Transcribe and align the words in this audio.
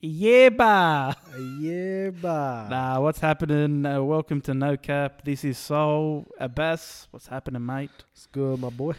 Yeah, 0.00 0.50
bah. 0.50 1.12
Yeah, 1.58 2.10
bah. 2.10 2.68
Nah, 2.70 3.00
what's 3.00 3.18
happening? 3.18 3.84
Uh, 3.84 4.00
welcome 4.00 4.40
to 4.42 4.54
No 4.54 4.76
Cap. 4.76 5.22
This 5.24 5.42
is 5.42 5.58
Soul 5.58 6.24
Abbas. 6.38 7.08
What's 7.10 7.26
happening, 7.26 7.66
mate? 7.66 7.90
It's 8.12 8.28
good, 8.28 8.60
my 8.60 8.70
boy. 8.70 8.94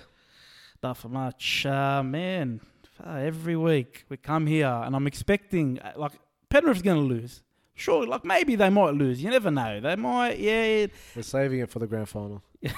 Not 0.83 0.97
for 0.97 1.07
much. 1.07 1.65
Uh, 1.65 2.03
man, 2.03 2.59
uh, 3.01 3.13
every 3.13 3.55
week 3.55 4.07
we 4.09 4.17
come 4.17 4.45
here 4.45 4.67
and 4.67 4.93
I'm 4.93 5.07
expecting, 5.07 5.79
uh, 5.79 5.93
like, 5.95 6.11
Penrith's 6.49 6.81
going 6.81 6.97
to 7.01 7.07
lose. 7.07 7.43
Sure, 7.75 8.05
like, 8.05 8.25
maybe 8.25 8.57
they 8.57 8.69
might 8.69 8.93
lose. 8.93 9.23
You 9.23 9.29
never 9.29 9.51
know. 9.51 9.79
They 9.79 9.95
might, 9.95 10.37
yeah. 10.37 10.87
We're 11.15 11.21
saving 11.21 11.61
it 11.61 11.69
for 11.69 11.79
the 11.79 11.87
grand 11.87 12.09
final. 12.09 12.43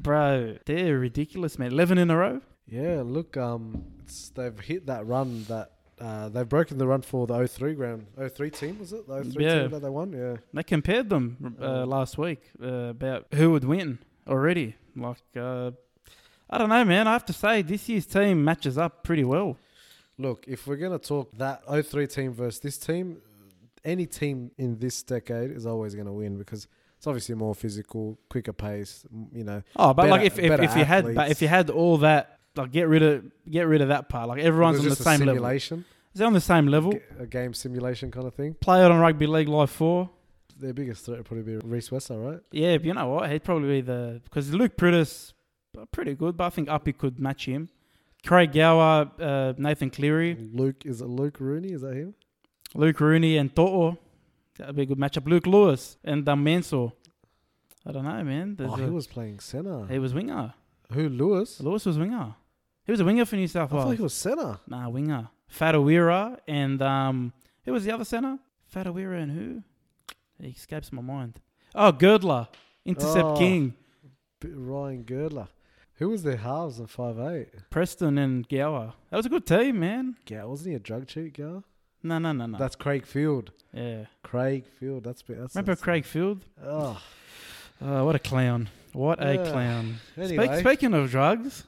Bro, 0.00 0.56
they're 0.66 0.98
ridiculous, 0.98 1.56
man. 1.56 1.70
11 1.70 1.98
in 1.98 2.10
a 2.10 2.16
row? 2.16 2.40
Yeah, 2.66 3.02
look, 3.06 3.36
um, 3.36 3.84
it's, 4.02 4.30
they've 4.30 4.58
hit 4.58 4.86
that 4.86 5.06
run 5.06 5.44
that 5.44 5.70
uh, 6.00 6.28
they've 6.30 6.48
broken 6.48 6.78
the 6.78 6.86
run 6.86 7.02
for 7.02 7.26
the 7.26 7.46
03 7.46 7.74
ground. 7.74 8.06
03 8.16 8.50
team, 8.50 8.78
was 8.78 8.92
it? 8.92 9.06
The 9.06 9.22
03 9.24 9.44
Yeah. 9.44 9.62
team 9.62 9.70
that 9.72 9.82
they 9.82 9.90
won? 9.90 10.12
Yeah. 10.12 10.36
They 10.54 10.62
compared 10.62 11.08
them 11.10 11.56
uh, 11.60 11.84
last 11.86 12.16
week 12.18 12.42
uh, 12.62 12.66
about 12.66 13.26
who 13.34 13.50
would 13.52 13.64
win 13.64 13.98
already. 14.26 14.76
Like, 14.96 15.18
uh, 15.36 15.72
I 16.48 16.58
don't 16.58 16.68
know, 16.68 16.84
man. 16.84 17.06
I 17.06 17.12
have 17.12 17.26
to 17.26 17.32
say, 17.32 17.62
this 17.62 17.88
year's 17.88 18.06
team 18.06 18.44
matches 18.44 18.76
up 18.78 19.04
pretty 19.04 19.24
well. 19.24 19.56
Look, 20.18 20.44
if 20.48 20.66
we're 20.66 20.76
going 20.76 20.98
to 20.98 21.06
talk 21.06 21.30
that 21.38 21.62
03 21.66 22.06
team 22.06 22.32
versus 22.32 22.60
this 22.60 22.76
team, 22.78 23.18
any 23.84 24.06
team 24.06 24.50
in 24.58 24.78
this 24.78 25.02
decade 25.02 25.50
is 25.50 25.64
always 25.66 25.94
going 25.94 26.06
to 26.06 26.12
win 26.12 26.36
because 26.38 26.66
it's 26.98 27.06
obviously 27.06 27.34
more 27.34 27.54
physical, 27.54 28.18
quicker 28.28 28.52
pace, 28.52 29.06
you 29.32 29.44
know. 29.44 29.62
Oh, 29.76 29.94
but 29.94 30.10
like 30.10 30.22
if, 30.26 30.38
if, 30.38 30.60
if 30.60 30.76
you 30.76 30.84
had 30.84 31.14
but 31.14 31.30
if 31.30 31.40
you 31.40 31.48
had 31.48 31.70
all 31.70 31.96
that, 31.98 32.39
like 32.56 32.72
get 32.72 32.88
rid 32.88 33.02
of 33.02 33.24
get 33.50 33.62
rid 33.62 33.80
of 33.80 33.88
that 33.88 34.08
part. 34.08 34.28
Like 34.28 34.42
everyone's 34.42 34.78
on 34.80 34.84
the 34.88 34.96
same 34.96 35.20
level. 35.20 35.44
Is 35.46 35.72
They're 36.14 36.26
on 36.26 36.32
the 36.32 36.40
same 36.40 36.66
level. 36.66 36.92
g- 36.92 36.98
a 37.18 37.26
game 37.26 37.54
simulation 37.54 38.10
kind 38.10 38.26
of 38.26 38.34
thing. 38.34 38.54
Play 38.54 38.84
it 38.84 38.90
on 38.90 38.98
rugby 38.98 39.26
league 39.26 39.48
live 39.48 39.70
four. 39.70 40.10
Their 40.58 40.74
biggest 40.74 41.06
threat 41.06 41.18
would 41.18 41.26
probably 41.26 41.44
be 41.56 41.66
Rhys 41.66 41.88
Wesser, 41.88 42.22
right? 42.32 42.40
Yeah, 42.52 42.76
but 42.76 42.84
you 42.86 42.92
know 42.94 43.08
what? 43.08 43.30
He'd 43.30 43.44
probably 43.44 43.68
be 43.68 43.80
the 43.80 44.20
because 44.24 44.52
Luke 44.52 44.76
Priddis 44.76 45.32
uh, 45.78 45.84
pretty 45.86 46.14
good, 46.14 46.36
but 46.36 46.44
I 46.46 46.50
think 46.50 46.68
Uppy 46.68 46.92
could 46.92 47.18
match 47.18 47.46
him. 47.46 47.70
Craig 48.26 48.52
Gower, 48.52 49.10
uh, 49.18 49.54
Nathan 49.56 49.88
Cleary, 49.88 50.36
Luke, 50.52 50.84
is 50.84 51.00
it 51.00 51.06
Luke 51.06 51.38
Rooney? 51.40 51.72
Is 51.72 51.80
that 51.80 51.94
him? 51.94 52.14
Luke 52.74 53.00
Rooney, 53.00 53.38
and 53.38 53.54
Toto. 53.56 53.96
That'd 54.58 54.76
be 54.76 54.82
a 54.82 54.86
good 54.86 54.98
matchup. 54.98 55.26
Luke 55.26 55.46
Lewis 55.46 55.96
and 56.04 56.28
um, 56.28 56.44
Mansour. 56.44 56.92
I 57.86 57.92
don't 57.92 58.04
know, 58.04 58.22
man. 58.22 58.56
There's 58.56 58.70
Oh, 58.70 58.74
a- 58.74 58.78
he 58.84 58.90
was 58.90 59.06
playing 59.06 59.38
centre. 59.40 59.86
he 59.88 59.98
was 59.98 60.12
winger. 60.12 60.52
Who, 60.92 61.08
Lewis? 61.08 61.60
Lewis 61.60 61.86
was 61.86 61.98
winger. 61.98 62.34
He 62.84 62.92
was 62.92 63.00
a 63.00 63.04
winger 63.04 63.24
for 63.24 63.36
New 63.36 63.46
South 63.48 63.70
Wales. 63.70 63.84
I 63.84 63.88
thought 63.88 63.96
he 63.96 64.02
was 64.02 64.14
centre. 64.14 64.58
Nah, 64.66 64.88
winger. 64.88 65.28
Whatuira 65.56 66.38
and 66.48 66.80
um, 66.82 67.32
who 67.64 67.72
was 67.72 67.84
the 67.84 67.92
other 67.92 68.04
centre? 68.04 68.38
Whatuira 68.74 69.22
and 69.22 69.32
who? 69.32 69.62
He 70.44 70.50
escapes 70.50 70.92
my 70.92 71.02
mind. 71.02 71.40
Oh, 71.74 71.92
Girdler, 71.92 72.48
intercept 72.84 73.24
Oh. 73.24 73.36
king. 73.36 73.74
Ryan 74.42 75.02
Girdler. 75.02 75.48
Who 75.96 76.08
was 76.08 76.22
their 76.22 76.38
halves 76.38 76.78
in 76.78 76.86
five 76.86 77.18
eight? 77.18 77.48
Preston 77.68 78.16
and 78.16 78.48
Gower. 78.48 78.94
That 79.10 79.16
was 79.18 79.26
a 79.26 79.28
good 79.28 79.46
team, 79.46 79.80
man. 79.80 80.16
Yeah, 80.28 80.44
wasn't 80.44 80.70
he 80.70 80.74
a 80.76 80.78
drug 80.78 81.06
cheat 81.06 81.34
girl? 81.36 81.62
No, 82.02 82.18
no, 82.18 82.32
no, 82.32 82.46
no. 82.46 82.56
That's 82.58 82.74
Craig 82.74 83.04
Field. 83.04 83.52
yeah. 83.74 84.06
Craig 84.22 84.64
Field. 84.78 85.04
That's 85.04 85.22
that's. 85.22 85.54
Remember 85.54 85.72
that's, 85.72 85.82
Craig 85.82 86.04
Field? 86.06 86.44
Oh, 86.64 87.00
Oh, 87.82 88.04
what 88.06 88.14
a 88.14 88.18
clown. 88.18 88.68
What 88.92 89.22
a 89.24 89.34
Yeah. 89.34 89.50
clown. 89.50 89.94
anyway, 90.16 90.46
Speak, 90.46 90.60
speaking 90.60 90.94
of 90.94 91.10
drugs, 91.10 91.64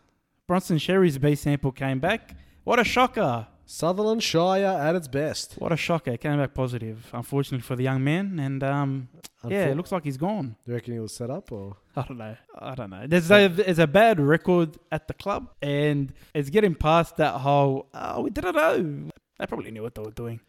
Bronson 0.47 0.77
Xerri's 0.79 1.19
B 1.19 1.35
sample 1.35 1.73
came 1.73 2.01
back. 2.01 2.35
What 2.65 2.79
a 2.79 2.85
shocker. 2.85 3.47
Sutherland 3.65 4.23
Shire 4.23 4.67
at 4.67 4.95
its 4.97 5.09
best. 5.09 5.55
What 5.55 5.73
a 5.73 5.77
shocker. 5.77 6.17
Came 6.17 6.37
back 6.39 6.53
positive, 6.53 7.09
unfortunately 7.13 7.63
for 7.63 7.75
the 7.77 7.85
young 7.85 8.05
man. 8.05 8.39
And 8.39 8.63
um, 8.63 9.09
yeah, 9.49 9.67
it 9.67 9.77
looks 9.77 9.91
like 9.93 10.05
he's 10.05 10.17
gone. 10.19 10.57
Do 10.67 10.73
you 10.73 10.75
reckon 10.75 10.93
he 10.95 11.01
was 11.01 11.15
set 11.15 11.31
up 11.31 11.51
or? 11.53 11.77
I 11.97 12.03
don't 12.03 12.19
know. 12.19 12.37
I 12.59 12.75
don't 12.75 12.91
know. 12.91 13.07
There's 13.07 13.31
a 13.31 13.49
there's 13.49 13.79
a 13.79 13.87
bad 13.87 14.21
record 14.21 14.77
at 14.91 15.09
the 15.09 15.15
club, 15.15 15.49
and 15.63 16.13
it's 16.35 16.51
getting 16.51 16.75
past 16.75 17.17
that 17.17 17.35
whole. 17.35 17.87
Oh, 17.95 18.23
we 18.23 18.31
didn't 18.31 18.57
know. 18.57 19.09
They 19.39 19.47
probably 19.47 19.71
knew 19.71 19.83
what 19.83 19.95
they 19.95 20.03
were 20.03 20.11
doing. 20.11 20.41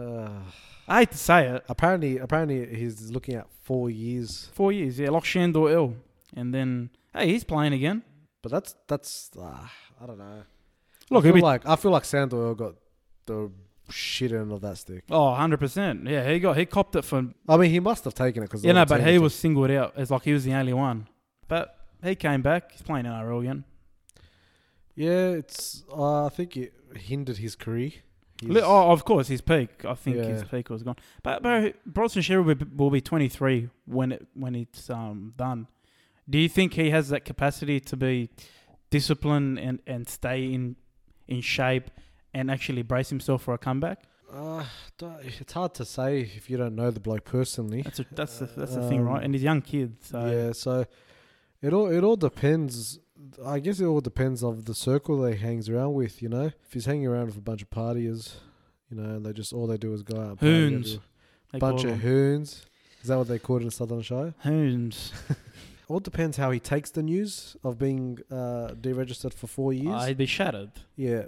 Uh, 0.00 0.30
I 0.88 1.00
hate 1.00 1.10
to 1.12 1.18
say 1.18 1.46
it. 1.48 1.64
apparently, 1.68 2.18
apparently 2.18 2.66
he's 2.74 3.10
looking 3.10 3.34
at 3.34 3.46
four 3.62 3.90
years. 3.90 4.50
Four 4.52 4.72
years, 4.72 4.98
yeah, 4.98 5.10
like 5.10 5.26
Sandor 5.26 5.68
Earl, 5.68 5.94
and 6.34 6.52
then 6.54 6.90
hey, 7.14 7.28
he's 7.28 7.44
playing 7.44 7.72
again. 7.72 8.02
But 8.42 8.52
that's 8.52 8.74
that's. 8.88 9.30
Uh, 9.38 9.68
I 10.00 10.06
don't 10.06 10.18
know. 10.18 10.42
Look, 11.10 11.24
I 11.26 11.32
feel 11.32 11.42
like 11.42 11.66
I 11.66 11.76
feel 11.76 11.90
like 11.90 12.04
Sandor 12.04 12.54
got 12.54 12.74
the 13.26 13.50
shit 13.90 14.32
end 14.32 14.52
of 14.52 14.60
that 14.60 14.78
stick. 14.78 15.04
oh, 15.10 15.30
100 15.30 15.58
percent. 15.58 16.06
Yeah, 16.06 16.28
he 16.30 16.38
got 16.38 16.56
he 16.56 16.66
copped 16.66 16.96
it 16.96 17.04
for 17.04 17.24
I 17.48 17.56
mean, 17.56 17.70
he 17.70 17.80
must 17.80 18.04
have 18.04 18.14
taken 18.14 18.42
it 18.42 18.46
because 18.46 18.64
you 18.64 18.72
know, 18.72 18.84
but 18.84 19.02
he 19.02 19.18
was 19.18 19.34
singled 19.34 19.70
out 19.70 19.94
as 19.96 20.10
like 20.10 20.22
he 20.22 20.32
was 20.32 20.44
the 20.44 20.54
only 20.54 20.72
one. 20.72 21.08
But 21.48 21.76
he 22.02 22.14
came 22.14 22.42
back. 22.42 22.72
He's 22.72 22.82
playing 22.82 23.06
NRL 23.06 23.40
again. 23.40 23.64
Yeah, 24.94 25.30
it's. 25.30 25.84
Uh, 25.92 26.26
I 26.26 26.28
think 26.28 26.56
it 26.56 26.72
hindered 26.96 27.38
his 27.38 27.54
career. 27.56 27.92
Oh, 28.48 28.90
of 28.92 29.04
course, 29.04 29.28
his 29.28 29.40
peak. 29.40 29.84
I 29.84 29.94
think 29.94 30.16
his 30.28 30.44
peak 30.44 30.70
was 30.70 30.82
gone. 30.82 30.96
But 31.22 31.42
bro, 31.42 31.72
Bronson 31.86 32.22
Xerri 32.22 32.44
will 32.44 32.54
be, 32.54 32.64
will 32.76 32.90
be 32.90 33.00
23 33.00 33.68
when 33.86 34.12
it 34.12 34.26
when 34.34 34.54
it's 34.54 34.88
um 34.90 35.34
done. 35.36 35.66
Do 36.28 36.38
you 36.38 36.48
think 36.48 36.74
he 36.74 36.90
has 36.90 37.08
that 37.10 37.24
capacity 37.24 37.80
to 37.80 37.96
be 37.96 38.30
disciplined 38.90 39.58
and, 39.58 39.80
and 39.86 40.08
stay 40.08 40.52
in 40.52 40.76
in 41.28 41.40
shape 41.40 41.90
and 42.34 42.50
actually 42.50 42.82
brace 42.82 43.08
himself 43.10 43.42
for 43.42 43.54
a 43.54 43.58
comeback? 43.58 44.04
Uh, 44.32 44.64
it's 45.22 45.52
hard 45.52 45.74
to 45.74 45.84
say 45.84 46.20
if 46.20 46.48
you 46.48 46.56
don't 46.56 46.76
know 46.76 46.90
the 46.92 47.00
bloke 47.00 47.24
personally. 47.24 47.82
That's 47.82 47.98
a, 47.98 48.06
that's 48.12 48.38
the, 48.38 48.46
that's 48.46 48.76
the 48.76 48.88
thing, 48.88 49.00
right? 49.02 49.18
Um, 49.18 49.24
And 49.24 49.34
he's 49.34 49.42
a 49.42 49.44
young 49.44 49.60
kid, 49.60 49.96
so 50.00 50.24
yeah, 50.24 50.52
so 50.52 50.86
it 51.60 51.72
all 51.72 51.90
it 51.90 52.04
all 52.04 52.16
depends. 52.16 53.00
I 53.44 53.58
guess 53.60 53.80
it 53.80 53.86
all 53.86 54.00
depends 54.00 54.42
of 54.42 54.64
the 54.64 54.74
circle 54.74 55.18
that 55.22 55.34
he 55.34 55.40
hangs 55.40 55.68
around 55.68 55.94
with. 55.94 56.22
You 56.22 56.28
know, 56.28 56.46
if 56.66 56.72
he's 56.72 56.86
hanging 56.86 57.06
around 57.06 57.26
with 57.26 57.36
a 57.36 57.40
bunch 57.42 57.62
of 57.62 57.70
partiers, 57.70 58.34
you 58.90 58.96
know, 58.96 59.16
and 59.16 59.24
they 59.26 59.32
just 59.32 59.52
all 59.52 59.66
they 59.66 59.76
do 59.76 59.92
is 59.92 60.02
go 60.02 60.20
out. 60.20 60.40
And 60.42 60.74
Hoons. 60.74 60.98
every- 61.52 61.60
bunch 61.60 61.84
of 61.84 61.90
them. 61.90 62.00
hoons. 62.00 62.64
Is 63.02 63.08
that 63.08 63.16
what 63.18 63.28
they 63.28 63.38
call 63.38 63.56
it 63.56 63.62
in 63.62 63.70
Southern 63.70 64.02
Shire? 64.02 64.34
hoons. 64.40 65.12
All 65.88 65.98
depends 65.98 66.36
how 66.36 66.52
he 66.52 66.60
takes 66.60 66.90
the 66.92 67.02
news 67.02 67.56
of 67.64 67.76
being 67.76 68.18
uh, 68.30 68.74
deregistered 68.80 69.34
for 69.34 69.48
four 69.48 69.72
years. 69.72 69.92
Uh, 70.02 70.06
he'd 70.06 70.18
be 70.18 70.26
shattered. 70.26 70.70
Yeah, 70.94 71.24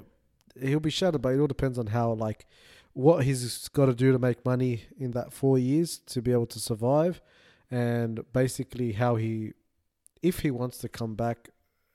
he'll 0.61 0.79
be 0.79 0.91
shattered, 0.91 1.21
but 1.21 1.31
it 1.31 1.41
all 1.41 1.49
depends 1.49 1.79
on 1.81 1.89
how 1.89 2.13
like 2.13 2.47
what 2.93 3.25
he's 3.25 3.67
got 3.71 3.87
to 3.87 3.95
do 3.95 4.13
to 4.13 4.21
make 4.21 4.45
money 4.47 4.83
in 4.97 5.11
that 5.13 5.33
four 5.33 5.59
years 5.59 5.99
to 6.07 6.23
be 6.23 6.31
able 6.31 6.47
to 6.47 6.61
survive, 6.61 7.21
and 7.73 8.21
basically 8.33 8.93
how 8.93 9.17
he, 9.17 9.55
if 10.23 10.41
he 10.41 10.53
wants 10.53 10.79
to 10.79 10.89
come 10.89 11.17
back, 11.17 11.49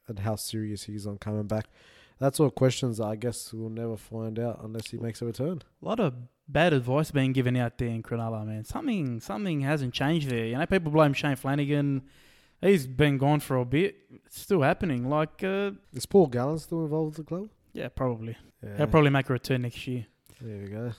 and 0.08 0.20
how 0.20 0.36
serious 0.36 0.84
he's 0.84 1.06
on 1.08 1.18
coming 1.18 1.44
back. 1.48 1.68
That's 2.20 2.40
all 2.40 2.50
questions 2.50 2.98
that 2.98 3.06
I 3.06 3.16
guess 3.16 3.54
we'll 3.54 3.70
never 3.70 3.96
find 3.98 4.40
out 4.40 4.62
unless 4.64 4.90
he 4.90 4.98
makes 4.98 5.22
a 5.22 5.26
return. 5.26 5.62
A 5.82 5.86
lot 5.86 6.00
of 6.00 6.14
bad 6.48 6.74
advice 6.74 7.12
being 7.12 7.32
given 7.34 7.56
out 7.56 7.78
there 7.78 7.90
in 7.90 8.02
Cronulla, 8.02 8.46
man. 8.46 8.64
Something 8.64 9.20
something 9.20 9.62
hasn't 9.62 9.94
changed 9.94 10.30
there. 10.30 10.46
You 10.46 10.58
know, 10.58 10.66
people 10.66 10.92
blame 10.92 11.14
Shane 11.14 11.36
Flanagan. 11.36 12.02
He's 12.60 12.88
been 12.88 13.20
gone 13.20 13.40
for 13.40 13.58
a 13.58 13.66
bit. 13.66 13.98
It's 14.26 14.42
still 14.42 14.64
happening. 14.64 15.08
Like, 15.08 15.44
uh, 15.44 15.72
Is 15.94 16.08
Paul 16.08 16.26
Gallen 16.26 16.58
still 16.58 16.84
involved 16.86 17.18
with 17.18 17.28
the 17.28 17.30
club? 17.36 17.50
yeah, 17.74 17.90
probably. 17.90 18.36
Yeah, 18.64 18.78
He'll 18.78 18.88
probably 18.88 19.12
make 19.12 19.30
a 19.30 19.34
return 19.34 19.62
next 19.62 19.86
year. 19.86 20.08
there 20.42 20.58
we 20.64 20.68
go. 20.70 20.92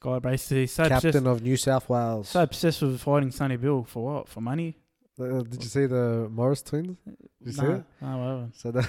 Guy 0.00 0.18
basically 0.20 0.66
so 0.68 0.84
obsessed, 0.84 1.02
Captain 1.04 1.26
of 1.26 1.42
New 1.42 1.56
South 1.58 1.88
Wales. 1.90 2.28
so 2.30 2.42
obsessed 2.42 2.80
with 2.80 2.98
fighting 3.00 3.30
Sonny 3.30 3.56
Bill 3.56 3.84
for 3.84 4.04
what? 4.04 4.28
For 4.28 4.40
money? 4.40 4.78
Uh, 5.18 5.42
did 5.42 5.62
you 5.62 5.68
see 5.68 5.86
the 5.86 6.28
Morris 6.30 6.62
twins? 6.62 6.96
Did 7.06 7.16
you 7.46 7.52
see 7.52 7.62
Nah, 7.62 7.74
it? 7.76 7.84
nah, 8.02 8.18
whatever. 8.18 8.48
So 8.54 8.70
they, 8.70 8.82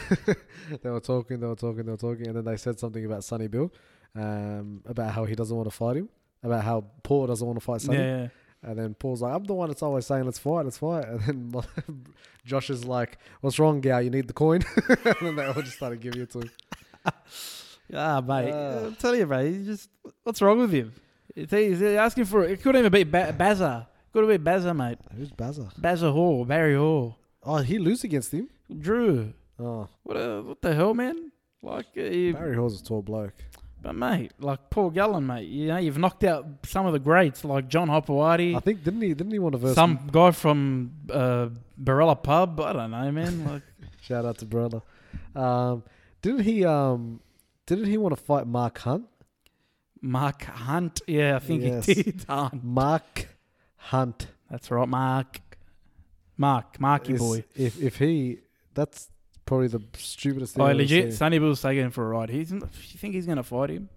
they 0.83 0.89
were 0.89 0.99
talking, 0.99 1.39
they 1.39 1.47
were 1.47 1.55
talking, 1.55 1.85
they 1.85 1.91
were 1.91 1.97
talking, 1.97 2.27
and 2.27 2.35
then 2.35 2.45
they 2.45 2.57
said 2.57 2.77
something 2.79 3.05
about 3.05 3.23
Sonny 3.23 3.47
Bill, 3.47 3.71
um, 4.15 4.81
about 4.85 5.11
how 5.13 5.23
he 5.25 5.35
doesn't 5.35 5.55
want 5.55 5.69
to 5.69 5.75
fight 5.75 5.95
him, 5.97 6.09
about 6.43 6.63
how 6.63 6.83
Paul 7.03 7.27
doesn't 7.27 7.45
want 7.47 7.57
to 7.59 7.63
fight 7.65 7.81
Sonny. 7.81 7.97
Yeah, 7.99 8.17
yeah. 8.23 8.27
And 8.63 8.77
then 8.77 8.93
Paul's 8.95 9.21
like, 9.21 9.33
I'm 9.33 9.43
the 9.45 9.53
one 9.53 9.69
that's 9.69 9.83
always 9.83 10.05
saying, 10.05 10.25
let's 10.25 10.39
fight, 10.39 10.65
let's 10.65 10.79
fight. 10.79 11.05
And 11.05 11.21
then 11.53 11.63
Josh 12.45 12.69
is 12.71 12.83
like, 12.85 13.19
what's 13.41 13.57
wrong, 13.59 13.79
Gal? 13.79 14.01
You 14.01 14.09
need 14.09 14.27
the 14.27 14.33
coin? 14.33 14.63
and 14.89 15.15
then 15.21 15.35
they 15.35 15.45
all 15.45 15.61
just 15.61 15.77
started 15.77 16.01
giving 16.01 16.21
it 16.21 16.31
to 16.31 16.39
him. 16.39 16.51
Ah, 17.93 18.19
mate. 18.19 18.51
Ah. 18.53 18.83
I'll 18.85 18.91
tell 18.93 19.15
you, 19.15 19.25
bro. 19.25 19.45
He's 19.45 19.65
just 19.65 19.89
what's 20.23 20.41
wrong 20.41 20.59
with 20.59 20.71
him? 20.73 20.93
He's 21.33 21.81
asking 21.81 22.25
for 22.25 22.43
it. 22.43 22.51
It 22.51 22.61
couldn't 22.61 22.79
even 22.79 22.91
be 22.91 23.03
ba- 23.03 23.33
Bazza. 23.37 23.87
Could 24.17 24.27
have 24.31 24.43
been 24.43 24.51
Bazza, 24.53 24.75
mate. 24.75 24.97
Who's 25.15 25.29
Bazza? 25.31 25.71
Bazza 25.79 26.11
Hall, 26.11 26.43
Barry 26.43 26.75
Hall, 26.75 27.19
Oh, 27.43 27.57
he 27.57 27.77
lose 27.77 28.03
against 28.03 28.31
him? 28.31 28.49
Drew. 28.79 29.31
Oh, 29.59 29.87
What 30.01 30.17
uh, 30.17 30.41
what 30.41 30.59
the 30.63 30.73
hell, 30.73 30.95
man? 30.95 31.31
Like, 31.61 31.85
uh, 31.95 32.01
you, 32.01 32.33
Barry 32.33 32.55
Hall's 32.55 32.81
a 32.81 32.83
tall 32.83 33.03
bloke. 33.03 33.35
but 33.79 33.93
mate, 33.93 34.31
like 34.39 34.71
Paul 34.71 34.89
Gallen, 34.89 35.27
mate. 35.27 35.47
You 35.47 35.67
know, 35.67 35.77
you've 35.77 35.99
knocked 35.99 36.23
out 36.23 36.47
some 36.65 36.87
of 36.87 36.93
the 36.93 36.99
greats, 36.99 37.45
like 37.45 37.67
John 37.67 37.89
Hopoate. 37.89 38.55
I 38.55 38.59
think, 38.59 38.83
didn't 38.83 39.03
he, 39.03 39.13
didn't 39.13 39.33
he 39.33 39.37
want 39.37 39.53
to 39.53 39.59
verse 39.59 39.75
some 39.75 39.99
guy 40.11 40.31
from 40.31 40.93
uh, 41.11 41.49
Barella 41.79 42.21
Pub. 42.21 42.59
I 42.59 42.73
don't 42.73 42.89
know, 42.89 43.11
man. 43.11 43.45
Like, 43.51 43.61
Shout 44.01 44.25
out 44.25 44.39
to 44.39 44.45
Brother. 44.47 44.81
Um, 45.35 45.83
didn't 46.23 46.39
he, 46.41 46.65
um, 46.65 47.19
didn't 47.67 47.85
he 47.85 47.97
want 47.97 48.17
to 48.17 48.21
fight 48.23 48.47
Mark 48.47 48.79
Hunt? 48.79 49.05
Mark 50.01 50.41
Hunt. 50.43 51.01
Yeah, 51.05 51.35
I 51.35 51.39
think 51.39 51.61
Yes. 51.63 51.85
he 51.85 51.93
did. 52.01 52.25
Hunt. 52.29 52.63
Mark 52.63 53.27
Hunt. 53.77 54.27
That's 54.49 54.69
right, 54.71 54.87
Mark. 54.87 55.41
Mark, 56.37 56.79
Marky 56.79 57.13
is- 57.13 57.19
boy. 57.19 57.43
If 57.55 57.81
if 57.81 57.97
he, 57.97 58.39
that's 58.73 59.09
probably 59.45 59.67
the 59.67 59.81
stupidest 59.97 60.55
thing. 60.55 60.63
Oh, 60.63 60.67
I've 60.67 60.77
legit. 60.77 61.13
Sonny 61.13 61.39
Bill's 61.39 61.61
taking 61.61 61.85
him 61.85 61.91
for 61.91 62.05
a 62.05 62.09
ride. 62.09 62.29
He's. 62.29 62.51
You 62.51 62.59
think 62.61 63.15
he's 63.15 63.25
gonna 63.25 63.43
fight 63.43 63.71
him? 63.71 63.89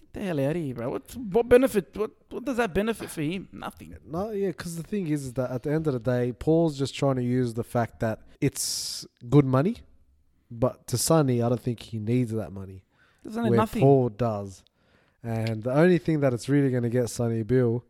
Get 0.00 0.12
the 0.14 0.20
hell 0.26 0.40
out 0.40 0.56
of 0.56 0.62
here, 0.62 0.74
bro. 0.74 0.90
What? 0.90 1.16
What 1.16 1.48
benefit? 1.48 1.94
What? 1.94 2.10
What 2.30 2.44
does 2.44 2.56
that 2.56 2.72
benefit 2.72 3.10
for 3.10 3.20
him? 3.20 3.48
Nothing. 3.52 3.96
No, 4.06 4.30
yeah, 4.30 4.48
because 4.48 4.76
the 4.76 4.82
thing 4.82 5.08
is, 5.08 5.26
is 5.26 5.32
that 5.34 5.50
at 5.50 5.62
the 5.64 5.72
end 5.72 5.86
of 5.86 5.92
the 5.92 6.00
day, 6.00 6.32
Paul's 6.32 6.78
just 6.78 6.94
trying 6.94 7.16
to 7.16 7.22
use 7.22 7.52
the 7.54 7.64
fact 7.64 8.00
that 8.00 8.20
it's 8.40 9.06
good 9.28 9.44
money, 9.44 9.76
but 10.50 10.86
to 10.86 10.96
Sonny, 10.96 11.42
I 11.42 11.48
don't 11.50 11.60
think 11.60 11.80
he 11.80 11.98
needs 11.98 12.32
that 12.32 12.52
money. 12.52 12.82
Doesn't 13.24 13.52
nothing. 13.54 13.82
Paul 13.82 14.08
does, 14.08 14.62
and 15.22 15.62
the 15.64 15.72
only 15.74 15.98
thing 15.98 16.20
that 16.20 16.32
it's 16.32 16.48
really 16.48 16.70
going 16.70 16.84
to 16.84 16.88
get 16.88 17.10
Sonny 17.10 17.42
Bill, 17.42 17.84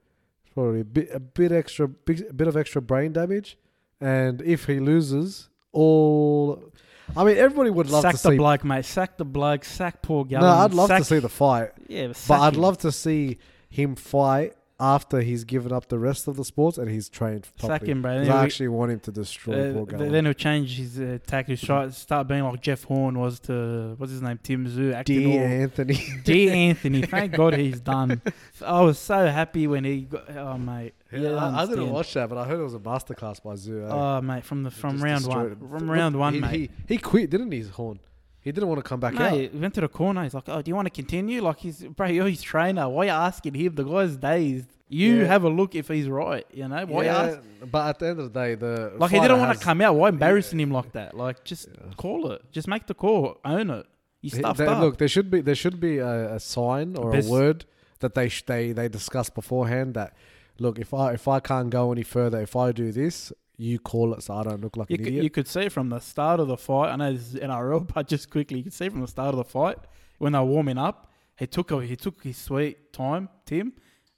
probably 0.58 0.80
a 0.80 0.84
bit, 0.84 1.08
a 1.14 1.20
bit 1.20 1.52
extra, 1.52 1.86
big, 1.86 2.26
a 2.28 2.32
bit 2.32 2.48
of 2.48 2.56
extra 2.56 2.82
brain 2.82 3.12
damage, 3.12 3.56
and 4.00 4.42
if 4.42 4.64
he 4.64 4.80
loses, 4.80 5.48
all, 5.70 6.72
I 7.16 7.22
mean, 7.22 7.36
everybody 7.36 7.70
would 7.70 7.88
love 7.90 8.02
sack 8.02 8.12
to 8.14 8.18
see. 8.18 8.22
Sack 8.22 8.32
the 8.32 8.36
bloke, 8.38 8.64
mate. 8.64 8.84
Sack 8.84 9.16
the 9.18 9.24
bloke. 9.24 9.64
Sack 9.64 10.02
poor 10.02 10.24
Gallen. 10.24 10.46
no, 10.46 10.52
I'd 10.64 10.74
love 10.74 10.88
sack, 10.88 10.98
to 11.02 11.04
see 11.04 11.18
the 11.20 11.28
fight. 11.28 11.70
Yeah, 11.86 12.08
but, 12.08 12.24
But 12.26 12.40
I'd 12.40 12.54
him. 12.56 12.60
love 12.60 12.78
to 12.78 12.90
see 12.90 13.38
him 13.70 13.94
fight 13.94 14.56
after 14.80 15.20
he's 15.22 15.42
given 15.42 15.72
up 15.72 15.88
the 15.88 15.98
rest 15.98 16.28
of 16.28 16.36
the 16.36 16.44
sports 16.44 16.78
and 16.78 16.88
he's 16.88 17.08
trained 17.08 17.48
properly. 17.58 17.78
sack 17.80 17.88
him, 17.88 18.00
bro. 18.02 18.18
'Cause 18.18 18.26
Then 18.28 18.36
I 18.36 18.44
actually 18.44 18.68
want 18.68 18.92
him 18.92 19.00
to 19.00 19.10
destroy 19.10 19.70
uh, 19.70 19.72
Paul 19.72 19.86
th- 19.86 20.10
then 20.12 20.24
he'll 20.24 20.34
change 20.34 20.76
his 20.76 21.00
uh, 21.00 21.18
tactics. 21.26 21.62
Try 21.62 21.88
start 21.90 22.28
being 22.28 22.44
like 22.44 22.60
Jeff 22.60 22.84
Horn 22.84 23.18
was 23.18 23.40
to 23.40 23.94
what's 23.98 24.12
his 24.12 24.22
name, 24.22 24.38
Tim 24.42 24.66
Tszyu, 24.66 24.94
acting 24.94 25.18
D. 25.18 25.26
all 25.38 25.44
Anthony. 25.44 25.98
D. 26.24 26.48
Anthony. 26.68 27.02
Thank 27.02 27.32
God 27.32 27.54
he's 27.54 27.80
done. 27.80 28.22
I 28.64 28.80
was 28.82 28.98
so 28.98 29.26
happy 29.26 29.66
when 29.66 29.82
he 29.84 30.02
got. 30.02 30.30
Oh 30.36 30.56
mate, 30.58 30.94
you 31.10 31.22
don't 31.22 31.38
I, 31.38 31.62
I 31.62 31.66
didn't 31.66 31.90
watch 31.90 32.14
that, 32.14 32.28
but 32.28 32.38
I 32.38 32.44
heard 32.44 32.60
it 32.60 32.62
was 32.64 32.74
a 32.74 32.78
masterclass 32.78 33.42
by 33.42 33.54
Tszyu. 33.54 33.84
eh? 33.84 33.90
Oh 33.92 34.20
mate, 34.20 34.44
from 34.44 34.62
the 34.62 34.70
from 34.70 35.02
round 35.02 35.26
one, 35.26 35.56
from 35.56 35.90
round 35.90 36.16
one, 36.16 36.34
he, 36.34 36.40
mate. 36.40 36.52
He, 36.86 36.94
he 36.94 36.98
quit, 36.98 37.30
didn't 37.30 37.50
he, 37.50 37.62
Horn? 37.62 37.98
He 38.40 38.52
didn't 38.52 38.68
want 38.68 38.78
to 38.82 38.88
come 38.88 39.00
back 39.00 39.14
Mate, 39.14 39.50
he 39.52 39.58
went 39.58 39.74
to 39.74 39.80
the 39.80 39.88
corner. 39.88 40.22
He's 40.22 40.32
like, 40.32 40.48
"Oh, 40.48 40.62
do 40.62 40.70
you 40.70 40.74
want 40.74 40.86
to 40.86 40.90
continue?" 40.90 41.42
Like 41.42 41.58
he's, 41.58 41.82
bro, 41.82 42.06
you're 42.06 42.28
his 42.28 42.40
trainer. 42.42 42.88
Why 42.88 43.02
are 43.02 43.04
you 43.06 43.10
asking 43.10 43.54
him? 43.54 43.74
The 43.74 43.84
guy's 43.84 44.16
dazed. 44.16 44.68
You 44.88 45.16
Yeah. 45.18 45.24
have 45.26 45.44
a 45.44 45.48
look 45.50 45.74
if 45.74 45.88
he's 45.88 46.08
right. 46.08 46.46
You 46.52 46.66
know 46.68 46.76
out. 46.76 46.88
why 46.88 47.02
you 47.02 47.06
Yeah, 47.08 47.22
ask? 47.22 47.40
but 47.70 47.88
at 47.88 47.98
the 47.98 48.06
end 48.08 48.20
of 48.20 48.32
the 48.32 48.40
day, 48.40 48.54
the 48.54 48.92
Like 48.96 49.10
he 49.10 49.20
didn't 49.20 49.38
want 49.40 49.58
to 49.58 49.62
come 49.64 49.80
out. 49.82 49.94
Why 49.96 50.08
embarrassing 50.08 50.58
him 50.60 50.70
like 50.70 50.92
that? 50.92 51.14
Like 51.14 51.44
just 51.44 51.68
call 51.96 52.30
it. 52.32 52.40
Just 52.52 52.68
make 52.68 52.86
the 52.86 52.94
call. 52.94 53.36
Own 53.44 53.68
it. 53.70 53.86
You 54.22 54.30
stuffed 54.30 54.58
they- 54.58 54.66
up. 54.66 54.80
Look, 54.80 54.98
there 54.98 55.08
should 55.08 55.30
be 55.30 55.40
there 55.42 55.54
should 55.54 55.78
be 55.80 55.98
a, 55.98 56.34
a 56.36 56.40
sign 56.40 56.96
or 56.96 57.12
Best- 57.12 57.28
a 57.28 57.30
word 57.30 57.64
that 58.00 58.14
they 58.14 58.28
sh- 58.28 58.44
they 58.46 58.72
they 58.72 58.88
discuss 58.88 59.28
beforehand. 59.28 59.92
That 59.94 60.14
look, 60.58 60.78
if 60.78 60.94
I 60.94 61.12
if 61.12 61.28
I 61.28 61.40
can't 61.40 61.68
go 61.70 61.92
any 61.92 62.02
further, 62.04 62.40
if 62.40 62.56
I 62.56 62.72
do 62.72 62.90
this, 62.92 63.32
you 63.60 63.78
call 63.80 64.14
it 64.14 64.22
so 64.22 64.34
I 64.34 64.44
don't 64.44 64.60
look 64.62 64.76
like 64.76 64.88
You 64.88 64.94
an 64.94 64.98
could, 65.00 65.06
idiot. 65.08 65.24
you 65.24 65.30
could 65.30 65.48
see 65.48 65.68
from 65.68 65.88
the 65.88 65.98
start 65.98 66.38
of 66.40 66.46
the 66.48 66.56
fight. 66.56 66.90
I 66.90 66.96
know 66.96 67.12
this 67.12 67.34
is 67.34 67.40
NRL, 67.40 67.92
but 67.92 68.06
just 68.06 68.30
quickly, 68.30 68.58
you 68.58 68.64
could 68.64 68.72
see 68.72 68.88
from 68.88 69.00
the 69.00 69.08
start 69.08 69.30
of 69.34 69.38
the 69.38 69.44
fight 69.44 69.78
when 70.18 70.32
they 70.32 70.38
were 70.38 70.44
warming 70.44 70.78
up. 70.78 71.10
He 71.36 71.46
took 71.46 71.70
a, 71.72 71.80
he 71.84 71.96
took 71.96 72.22
his 72.22 72.36
sweet 72.36 72.92
time, 72.92 73.28
Tim, 73.46 73.72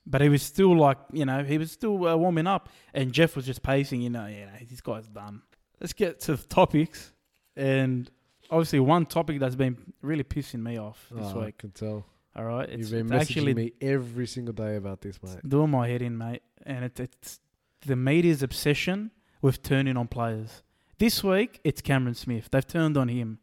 but 0.06 0.20
he 0.20 0.28
was 0.28 0.42
still 0.42 0.76
like 0.76 0.98
you 1.12 1.24
know 1.24 1.42
he 1.42 1.58
was 1.58 1.72
still 1.72 2.06
uh, 2.06 2.16
warming 2.16 2.46
up, 2.46 2.68
and 2.94 3.12
Jeff 3.12 3.34
was 3.36 3.46
just 3.46 3.62
pacing. 3.62 4.00
You 4.02 4.10
know, 4.10 4.26
yeah, 4.26 4.50
this 4.68 4.80
guy's 4.80 5.08
done. 5.08 5.42
Let's 5.80 5.92
get 5.94 6.20
to 6.20 6.36
the 6.36 6.46
topics, 6.46 7.12
and 7.56 8.10
obviously 8.50 8.80
one 8.80 9.06
topic 9.06 9.38
that's 9.40 9.54
been 9.54 9.76
really 10.02 10.24
pissing 10.24 10.60
me 10.62 10.78
off 10.78 11.06
this 11.10 11.32
Oh, 11.34 11.40
I 11.40 11.44
week. 11.46 11.58
can 11.58 11.70
tell. 11.70 12.04
All 12.36 12.44
right, 12.44 12.68
it's, 12.68 12.90
You've 12.90 13.08
been 13.08 13.16
it's 13.16 13.30
messaging 13.30 13.36
actually 13.36 13.54
me 13.54 13.72
every 13.80 14.26
single 14.26 14.54
day 14.54 14.76
about 14.76 15.00
this, 15.00 15.18
mate. 15.22 15.46
doing 15.48 15.70
my 15.70 15.88
head 15.88 16.00
in, 16.02 16.16
mate. 16.16 16.42
And 16.64 16.84
it, 16.84 17.00
it's 17.00 17.40
the 17.86 17.96
media's 17.96 18.42
obsession 18.42 19.10
with 19.42 19.62
turning 19.62 19.96
on 19.96 20.08
players. 20.08 20.62
This 20.98 21.24
week, 21.24 21.60
it's 21.64 21.80
Cameron 21.80 22.14
Smith. 22.14 22.48
They've 22.50 22.66
turned 22.66 22.96
on 22.96 23.08
him 23.08 23.38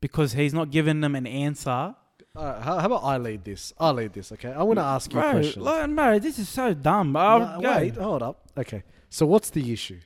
because 0.00 0.32
he's 0.32 0.54
not 0.54 0.70
giving 0.70 1.00
them 1.00 1.14
an 1.14 1.26
answer. 1.26 1.94
Uh, 2.34 2.60
how, 2.60 2.78
how 2.78 2.86
about 2.86 3.04
I 3.04 3.18
lead 3.18 3.44
this? 3.44 3.72
I 3.78 3.90
lead 3.90 4.12
this, 4.12 4.32
okay? 4.32 4.52
I 4.52 4.62
want 4.62 4.78
to 4.78 4.84
ask 4.84 5.12
you 5.12 5.18
a 5.18 5.30
question. 5.30 5.62
like, 5.64 6.22
this 6.22 6.38
is 6.38 6.48
so 6.48 6.72
dumb. 6.72 7.12
No, 7.12 7.58
wait, 7.60 7.96
hold 7.96 8.22
up. 8.22 8.48
Okay. 8.56 8.84
So 9.10 9.26
what's 9.26 9.50
the 9.50 9.72
issue? 9.72 9.98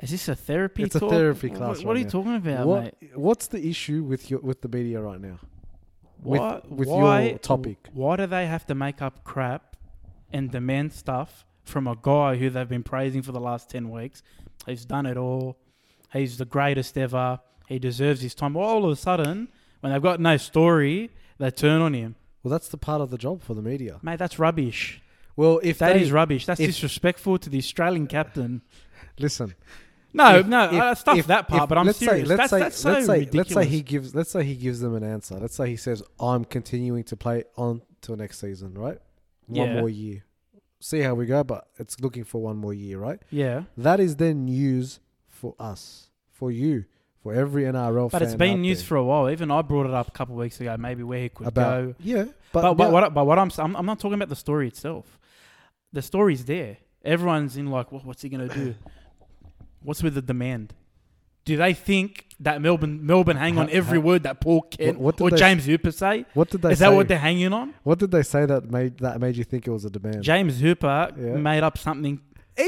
Is 0.00 0.10
this 0.10 0.28
a 0.28 0.36
therapy 0.36 0.84
It's 0.84 0.94
a 0.94 1.00
therapy 1.00 1.48
What- 1.48 1.56
class 1.58 1.78
What, 1.78 1.86
right 1.86 1.96
are 1.96 1.98
you 1.98 2.04
now. 2.04 2.10
talking 2.10 2.36
about, 2.36 2.66
what, 2.66 2.82
mate? 3.02 3.16
what's 3.16 3.48
the 3.48 3.66
issue 3.66 4.04
with 4.04 4.30
your 4.30 4.38
with 4.40 4.60
the 4.60 4.68
media 4.68 5.00
right 5.00 5.20
now? 5.20 5.40
With- 6.22 6.64
with 6.70 6.88
why, 6.88 7.22
your 7.22 7.38
topic. 7.38 7.88
Why 7.92 8.16
do 8.16 8.26
they 8.26 8.46
have 8.46 8.64
to 8.66 8.74
make 8.74 9.02
up 9.02 9.24
crap 9.24 9.76
and 10.32 10.50
demand 10.50 10.92
stuff 10.92 11.44
from 11.68 11.86
a 11.86 11.96
guy 12.00 12.36
who 12.36 12.50
they've 12.50 12.68
been 12.68 12.82
praising 12.82 13.22
for 13.22 13.32
the 13.32 13.40
last 13.40 13.70
10 13.70 13.90
weeks? 13.90 14.22
He's 14.66 14.84
done 14.84 15.06
it 15.06 15.16
all. 15.16 15.58
He's 16.12 16.38
the 16.38 16.44
greatest 16.44 16.96
ever. 16.98 17.40
He 17.68 17.78
deserves 17.78 18.20
his 18.22 18.34
time. 18.34 18.56
All 18.56 18.84
of 18.84 18.90
a 18.90 18.96
sudden, 18.96 19.48
when 19.80 19.92
they've 19.92 20.02
got 20.02 20.20
no 20.20 20.36
story, 20.36 21.10
they 21.38 21.50
turn 21.50 21.80
on 21.80 21.94
him. 21.94 22.16
Well, 22.42 22.50
that's 22.50 22.68
the 22.68 22.78
part 22.78 23.00
of 23.00 23.10
the 23.10 23.18
job 23.18 23.42
for 23.42 23.54
the 23.54 23.62
media. 23.62 23.98
Mate, 24.02 24.18
that's 24.18 24.38
rubbish. 24.38 25.02
Well, 25.36 25.60
if 25.62 25.78
That 25.78 25.92
they 25.94 26.02
is 26.02 26.10
rubbish. 26.10 26.46
That's 26.46 26.58
disrespectful 26.60 27.38
to 27.38 27.50
the 27.50 27.58
Australian 27.58 28.06
captain. 28.06 28.62
listen, 29.18 29.54
No, 30.12 30.38
if- 30.38 30.46
no, 30.46 30.64
if- 30.64 30.72
uh, 30.72 30.94
stuff 30.94 31.18
if- 31.18 31.26
that 31.28 31.46
part, 31.48 31.64
if- 31.64 31.68
but 31.68 31.78
I'm 31.78 31.86
let's 31.86 31.98
serious. 31.98 32.26
Say, 32.28 32.34
let's 32.36 32.38
that's 32.38 32.50
say, 32.50 32.58
that's 32.60 32.76
so 32.78 32.92
let's 32.92 33.06
say, 33.06 33.18
ridiculous. 33.20 33.50
let's 33.54 33.66
say 33.68 33.70
he 33.76 33.82
gives, 33.82 34.14
let's 34.14 34.30
say 34.30 34.42
he 34.44 34.54
gives 34.56 34.80
them 34.80 34.94
an 34.96 35.04
answer. 35.04 35.36
Let's 35.38 35.54
say 35.54 35.68
he 35.68 35.76
says, 35.76 36.02
"I'm 36.18 36.44
continuing 36.44 37.04
to 37.04 37.16
play 37.16 37.44
on 37.56 37.82
till 38.00 38.16
next 38.16 38.40
season." 38.40 38.74
Right, 38.74 38.98
one 39.46 39.68
Yeah. 39.68 39.80
more 39.80 39.88
year. 39.90 40.24
See 40.80 41.00
how 41.00 41.14
we 41.14 41.26
go, 41.26 41.42
but 41.42 41.66
it's 41.78 41.98
looking 42.00 42.24
for 42.24 42.40
one 42.40 42.56
more 42.56 42.72
year, 42.74 42.98
right? 42.98 43.20
yeah. 43.30 43.64
That 43.76 43.98
is 44.00 44.16
then 44.16 44.44
news 44.44 45.00
for 45.28 45.54
us, 45.58 46.08
for 46.30 46.50
you, 46.52 46.84
for 47.22 47.34
every 47.34 47.64
NRL 47.64 48.10
But 48.10 48.10
fan 48.12 48.20
But 48.20 48.22
it's 48.22 48.34
been 48.36 48.62
news 48.62 48.78
there 48.78 48.86
for 48.86 48.96
a 48.96 49.04
while. 49.04 49.28
Even 49.28 49.50
I 49.50 49.62
brought 49.62 49.86
it 49.86 49.92
up 49.94 50.08
a 50.08 50.10
couple 50.12 50.34
of 50.36 50.40
weeks 50.40 50.60
ago, 50.60 50.76
maybe 50.78 51.02
where 51.02 51.22
he 51.22 51.28
could 51.30 51.48
about 51.48 51.82
go. 51.82 51.94
yeah, 52.00 52.24
but, 52.52 52.62
But, 52.62 52.74
but, 52.74 52.84
now- 52.84 52.90
what, 52.92 53.14
but 53.14 53.26
what 53.26 53.38
I'm, 53.38 53.50
I'm 53.58 53.74
I'm 53.76 53.86
not 53.86 53.98
talking 53.98 54.14
about 54.14 54.28
the 54.28 54.36
story 54.36 54.68
itself. 54.68 55.18
The 55.92 56.02
story's 56.02 56.44
there. 56.44 56.76
Everyone's 57.04 57.56
in 57.56 57.66
like, 57.70 57.90
what, 57.90 58.04
what's 58.04 58.22
he 58.22 58.28
gonna 58.28 58.48
do? 58.48 58.74
What's 59.82 60.02
with 60.02 60.14
the 60.14 60.22
demand? 60.22 60.74
Do 61.48 61.56
they 61.56 61.74
think 61.74 62.26
that 62.40 62.60
Melbourne 62.62 63.04
Melbourne 63.04 63.36
hang 63.36 63.58
on 63.58 63.68
every 63.70 63.98
ha- 63.98 64.04
word 64.08 64.22
that 64.24 64.40
Paul 64.40 64.62
Kent 64.62 64.98
what 64.98 65.16
did 65.16 65.24
or 65.24 65.30
they 65.30 65.36
James 65.38 65.64
Hooper 65.66 65.90
say? 65.90 66.24
what 66.34 66.48
did 66.50 66.62
they 66.62 66.72
Is 66.72 66.78
say? 66.78 66.84
that 66.84 66.94
what 66.94 67.08
they're 67.08 67.18
hanging 67.30 67.52
on? 67.52 67.74
what 67.82 67.98
did 67.98 68.10
they 68.10 68.22
say 68.22 68.46
that 68.46 68.70
made 68.70 68.98
that 68.98 69.20
made 69.20 69.36
you 69.36 69.44
think 69.44 69.66
it 69.66 69.70
was 69.70 69.84
a 69.84 69.90
demand? 69.90 70.22
James 70.22 70.60
Hooper 70.60 71.10
Yeah. 71.18 71.36
made 71.50 71.62
up 71.62 71.76
something. 71.78 72.20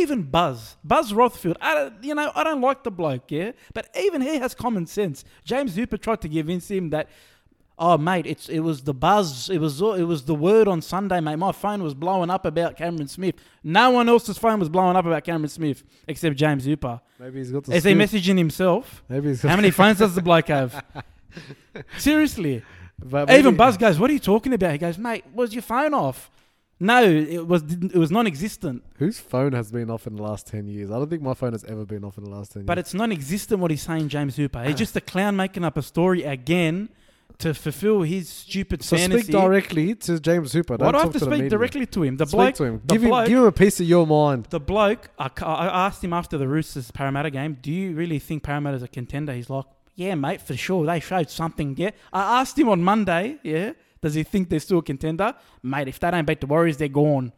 Even 0.03 0.23
Buzz, 0.23 0.77
Buzz 0.85 1.13
Rothfield. 1.13 1.57
I 1.61 1.75
don't, 1.75 1.95
you 2.05 2.15
know, 2.15 2.31
I 2.35 2.45
don't 2.45 2.61
like 2.61 2.85
the 2.85 2.93
bloke, 2.93 3.31
yeah, 3.31 3.51
but 3.75 3.89
even 4.01 4.23
he 4.23 4.37
has 4.39 4.55
common 4.55 4.87
sense. 4.87 5.25
James 5.45 5.75
Hooper 5.75 5.97
tried 5.99 6.21
to 6.23 6.29
convince 6.29 6.71
him 6.71 6.91
that, 6.91 7.09
oh 7.81 7.97
mate, 7.99 8.27
it's 8.27 8.49
it 8.49 8.61
was 8.61 8.83
the 8.83 8.95
buzz, 8.95 9.49
it 9.51 9.59
was 9.59 9.81
it 9.81 10.05
was 10.05 10.25
the 10.25 10.35
word 10.35 10.69
on 10.69 10.81
Sunday, 10.83 11.19
mate. 11.19 11.37
My 11.37 11.51
phone 11.51 11.83
was 11.83 11.95
blowing 11.95 12.31
up 12.31 12.45
about 12.47 12.77
Cameron 12.77 13.09
Smith. 13.09 13.35
No 13.65 13.91
one 13.91 14.09
else's 14.09 14.39
phone 14.39 14.61
was 14.61 14.69
blowing 14.69 14.97
up 14.97 15.07
about 15.07 15.25
Cameron 15.25 15.49
Smith 15.49 15.83
except 16.07 16.37
James 16.37 16.65
Hooper. 16.67 17.01
Maybe 17.19 17.39
he's 17.39 17.51
got 17.51 17.65
the 17.65 17.75
Is 17.75 17.83
he 17.85 17.95
messaging 17.95 18.39
himself? 18.39 19.03
Maybe 19.09 19.29
he's 19.31 19.43
got 19.43 19.49
How 19.49 19.57
many 19.57 19.71
phones 19.81 19.99
does 19.99 20.15
the 20.15 20.23
bloke 20.23 20.49
have? 20.49 20.85
Seriously. 21.99 22.63
but 23.03 23.31
Even 23.31 23.57
Buzz 23.57 23.77
goes, 23.77 23.99
"What 23.99 24.11
are 24.11 24.13
you 24.13 24.19
talking 24.19 24.53
about?" 24.53 24.73
He 24.73 24.79
goes, 24.79 24.99
"Mate, 24.99 25.25
was 25.35 25.53
your 25.55 25.63
phone 25.63 25.95
off?" 25.95 26.31
No, 26.83 27.03
it 27.05 27.47
was 27.47 27.63
it 27.63 27.95
was 27.97 28.11
non-existent. 28.11 28.83
Whose 28.97 29.19
phone 29.21 29.53
has 29.53 29.71
been 29.71 29.91
off 29.91 30.07
in 30.07 30.17
the 30.17 30.23
last 30.23 30.47
10 30.47 30.67
years? 30.67 30.91
I 30.91 30.95
don't 30.95 31.11
think 31.11 31.21
my 31.21 31.35
phone 31.35 31.53
has 31.53 31.63
ever 31.65 31.85
been 31.85 32.05
off 32.05 32.17
in 32.17 32.25
the 32.25 32.31
last 32.31 32.53
10 32.53 32.65
But 32.65 32.79
years. 32.79 32.87
it's 32.87 32.95
non-existent 32.95 33.61
what 33.61 33.71
he's 33.71 33.83
saying, 33.83 34.09
James 34.09 34.37
Hooper. 34.37 34.65
He's 34.65 34.75
just 34.85 34.97
a 34.97 35.01
clown 35.03 35.37
making 35.37 35.63
up 35.63 35.77
a 35.77 35.83
story 35.83 36.23
again 36.23 36.89
to 37.39 37.55
fulfill 37.55 38.03
his 38.03 38.29
stupid 38.29 38.83
so 38.83 38.97
fantasy. 38.97 39.23
speak 39.23 39.33
directly 39.33 39.95
to 39.95 40.21
James 40.21 40.53
Hooper. 40.53 40.77
Don't 40.77 40.87
Why 40.87 40.93
do 40.93 40.99
I 40.99 41.03
have 41.03 41.13
to 41.13 41.19
the 41.19 41.25
speak 41.25 41.49
directly 41.49 41.87
to 41.87 42.03
him? 42.03 42.17
The 42.17 42.27
Speak 42.27 42.37
bloke, 42.37 42.55
to 42.57 42.65
him. 42.65 42.83
Give 42.87 43.03
him, 43.03 43.11
give 43.27 43.39
him 43.39 43.45
a 43.45 43.53
piece 43.53 43.81
of 43.81 43.87
your 43.87 44.07
mind. 44.07 44.47
the 44.51 44.61
bloke. 44.61 45.11
I, 45.19 45.31
I 45.43 45.87
asked 45.87 46.03
him 46.05 46.13
after 46.13 46.37
the 46.39 46.49
Roosters 46.49 46.91
Parramatta 46.91 47.31
game, 47.31 47.59
"Do 47.61 47.73
you 47.73 47.95
really 47.95 48.19
think 48.19 48.43
Parramatta's 48.43 48.83
a 48.83 48.89
contender?" 48.89 49.33
He's 49.33 49.49
like, 49.51 49.65
"Yeah, 49.95 50.15
mate, 50.15 50.41
for 50.43 50.57
sure. 50.57 50.85
They 50.87 51.01
showed 51.01 51.31
something." 51.31 51.75
Yeah. 51.79 51.91
I 52.13 52.41
asked 52.41 52.59
him 52.59 52.69
on 52.69 52.83
Monday, 52.83 53.39
"Yeah, 53.43 53.73
does 54.03 54.15
he 54.15 54.23
think 54.23 54.49
they're 54.51 54.61
still 54.61 54.79
a 54.79 54.83
contender?" 54.83 55.35
Mate, 55.63 55.89
if 55.89 55.99
they 56.01 56.11
don't 56.11 56.27
beat 56.27 56.41
the 56.41 56.47
Warriors, 56.47 56.77
they're 56.77 56.89
gone. 56.89 57.33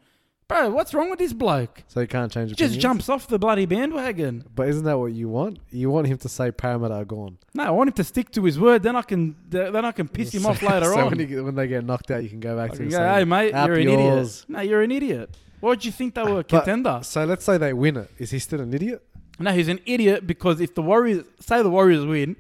Bro, 0.53 0.71
what's 0.71 0.93
wrong 0.95 1.09
with 1.11 1.19
this 1.19 1.33
bloke? 1.33 1.83
So 1.89 2.01
he 2.01 2.07
can't 2.07 2.31
change 2.31 2.51
Just 2.51 2.61
opinions? 2.61 2.83
jumps 2.83 3.09
off 3.09 3.27
the 3.27 3.39
bloody 3.39 3.65
bandwagon. 3.67 4.45
But 4.55 4.69
isn't 4.69 4.85
that 4.85 4.99
what 4.99 5.13
you 5.13 5.29
want? 5.29 5.59
You 5.71 5.91
want 5.91 6.07
him 6.07 6.19
to 6.19 6.29
say 6.29 6.51
Parramatta 6.51 6.95
are 6.95 7.05
gone. 7.05 7.39
No, 7.55 7.65
I 7.65 7.71
want 7.71 7.89
him 7.89 7.95
to 7.95 8.05
stick 8.05 8.31
to 8.33 8.45
his 8.45 8.59
word. 8.61 8.83
Then 8.83 8.95
I 8.97 9.03
can, 9.03 9.35
then 9.49 9.85
I 9.85 9.93
can 9.93 10.09
piss 10.09 10.33
him 10.35 10.45
off 10.47 10.61
later 10.63 10.87
so 10.87 10.99
on. 10.99 11.11
When, 11.11 11.27
he, 11.29 11.41
when 11.41 11.55
they 11.55 11.67
get 11.69 11.85
knocked 11.85 12.11
out, 12.11 12.23
you 12.23 12.29
can 12.29 12.41
go 12.41 12.57
back 12.57 12.73
I 12.73 12.75
to 12.77 12.83
him 12.83 12.89
go, 12.91 12.97
saying, 12.97 13.15
hey 13.15 13.25
mate, 13.25 13.51
you're 13.55 13.75
an 13.75 13.83
yours." 13.89 14.45
idiot. 14.45 14.45
No, 14.49 14.61
you're 14.61 14.83
an 14.83 14.91
idiot. 14.93 15.31
Why 15.61 15.75
do 15.77 15.87
you 15.87 15.93
think 15.93 16.15
they 16.15 16.23
were 16.23 16.41
a 16.41 16.45
But- 16.45 16.49
contender? 16.65 17.01
So 17.03 17.25
let's 17.25 17.45
say 17.45 17.57
they 17.57 17.73
win 17.73 17.97
it. 17.97 18.11
Is 18.19 18.31
he 18.31 18.39
still 18.39 18.61
an 18.61 18.75
idiot? 18.75 19.03
no, 19.39 19.51
he's 19.53 19.69
an 19.69 19.81
idiot 19.87 20.27
because 20.27 20.61
if 20.61 20.75
the 20.75 20.83
Warriors 20.83 21.25
say 21.41 21.63
the 21.63 21.71
Warriors 21.71 22.05
win, 22.05 22.37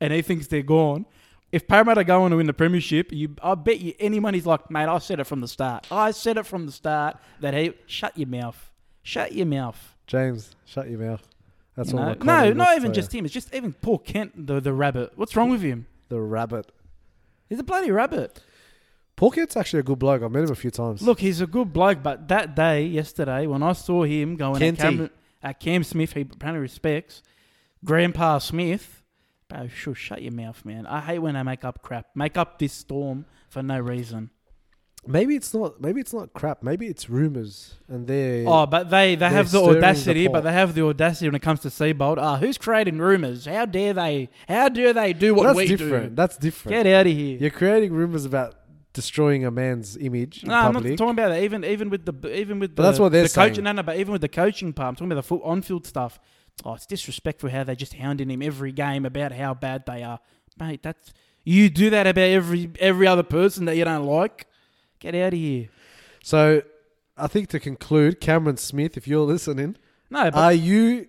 and 0.00 0.12
he 0.12 0.22
thinks 0.22 0.46
they're 0.46 0.62
gone, 0.62 1.04
If 1.52 1.66
Parramatta 1.66 2.04
go 2.04 2.22
on 2.22 2.30
to 2.30 2.36
win 2.36 2.46
the 2.46 2.52
premiership, 2.52 3.12
you, 3.12 3.34
I 3.42 3.54
bet 3.56 3.80
you 3.80 3.92
any 3.98 4.20
money's 4.20 4.46
like, 4.46 4.70
mate, 4.70 4.86
I 4.86 4.98
said 4.98 5.18
it 5.18 5.24
from 5.24 5.40
the 5.40 5.48
start. 5.48 5.86
I 5.90 6.12
said 6.12 6.36
it 6.36 6.46
from 6.46 6.66
the 6.66 6.72
start 6.72 7.16
that 7.40 7.54
he 7.54 7.74
shut 7.86 8.16
your 8.16 8.28
mouth, 8.28 8.70
shut 9.02 9.32
your 9.32 9.46
mouth. 9.46 9.96
James, 10.06 10.54
shut 10.64 10.88
your 10.88 11.00
mouth. 11.00 11.26
That's 11.76 11.92
You 11.92 11.98
all. 11.98 12.14
No, 12.22 12.52
not 12.52 12.76
even 12.76 12.92
just 12.92 13.12
him. 13.12 13.24
It's 13.24 13.34
just 13.34 13.52
even 13.54 13.72
poor 13.72 13.98
Kent, 13.98 14.46
the 14.46 14.60
the 14.60 14.72
rabbit. 14.72 15.12
What's 15.16 15.34
wrong 15.34 15.50
with 15.50 15.62
him? 15.62 15.86
the 16.10 16.20
rabbit. 16.20 16.70
He's 17.48 17.58
a 17.58 17.62
bloody 17.62 17.90
rabbit. 17.90 18.40
Paul 19.16 19.30
Kent's 19.30 19.56
actually 19.56 19.80
a 19.80 19.84
good 19.84 19.98
bloke. 19.98 20.22
I've 20.22 20.30
met 20.30 20.44
him 20.44 20.50
a 20.50 20.54
few 20.54 20.70
times. 20.70 21.02
Look, 21.02 21.20
he's 21.20 21.40
a 21.40 21.46
good 21.46 21.72
bloke, 21.72 22.02
but 22.02 22.28
that 22.28 22.54
day, 22.54 22.84
yesterday, 22.84 23.46
when 23.46 23.62
I 23.62 23.72
saw 23.72 24.02
him 24.04 24.36
going 24.36 24.62
at. 24.62 24.76
Cam, 24.76 25.10
at 25.42 25.58
Cam 25.58 25.84
Smith, 25.84 26.12
he 26.12 26.22
apparently 26.22 26.60
respects 26.60 27.22
Grandpa 27.84 28.38
Smith. 28.38 28.99
Bro, 29.50 29.68
sure, 29.68 29.94
shut 29.94 30.22
your 30.22 30.32
mouth, 30.32 30.64
man. 30.64 30.86
I 30.86 31.00
hate 31.00 31.18
when 31.18 31.36
I 31.36 31.42
make 31.42 31.64
up 31.64 31.82
crap. 31.82 32.06
Make 32.14 32.36
up 32.36 32.58
this 32.58 32.72
storm 32.72 33.26
for 33.48 33.62
no 33.62 33.78
reason. 33.80 34.30
maybe 35.06 35.34
it's 35.34 35.52
not. 35.52 35.80
Maybe 35.80 36.00
it's 36.00 36.12
not 36.12 36.32
crap. 36.32 36.62
Maybe 36.62 36.86
it's 36.86 37.10
rumors, 37.10 37.74
and 37.88 38.06
they're 38.06 38.44
Oh, 38.46 38.66
but 38.66 38.90
they, 38.90 39.14
they 39.16 39.28
have 39.28 39.50
the 39.50 39.58
stirring 39.58 39.72
the 39.72 39.78
audacity, 39.78 40.28
but 40.28 40.42
they 40.42 40.52
have 40.52 40.74
the 40.74 40.84
audacity 40.84 41.26
when 41.28 41.34
it 41.34 41.42
comes 41.42 41.60
to 41.60 41.68
Seibold. 41.68 42.16
Ah, 42.18 42.36
who's 42.36 42.58
creating 42.58 42.98
rumours? 42.98 43.46
How 43.46 43.66
dare 43.66 43.92
they? 43.92 44.28
How 44.48 44.68
dare 44.68 44.92
they 44.92 45.12
do 45.12 45.34
what 45.34 45.44
that's 45.44 45.56
we 45.56 45.66
different. 45.66 46.10
do? 46.10 46.14
That's 46.14 46.36
different. 46.36 46.72
Get 46.84 46.86
out 46.86 47.06
of 47.06 47.12
here. 47.12 47.38
You're 47.38 47.50
creating 47.50 47.92
rumors 47.92 48.24
about 48.24 48.54
destroying 48.92 49.44
a 49.44 49.50
man's 49.52 49.96
image 49.96 50.42
No, 50.44 50.52
I'm 50.52 50.72
not 50.72 50.82
talking 50.82 51.10
about 51.10 51.28
that. 51.30 51.42
Even 51.44 51.64
even 51.64 51.90
with 51.90 52.04
the 52.04 52.36
even 52.36 52.58
with 52.58 52.76
the 52.76 52.82
that's 52.82 52.98
what 52.98 53.12
they're 53.12 53.22
the 53.22 53.28
coaching. 53.28 53.54
saying. 53.56 53.64
No, 53.64 53.72
no, 53.72 53.82
but 53.82 53.96
even 53.98 54.12
with 54.12 54.20
the 54.20 54.28
coaching 54.28 54.72
part, 54.72 54.88
I'm 54.88 54.94
talking 54.96 55.12
about 55.12 55.26
the 55.26 55.34
on-field 55.36 55.86
stuff. 55.86 56.18
Oh, 56.64 56.74
it's 56.74 56.86
disrespectful 56.86 57.48
how 57.50 57.64
they're 57.64 57.74
just 57.74 57.94
hounding 57.94 58.30
him 58.30 58.42
every 58.42 58.72
game 58.72 59.04
about 59.06 59.32
how 59.32 59.54
bad 59.54 59.84
they 59.86 60.02
are, 60.02 60.20
mate. 60.58 60.82
That's 60.82 61.12
you 61.44 61.70
do 61.70 61.90
that 61.90 62.06
about 62.06 62.22
every 62.28 62.70
every 62.78 63.06
other 63.06 63.22
person 63.22 63.64
that 63.64 63.76
you 63.76 63.84
don't 63.84 64.04
like. 64.04 64.46
Get 64.98 65.14
out 65.14 65.32
of 65.32 65.38
here. 65.38 65.68
so, 66.22 66.62
I 67.16 67.26
think 67.26 67.48
to 67.50 67.60
conclude, 67.60 68.20
Cameron 68.20 68.58
Smith, 68.58 68.96
if 68.98 69.08
you're 69.08 69.24
listening, 69.24 69.76
No, 70.10 70.30
but, 70.30 70.36
are 70.38 70.52
you 70.52 71.06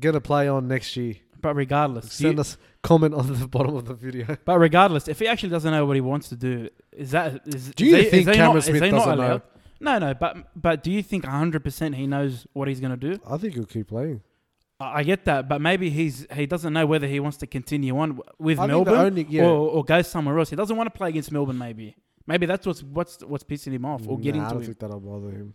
gonna 0.00 0.20
play 0.22 0.48
on 0.48 0.66
next 0.68 0.96
year? 0.96 1.16
but 1.42 1.54
regardless, 1.54 2.16
do 2.16 2.24
you- 2.24 2.28
Send 2.30 2.40
us 2.40 2.56
comment 2.82 3.12
on 3.14 3.38
the 3.38 3.46
bottom 3.56 3.76
of 3.76 3.84
the 3.84 3.94
video. 3.94 4.36
but 4.46 4.58
regardless, 4.58 5.08
if 5.08 5.18
he 5.18 5.28
actually 5.28 5.50
doesn't 5.50 5.70
know 5.70 5.84
what 5.84 5.96
he 5.96 6.00
wants 6.00 6.30
to 6.30 6.36
do, 6.36 6.68
is 6.92 7.10
that 7.10 7.42
is? 7.46 7.70
Do 7.72 7.84
you 7.84 7.96
he- 7.96 8.04
think 8.04 8.28
is 8.28 8.34
Cameron 8.36 8.54
not, 8.56 8.64
Smith 8.64 8.82
is 8.82 8.90
doesn't 8.90 9.18
know? 9.18 9.42
No, 9.78 9.98
no, 9.98 10.14
but 10.14 10.48
but 10.60 10.82
do 10.82 10.90
you 10.90 11.02
think 11.02 11.24
100 11.24 11.62
percent 11.62 11.94
he 11.96 12.06
knows 12.06 12.46
what 12.54 12.66
he's 12.68 12.80
gonna 12.80 12.96
do? 12.96 13.18
I 13.28 13.36
think 13.36 13.52
he'll 13.52 13.66
keep 13.66 13.88
playing. 13.88 14.22
I 14.80 14.98
I 14.98 15.02
get 15.04 15.24
that, 15.24 15.48
but 15.48 15.60
maybe 15.60 15.88
he's 15.90 16.26
he 16.34 16.46
doesn't 16.46 16.72
know 16.72 16.86
whether 16.86 17.06
he 17.06 17.20
wants 17.20 17.38
to 17.38 17.46
continue 17.46 17.96
on 17.98 18.20
with 18.38 18.58
I 18.58 18.66
Melbourne 18.66 18.94
only 18.94 19.26
yeah. 19.28 19.44
or, 19.44 19.68
or 19.70 19.84
go 19.84 20.02
somewhere 20.02 20.38
else. 20.38 20.50
He 20.50 20.56
doesn't 20.56 20.76
want 20.76 20.92
to 20.92 20.96
play 20.96 21.08
against 21.10 21.32
Melbourne. 21.32 21.58
Maybe, 21.58 21.96
maybe 22.26 22.46
that's 22.46 22.66
what's 22.66 22.82
what's 22.82 23.22
what's 23.24 23.44
pissing 23.44 23.72
him 23.72 23.84
off 23.86 24.06
or 24.06 24.16
Nah, 24.18 24.22
getting 24.24 24.40
I 24.42 24.48
to 24.48 24.50
don't 24.54 24.60
him. 24.62 24.66
think 24.66 24.78
that'll 24.78 25.00
bother 25.00 25.30
him. 25.30 25.54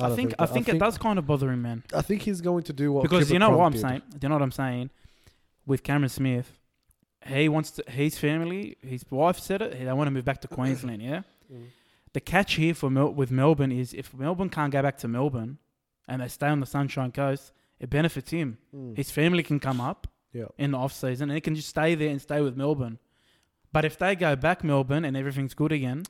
I 0.00 0.08
don't 0.08 0.16
think 0.16 0.34
I 0.38 0.46
that- 0.46 0.52
think 0.54 0.68
it 0.68 0.78
does 0.78 0.96
kind 0.98 1.18
of 1.18 1.26
bother 1.26 1.50
him, 1.50 1.62
man. 1.62 1.82
I 1.94 2.02
think 2.02 2.22
he's 2.22 2.40
going 2.40 2.62
to 2.64 2.72
do 2.72 2.92
what 2.92 3.02
because 3.02 3.18
Clifford 3.20 3.32
you 3.32 3.38
know 3.38 3.50
what 3.50 3.64
I'm 3.64 3.72
did. 3.72 3.80
saying. 3.80 4.02
Do 4.10 4.18
you 4.22 4.28
know 4.28 4.34
what 4.36 4.42
I'm 4.42 4.52
saying? 4.52 4.90
With 5.66 5.82
Cameron 5.82 6.08
Smith, 6.08 6.58
he 7.26 7.48
wants 7.48 7.70
to. 7.72 7.84
His 7.90 8.18
family, 8.18 8.76
his 8.82 9.04
wife 9.10 9.38
said 9.38 9.60
it. 9.62 9.78
They 9.84 9.92
want 9.92 10.06
to 10.06 10.12
move 10.12 10.24
back 10.24 10.40
to 10.42 10.48
Queensland. 10.48 11.02
Yeah. 11.02 11.22
Mm. 11.52 11.64
The 12.14 12.20
catch 12.20 12.54
here 12.54 12.74
for 12.74 12.90
Mel- 12.90 13.12
with 13.12 13.30
Melbourne 13.30 13.72
is 13.72 13.92
if 13.92 14.14
Melbourne 14.14 14.48
can't 14.50 14.72
go 14.72 14.82
back 14.82 14.96
to 14.98 15.08
Melbourne, 15.08 15.58
and 16.06 16.22
they 16.22 16.28
stay 16.28 16.48
on 16.48 16.60
the 16.60 16.66
Sunshine 16.66 17.12
Coast, 17.12 17.52
it 17.80 17.90
benefits 17.90 18.30
him. 18.30 18.58
Mm. 18.74 18.96
His 18.96 19.10
family 19.10 19.42
can 19.42 19.60
come 19.60 19.80
up 19.80 20.06
Yeah. 20.32 20.46
in 20.58 20.72
the 20.72 20.78
off 20.78 20.92
season, 20.92 21.30
and 21.30 21.36
he 21.36 21.40
can 21.40 21.54
just 21.54 21.68
stay 21.68 21.94
there 21.94 22.08
and 22.10 22.20
stay 22.20 22.40
with 22.40 22.56
Melbourne. 22.56 22.98
But 23.72 23.84
if 23.84 23.98
they 23.98 24.14
go 24.16 24.34
back 24.36 24.64
Melbourne 24.64 25.04
and 25.04 25.16
everything's 25.16 25.54
good 25.54 25.72
again, 25.72 26.04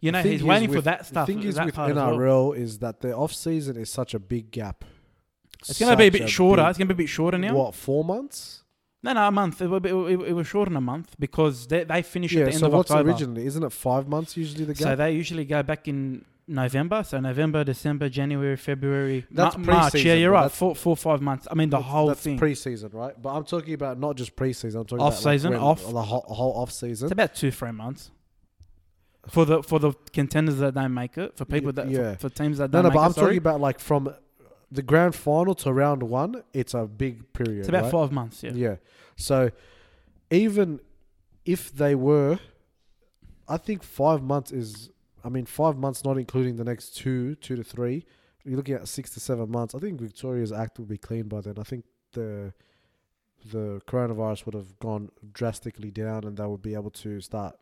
you 0.00 0.12
know 0.12 0.22
he's 0.22 0.42
waiting 0.44 0.72
for 0.72 0.80
that 0.82 1.06
stuff. 1.06 1.26
The 1.26 1.34
thing 1.34 1.42
is 1.42 1.58
with 1.58 1.78
as 1.78 1.94
well. 1.94 2.12
NRL 2.18 2.56
is 2.56 2.78
that 2.78 3.00
the 3.00 3.14
off 3.14 3.32
season 3.34 3.76
is 3.76 3.90
such 3.90 4.14
a 4.14 4.18
big 4.18 4.50
gap. 4.50 4.84
It's 5.68 5.78
going 5.78 5.90
to 5.90 5.96
be 5.96 6.06
a 6.06 6.10
bit 6.10 6.28
shorter. 6.28 6.62
big- 6.62 6.68
it's 6.70 6.78
going 6.78 6.88
to 6.88 6.94
be 6.94 7.02
a 7.02 7.04
bit 7.06 7.10
shorter 7.10 7.38
now. 7.38 7.54
What 7.54 7.74
four 7.74 8.04
months? 8.04 8.62
No, 9.02 9.12
no, 9.12 9.28
a 9.28 9.30
month. 9.30 9.60
It, 9.62 9.82
be, 9.82 9.88
it, 9.90 9.94
it 10.28 10.32
was 10.32 10.46
shorter 10.46 10.68
than 10.70 10.76
a 10.76 10.80
month 10.80 11.14
because 11.18 11.66
they, 11.66 11.84
they 11.84 12.02
finish 12.02 12.32
Yeah. 12.32 12.40
at 12.40 12.44
the 12.46 12.50
end 12.52 12.60
So 12.60 12.66
of 12.66 12.72
what's 12.72 12.90
October. 12.90 13.10
originally? 13.10 13.46
Isn't 13.46 13.62
it 13.62 13.72
five 13.72 14.08
months 14.08 14.36
usually 14.36 14.64
the 14.64 14.74
gap? 14.74 14.82
So 14.82 14.96
they 14.96 15.12
usually 15.12 15.44
go 15.44 15.62
back 15.62 15.86
in 15.86 16.24
November. 16.48 17.02
So 17.02 17.18
November, 17.20 17.64
December, 17.64 18.08
January, 18.08 18.56
February, 18.56 19.26
That's 19.30 19.56
Ma- 19.58 19.72
March. 19.74 19.94
Yeah, 19.96 20.14
you're 20.14 20.30
right. 20.30 20.50
Four, 20.50 20.74
four, 20.74 20.96
five 20.96 21.20
months. 21.20 21.48
I 21.50 21.54
mean, 21.54 21.70
the 21.70 21.80
whole 21.80 22.08
that's 22.08 22.20
thing. 22.20 22.38
pre-season, 22.38 22.90
right? 22.92 23.20
But 23.20 23.30
I'm 23.30 23.44
talking 23.44 23.74
about 23.74 23.98
not 23.98 24.16
just 24.16 24.36
pre-season. 24.36 24.80
I'm 24.80 24.86
talking 24.86 25.04
Off-season, 25.04 25.52
like 25.52 25.60
off- 25.60 25.82
the 25.82 26.02
whole, 26.02 26.24
whole 26.28 26.52
off 26.52 26.70
season. 26.72 27.06
It's 27.06 27.12
about 27.12 27.34
two, 27.34 27.50
three 27.50 27.72
months. 27.72 28.10
For 29.28 29.44
the 29.44 29.60
for 29.60 29.80
the 29.80 29.92
contenders 30.12 30.58
that 30.58 30.74
don't 30.74 30.94
make 30.94 31.18
it, 31.18 31.36
for 31.36 31.44
people 31.44 31.72
that 31.72 31.90
yeah. 31.90 32.12
for, 32.14 32.28
for 32.28 32.36
teams 32.36 32.58
that 32.58 32.70
No, 32.72 32.80
don't 32.80 32.84
no, 32.84 32.88
make 32.90 32.94
but 32.94 33.00
I'm 33.06 33.12
talking 33.12 33.38
about 33.38 33.60
like 33.60 33.80
from 33.80 34.14
the 34.70 34.82
grand 34.82 35.16
final 35.16 35.52
to 35.56 35.72
round 35.72 36.04
one. 36.04 36.44
It's 36.52 36.74
a 36.74 36.84
big 36.86 37.32
period. 37.32 37.58
it's 37.60 37.68
about 37.68 37.82
right? 37.84 37.90
five 37.92 38.12
months. 38.12 38.44
Yeah. 38.44 38.52
Yeah. 38.54 38.76
So 39.16 39.50
even 40.30 40.78
if 41.44 41.72
they 41.74 41.96
were, 41.96 42.38
I 43.48 43.56
think 43.56 43.82
five 43.82 44.22
months 44.22 44.52
is. 44.52 44.90
I 45.26 45.28
mean, 45.28 45.44
five 45.44 45.76
months 45.76 46.04
not 46.04 46.18
including 46.18 46.54
the 46.54 46.64
next 46.64 46.96
two, 46.96 47.34
two 47.34 47.56
to 47.56 47.64
three. 47.64 48.06
You're 48.44 48.56
looking 48.56 48.76
at 48.76 48.86
six 48.86 49.10
to 49.14 49.20
seven 49.20 49.50
months. 49.50 49.74
I 49.74 49.80
think 49.80 50.00
Victoria's 50.00 50.52
act 50.52 50.78
will 50.78 50.86
be 50.86 50.98
clean 50.98 51.24
by 51.24 51.40
then. 51.40 51.54
I 51.58 51.64
think 51.64 51.84
the 52.12 52.54
the 53.52 53.80
coronavirus 53.86 54.46
would 54.46 54.54
have 54.54 54.78
gone 54.78 55.10
drastically 55.32 55.90
down, 55.90 56.24
and 56.24 56.36
they 56.36 56.46
would 56.46 56.62
be 56.62 56.74
able 56.74 56.90
to 56.90 57.20
start 57.20 57.56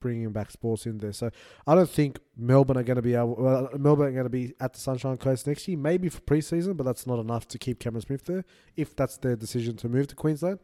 bringing 0.00 0.32
back 0.32 0.50
sports 0.50 0.84
in 0.84 0.98
there. 0.98 1.12
So 1.12 1.30
I 1.64 1.76
don't 1.76 1.88
think 1.88 2.18
Melbourne 2.36 2.76
are 2.76 2.82
going 2.82 2.96
to 2.96 3.02
be 3.02 3.14
able. 3.14 3.36
Well, 3.36 3.70
Melbourne 3.78 4.08
are 4.08 4.12
going 4.12 4.24
to 4.24 4.28
be 4.30 4.54
at 4.58 4.72
the 4.72 4.80
Sunshine 4.80 5.16
Coast 5.16 5.46
next 5.46 5.68
year, 5.68 5.78
maybe 5.78 6.08
for 6.08 6.22
preseason, 6.22 6.76
but 6.76 6.82
that's 6.82 7.06
not 7.06 7.20
enough 7.20 7.46
to 7.48 7.58
keep 7.58 7.78
Cameron 7.78 8.02
Smith 8.02 8.24
there. 8.24 8.44
If 8.76 8.96
that's 8.96 9.16
their 9.16 9.36
decision 9.36 9.76
to 9.76 9.88
move 9.88 10.08
to 10.08 10.16
Queensland. 10.16 10.58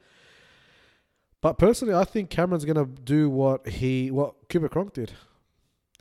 But 1.40 1.56
personally, 1.56 1.94
I 1.94 2.04
think 2.04 2.30
Cameron's 2.30 2.64
going 2.64 2.84
to 2.84 3.00
do 3.00 3.30
what 3.30 3.68
he 3.68 4.10
what 4.10 4.48
Cooper 4.48 4.68
Cronk 4.68 4.92
did. 4.92 5.12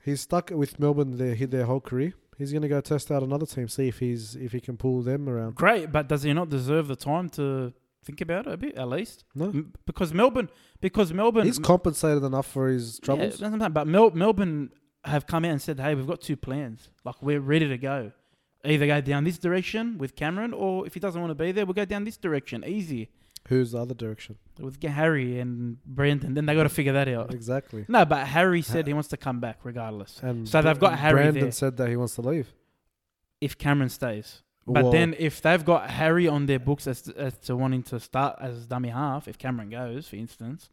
He's 0.05 0.21
stuck 0.21 0.49
with 0.51 0.79
Melbourne 0.79 1.17
their 1.17 1.35
their 1.47 1.65
whole 1.65 1.81
career. 1.81 2.13
He's 2.37 2.51
going 2.53 2.61
to 2.61 2.69
go 2.69 2.79
test 2.79 3.11
out 3.11 3.21
another 3.21 3.45
team, 3.45 3.67
see 3.67 3.87
if 3.89 3.99
he's 3.99 4.35
if 4.35 4.51
he 4.53 4.59
can 4.61 4.77
pull 4.77 5.01
them 5.01 5.27
around. 5.27 5.55
Great, 5.55 5.91
but 5.91 6.07
does 6.07 6.23
he 6.23 6.31
not 6.33 6.49
deserve 6.49 6.87
the 6.87 6.95
time 6.95 7.29
to 7.31 7.73
think 8.05 8.21
about 8.21 8.47
it 8.47 8.53
a 8.53 8.57
bit 8.57 8.75
at 8.75 8.87
least? 8.87 9.25
No, 9.35 9.45
M- 9.49 9.73
Because 9.85 10.13
Melbourne, 10.13 10.49
because 10.79 11.11
Melbourne, 11.13 11.45
he's 11.45 11.59
compensated 11.59 12.23
enough 12.23 12.47
for 12.47 12.69
his 12.69 12.97
Yeah, 13.01 13.05
troubles. 13.05 13.29
that's 13.31 13.41
what 13.41 13.53
I'm 13.53 13.59
saying, 13.59 13.71
but 13.73 13.87
Mel- 13.87 14.11
Melbourne 14.11 14.71
have 15.03 15.27
come 15.27 15.43
out 15.45 15.51
and 15.51 15.61
said, 15.61 15.79
"Hey, 15.81 15.95
we've 15.95 16.07
got 16.07 16.21
two 16.21 16.37
plans. 16.37 16.89
Like 17.03 17.21
we're 17.21 17.41
ready 17.41 17.67
to 17.67 17.77
go. 17.77 18.13
Either 18.65 18.87
go 18.87 18.99
down 19.01 19.23
this 19.25 19.37
direction 19.37 19.97
with 19.97 20.15
Cameron, 20.15 20.53
or 20.53 20.85
if 20.85 20.93
he 20.93 20.99
doesn't 20.99 21.19
want 21.21 21.31
to 21.31 21.35
be 21.43 21.51
there, 21.51 21.65
we'll 21.65 21.73
go 21.73 21.85
down 21.85 22.03
this 22.05 22.17
direction. 22.17 22.63
Easy 22.65 23.09
Who's 23.49 23.71
the 23.71 23.79
other 23.81 23.93
direction? 23.95 24.37
with 24.59 24.81
Harry 24.83 25.39
and 25.39 25.77
Brandon. 25.85 26.33
Then 26.33 26.45
they 26.45 26.53
got 26.55 26.63
to 26.63 26.69
figure 26.69 26.93
that 26.93 27.07
out. 27.07 27.33
Exactly. 27.33 27.85
No, 27.87 28.03
but 28.05 28.27
Harry 28.27 28.61
said 28.61 28.85
he 28.87 28.93
wants 28.93 29.07
to 29.09 29.17
come 29.17 29.39
back 29.39 29.59
regardless. 29.63 30.19
And 30.21 30.47
So 30.47 30.61
they've 30.61 30.79
got 30.79 30.99
Harry 30.99 31.21
Brandon 31.23 31.43
there. 31.43 31.51
said 31.51 31.77
that 31.77 31.87
he 31.89 31.95
wants 31.95 32.15
to 32.15 32.21
leave. 32.21 32.53
If 33.41 33.57
Cameron 33.57 33.89
stays, 33.89 34.43
but 34.67 34.83
Well, 34.83 34.91
then 34.91 35.15
if 35.17 35.41
they've 35.41 35.63
got 35.63 35.89
Harry 35.89 36.27
on 36.27 36.45
their 36.45 36.59
books 36.59 36.87
as 36.87 37.01
to, 37.03 37.15
as 37.17 37.37
to 37.39 37.55
wanting 37.55 37.83
to 37.83 37.99
start 37.99 38.37
as 38.41 38.65
dummy 38.67 38.89
half, 38.89 39.27
if 39.29 39.37
Cameron 39.37 39.69
goes, 39.69 40.07
for 40.09 40.17
instance, 40.17 40.69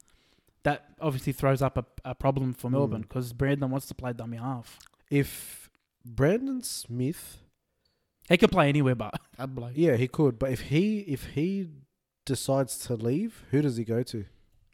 that 0.64 0.84
obviously 1.00 1.32
throws 1.32 1.62
up 1.62 1.78
a, 1.78 1.84
a 2.04 2.14
problem 2.14 2.52
for 2.54 2.68
Melbourne 2.68 3.02
Mm. 3.04 3.08
because 3.08 3.32
Brandon 3.32 3.70
wants 3.70 3.86
to 3.86 3.94
play 3.94 4.12
dummy 4.12 4.36
half. 4.38 4.78
if 5.10 5.70
Brandon 6.04 6.60
Smith, 6.62 7.38
He 8.28 8.36
could 8.36 8.50
play 8.50 8.68
anywhere, 8.68 8.96
but 8.96 9.14
I'd 9.38 9.54
be 9.54 9.60
like, 9.60 9.72
yeah, 9.76 9.94
he 9.96 10.08
could, 10.08 10.38
but 10.40 10.50
if 10.50 10.60
he 10.62 10.98
if 11.00 11.24
he 11.36 11.68
decides 12.26 12.76
to 12.86 12.94
leave, 12.94 13.42
who 13.50 13.62
does 13.62 13.78
he 13.78 13.84
go 13.84 14.02
to? 14.02 14.26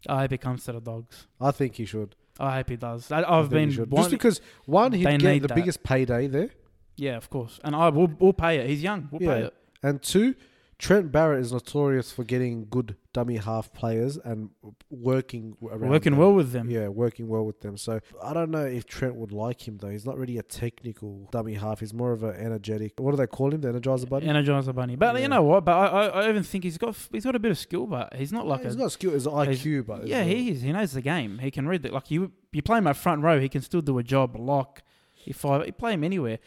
I 0.09 0.23
hope 0.23 0.33
he 0.33 0.39
comes 0.39 0.65
to 0.65 0.73
the 0.73 0.81
dogs. 0.81 1.29
I 1.41 1.53
think 1.53 1.77
he 1.77 1.85
should. 1.85 2.17
I 2.41 2.57
hope 2.57 2.71
he 2.71 2.77
does. 2.77 3.13
I, 3.13 3.21
I 3.21 3.39
I've 3.39 3.49
think 3.51 3.53
he 3.53 3.67
been 3.67 3.71
should. 3.73 3.91
just 3.95 4.11
because 4.11 4.41
one 4.65 4.91
he'd 4.93 5.07
They 5.07 5.17
get 5.19 5.23
need 5.33 5.43
the 5.43 5.49
that. 5.49 5.55
biggest 5.55 5.83
payday 5.85 6.27
there, 6.27 6.51
yeah, 6.97 7.17
of 7.17 7.31
course, 7.31 7.61
and 7.63 7.77
I 7.77 7.89
will 7.91 8.11
we'll 8.19 8.33
pay 8.33 8.59
it. 8.59 8.69
He's 8.69 8.83
young, 8.83 9.09
we'll 9.13 9.21
pay 9.21 9.41
Yeah. 9.41 9.47
it. 9.47 9.55
and 9.83 10.03
two, 10.03 10.35
Trent 10.79 11.13
Barrett 11.13 11.41
is 11.41 11.53
notorious 11.53 12.11
for 12.11 12.25
getting 12.25 12.67
good 12.69 12.97
dummy 13.13 13.37
half 13.37 13.73
players 13.73 14.17
and 14.17 14.51
working 14.91 15.57
around 15.63 15.91
Working 15.91 16.13
them. 16.13 16.19
well 16.21 16.33
with 16.33 16.51
them. 16.51 16.69
Yeah, 16.71 16.89
working 16.89 17.29
well 17.29 17.45
with 17.45 17.61
them. 17.61 17.77
So 17.77 18.01
I 18.21 18.33
don't 18.35 18.51
know 18.51 18.65
if 18.65 18.85
Trent 18.87 19.15
would 19.15 19.31
like 19.31 19.67
him 19.69 19.79
though. 19.79 19.91
He's 19.91 20.05
not 20.05 20.19
really 20.19 20.39
a 20.39 20.43
technical 20.43 21.29
dummy 21.31 21.55
half. 21.55 21.79
He's 21.79 21.95
more 21.95 22.11
of 22.13 22.25
an 22.25 22.35
energetic. 22.35 22.95
What 22.99 23.13
do 23.13 23.17
they 23.17 23.29
call 23.29 23.55
him? 23.55 23.61
The 23.61 23.69
Energizer 23.69 24.09
Bunny. 24.09 24.27
Energizer 24.27 24.75
Bunny, 24.75 24.97
but 24.97 25.15
Yeah. 25.15 25.23
you 25.23 25.29
know 25.29 25.43
what? 25.45 25.65
But 25.65 25.73
I, 25.73 25.87
I, 25.87 26.07
I 26.25 26.29
even 26.29 26.43
think 26.43 26.65
he's 26.65 26.79
got 26.79 26.97
he's 27.13 27.25
got 27.25 27.37
a 27.37 27.39
bit 27.39 27.53
of 27.53 27.59
skill, 27.59 27.87
but 27.87 28.15
he's 28.15 28.33
not 28.33 28.49
like 28.49 28.65
he's 28.65 28.75
a 28.75 28.79
got 28.79 28.91
skill. 28.91 29.13
He's 29.13 29.27
IQ, 29.27 29.87
but 29.87 30.09
yeah. 30.09 30.25
He 30.25 30.51
is. 30.51 30.63
He 30.63 30.73
knows 30.73 30.93
the 30.93 31.03
game. 31.03 31.39
He 31.39 31.53
can 31.53 31.69
read 31.69 31.87
it. 31.87 31.93
Like 31.93 32.11
you, 32.11 32.33
you 32.53 32.61
play 32.63 32.79
him 32.79 32.89
at 32.89 32.97
front 32.97 33.23
row, 33.23 33.39
he 33.39 33.49
can 33.49 33.63
still 33.63 33.83
do 33.83 33.99
a 33.99 34.03
job. 34.03 34.35
Lock, 34.37 34.83
if 35.27 35.45
I 35.45 35.65
you 35.65 35.73
play 35.73 35.93
him 35.95 36.03
anywhere, 36.03 36.41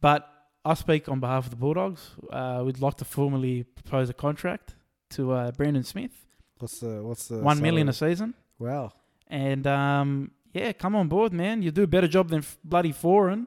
but 0.00 0.28
I 0.64 0.74
speak 0.74 1.08
on 1.08 1.18
behalf 1.20 1.44
of 1.44 1.50
the 1.50 1.56
Bulldogs. 1.56 2.10
Uh, 2.30 2.62
we'd 2.64 2.80
like 2.80 2.96
to 2.96 3.04
formally 3.04 3.64
propose 3.64 4.08
a 4.10 4.14
contract 4.14 4.76
to 5.10 5.32
uh, 5.32 5.50
Brandon 5.52 5.82
Smith, 5.82 6.12
What's 6.58 6.78
the 6.78 7.02
what's 7.02 7.26
the 7.28 7.38
one 7.38 7.60
million 7.60 7.88
a 7.88 7.92
season. 7.92 8.34
Wow. 8.58 8.92
And 9.26 9.66
um, 9.66 10.30
yeah, 10.52 10.72
come 10.72 10.94
on 10.94 11.08
board, 11.08 11.32
man. 11.32 11.62
You 11.62 11.72
do 11.72 11.82
a 11.82 11.86
better 11.88 12.06
job 12.06 12.28
than 12.28 12.38
f- 12.38 12.58
bloody 12.62 12.92
Foran. 12.92 13.46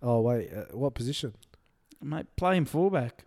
Oh 0.00 0.20
wait, 0.22 0.50
uh, 0.52 0.64
what 0.76 0.94
position? 0.94 1.34
Mate, 2.02 2.26
play 2.36 2.56
him 2.56 2.64
fullback. 2.64 3.24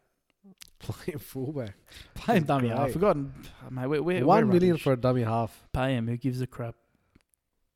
Playing 0.80 1.20
fullback. 1.20 1.74
Play 2.14 2.38
him 2.38 2.44
dummy 2.44 2.70
half. 2.70 2.78
Great. 2.78 2.86
I've 2.88 2.94
forgotten. 2.94 3.34
Oh, 3.66 3.70
mate, 3.72 3.88
we're, 3.88 4.02
we're, 4.02 4.26
One 4.26 4.48
we're 4.48 4.54
million 4.54 4.72
rubbish. 4.74 4.84
for 4.84 4.94
a 4.94 4.98
dummy 4.98 5.24
half. 5.24 5.68
pay 5.74 5.96
him. 5.96 6.08
Who 6.08 6.18
gives 6.18 6.40
a 6.42 6.48
crap? 6.48 6.76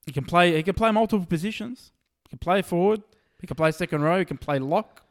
He 0.05 0.11
can 0.11 0.23
play. 0.23 0.55
He 0.55 0.63
can 0.63 0.75
play 0.75 0.91
multiple 0.91 1.25
positions. 1.25 1.91
He 2.23 2.29
can 2.29 2.37
play 2.39 2.61
forward. 2.61 3.01
He 3.39 3.47
can 3.47 3.55
play 3.55 3.71
second 3.71 4.01
row. 4.01 4.19
He 4.19 4.25
can 4.25 4.37
play 4.37 4.59
lock. 4.59 5.03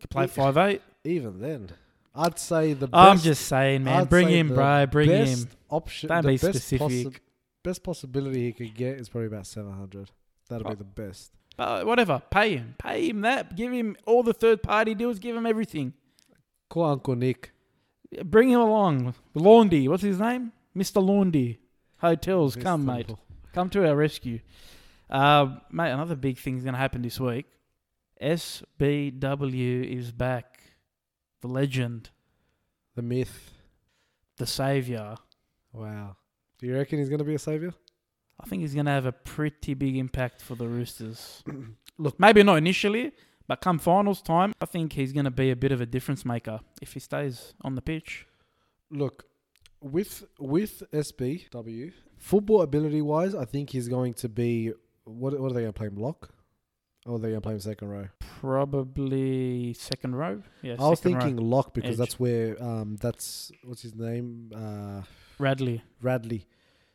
Can 0.00 0.08
play 0.10 0.26
five 0.26 0.56
eight. 0.56 0.82
Even 1.04 1.40
then, 1.40 1.70
I'd 2.14 2.38
say 2.38 2.72
the 2.72 2.88
best. 2.88 2.94
I'm 2.94 3.18
just 3.18 3.46
saying, 3.46 3.84
man. 3.84 4.02
I'd 4.02 4.08
bring 4.10 4.28
him, 4.28 4.48
bro. 4.48 4.86
Bring 4.86 5.08
best 5.08 5.44
him. 5.44 5.50
option. 5.70 6.08
Don't 6.08 6.22
be 6.26 6.32
best 6.36 6.44
specific. 6.46 6.86
possi- 6.88 7.16
best 7.62 7.82
possibility 7.82 8.44
he 8.46 8.52
could 8.52 8.74
get 8.74 8.98
is 9.00 9.08
probably 9.08 9.28
about 9.28 9.46
seven 9.46 9.72
hundred. 9.72 10.10
That'll 10.48 10.66
Oh. 10.66 10.70
be 10.70 10.76
the 10.76 10.84
best. 10.84 11.32
Uh, 11.58 11.82
whatever. 11.84 12.22
Pay 12.30 12.56
him. 12.56 12.74
Pay 12.78 13.08
him 13.08 13.22
that. 13.22 13.56
Give 13.56 13.72
him 13.72 13.96
all 14.06 14.22
the 14.22 14.34
third 14.34 14.62
party 14.62 14.94
deals. 14.94 15.18
Give 15.18 15.34
him 15.36 15.46
everything. 15.46 15.94
Call 16.68 16.84
Uncle 16.84 17.16
Nick. 17.16 17.52
Bring 18.24 18.50
him 18.50 18.60
along. 18.60 19.14
Laundy. 19.34 19.88
What's 19.88 20.02
his 20.02 20.20
name? 20.20 20.52
Mr. 20.76 21.02
Laundy. 21.02 21.58
Hotels. 21.98 22.56
Come, 22.56 22.84
mate. 22.84 23.10
Come 23.54 23.70
to 23.70 23.88
our 23.88 23.96
rescue. 23.96 24.40
Uh, 25.08 25.56
mate, 25.72 25.90
another 25.92 26.14
big 26.14 26.36
thing's 26.38 26.62
going 26.62 26.74
to 26.74 26.78
happen 26.78 27.00
this 27.02 27.18
week. 27.18 27.46
SBW 28.22 29.84
is 29.98 30.12
back. 30.12 30.60
The 31.40 31.48
legend. 31.48 32.10
The 32.94 33.02
myth. 33.02 33.52
The 34.38 34.46
savior. 34.46 35.16
Wow. 35.72 36.16
Do 36.58 36.66
you 36.66 36.74
reckon 36.74 36.98
he's 36.98 37.08
going 37.08 37.18
to 37.18 37.24
be 37.24 37.34
a 37.34 37.38
savior? 37.38 37.72
I 38.40 38.46
think 38.46 38.62
he's 38.62 38.74
going 38.74 38.86
to 38.86 38.92
have 38.92 39.06
a 39.06 39.12
pretty 39.12 39.74
big 39.74 39.96
impact 39.96 40.42
for 40.42 40.54
the 40.54 40.66
Roosters. 40.66 41.42
Look- 41.98 42.18
maybe 42.20 42.42
not 42.42 42.56
initially, 42.58 43.12
but 43.46 43.60
come 43.60 43.78
finals 43.78 44.20
time, 44.20 44.52
I 44.60 44.66
think 44.66 44.92
he's 44.92 45.12
going 45.12 45.24
to 45.24 45.30
be 45.30 45.50
a 45.50 45.56
bit 45.56 45.72
of 45.72 45.80
a 45.80 45.86
difference 45.86 46.24
maker 46.24 46.60
if 46.82 46.92
he 46.92 47.00
stays 47.00 47.54
on 47.62 47.74
the 47.74 47.82
pitch. 47.82 48.26
Look, 48.90 49.24
with 49.80 50.24
with 50.38 50.82
SBW, 50.92 51.92
football 52.18 52.62
ability 52.62 53.02
wise, 53.02 53.34
I 53.34 53.44
think 53.44 53.70
he's 53.70 53.88
going 53.88 54.14
to 54.14 54.28
be. 54.28 54.72
What 55.04 55.38
what 55.40 55.50
are 55.50 55.54
they 55.54 55.60
going 55.62 55.72
to 55.72 55.78
play 55.78 55.86
him 55.88 55.96
lock? 55.96 56.30
Or 57.06 57.14
are 57.14 57.18
they 57.18 57.28
going 57.28 57.36
to 57.36 57.40
play 57.40 57.52
him 57.52 57.60
second 57.60 57.88
row? 57.88 58.08
Probably 58.40 59.72
second 59.74 60.16
row. 60.16 60.42
Yeah, 60.62 60.74
I 60.78 60.88
was 60.88 60.98
second 60.98 61.14
row. 61.14 61.20
thinking 61.20 61.36
lock 61.48 61.72
because 61.72 61.92
Edge. 61.92 61.98
that's 61.98 62.18
where 62.18 62.60
um 62.62 62.96
that's 63.00 63.52
what's 63.64 63.82
his 63.82 63.94
name 63.94 64.50
uh 64.54 65.02
Radley. 65.38 65.82
Radley. 66.02 66.46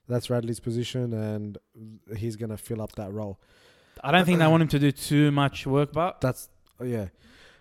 That's 0.08 0.30
Radley's 0.30 0.60
position, 0.60 1.14
and 1.14 1.58
he's 2.18 2.36
going 2.36 2.50
to 2.50 2.58
fill 2.58 2.82
up 2.82 2.94
that 2.96 3.14
role. 3.14 3.40
I 4.04 4.12
don't 4.12 4.26
think 4.26 4.40
they 4.40 4.48
want 4.48 4.64
him 4.64 4.68
to 4.70 4.80
do 4.80 4.92
too 4.92 5.32
much 5.32 5.66
work, 5.66 5.94
but 5.94 6.20
That's 6.20 6.50
oh, 6.80 6.86
yeah. 6.86 7.08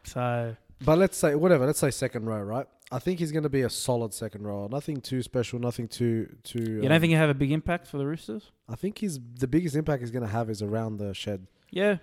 so 0.02 0.57
But 0.85 0.99
let's 0.99 1.16
say 1.16 1.35
whatever. 1.37 1.66
Let's 1.66 1.78
say 1.78 1.90
second 1.90 2.26
row, 2.26 2.40
right? 2.40 2.66
I 2.90 2.99
think 2.99 3.21
he's 3.21 3.30
going 3.30 3.45
to 3.45 3.49
be 3.50 3.61
a 3.61 3.71
solid 3.71 4.12
second 4.12 4.45
row. 4.45 4.66
Nothing 4.66 5.00
too 5.00 5.23
special. 5.23 5.61
Nothing 5.61 5.87
too 5.87 6.35
too. 6.42 6.59
you 6.59 6.83
um, 6.83 6.88
don't 6.88 7.00
think 7.00 7.11
he'll 7.11 7.21
have 7.21 7.30
a 7.30 7.35
big 7.35 7.52
impact 7.52 7.87
for 7.87 7.99
the 7.99 8.07
Roosters? 8.07 8.50
I 8.69 8.75
think 8.75 8.99
he's 8.99 9.21
the 9.38 9.47
biggest 9.47 9.76
impact 9.76 10.00
he's 10.00 10.11
going 10.11 10.25
to 10.25 10.33
have 10.33 10.50
is 10.50 10.62
around 10.62 10.97
the 10.97 11.14
shed. 11.14 11.47
Yeah. 11.71 11.99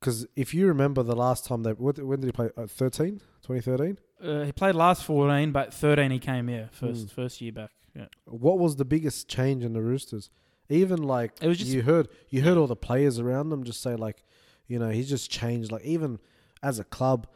Because 0.00 0.26
if 0.36 0.52
you 0.54 0.66
remember 0.66 1.02
the 1.02 1.16
last 1.16 1.46
time 1.46 1.62
they 1.62 1.72
what, 1.72 1.98
when 1.98 2.20
did 2.20 2.26
he 2.26 2.32
play? 2.32 2.50
Uh, 2.56 2.66
13? 2.66 3.20
2013? 3.42 3.98
Uh, 4.22 4.44
he 4.44 4.52
played 4.52 4.74
last 4.74 5.04
14, 5.04 5.52
but 5.52 5.72
13 5.72 6.10
he 6.10 6.18
came, 6.18 6.48
here 6.48 6.68
first 6.72 7.06
Mm. 7.06 7.10
first 7.10 7.40
year 7.40 7.52
back. 7.52 7.70
Yeah. 7.94 8.06
What 8.26 8.58
was 8.58 8.76
the 8.76 8.84
biggest 8.84 9.28
change 9.28 9.64
in 9.64 9.72
the 9.72 9.82
Roosters? 9.82 10.30
Even 10.68 11.02
like 11.02 11.32
It 11.40 11.48
was 11.48 11.58
just- 11.58 11.70
you 11.70 11.82
heard 11.82 12.08
you 12.28 12.42
heard 12.42 12.56
all 12.58 12.66
the 12.66 12.76
players 12.76 13.18
around 13.18 13.50
them 13.50 13.64
just 13.64 13.80
say 13.80 13.94
like, 13.96 14.22
you 14.66 14.78
know, 14.78 14.90
he's 14.90 15.08
just 15.08 15.30
changed. 15.30 15.70
Like 15.72 15.84
even 15.84 16.18
as 16.62 16.78
a 16.78 16.84
club, 16.84 17.26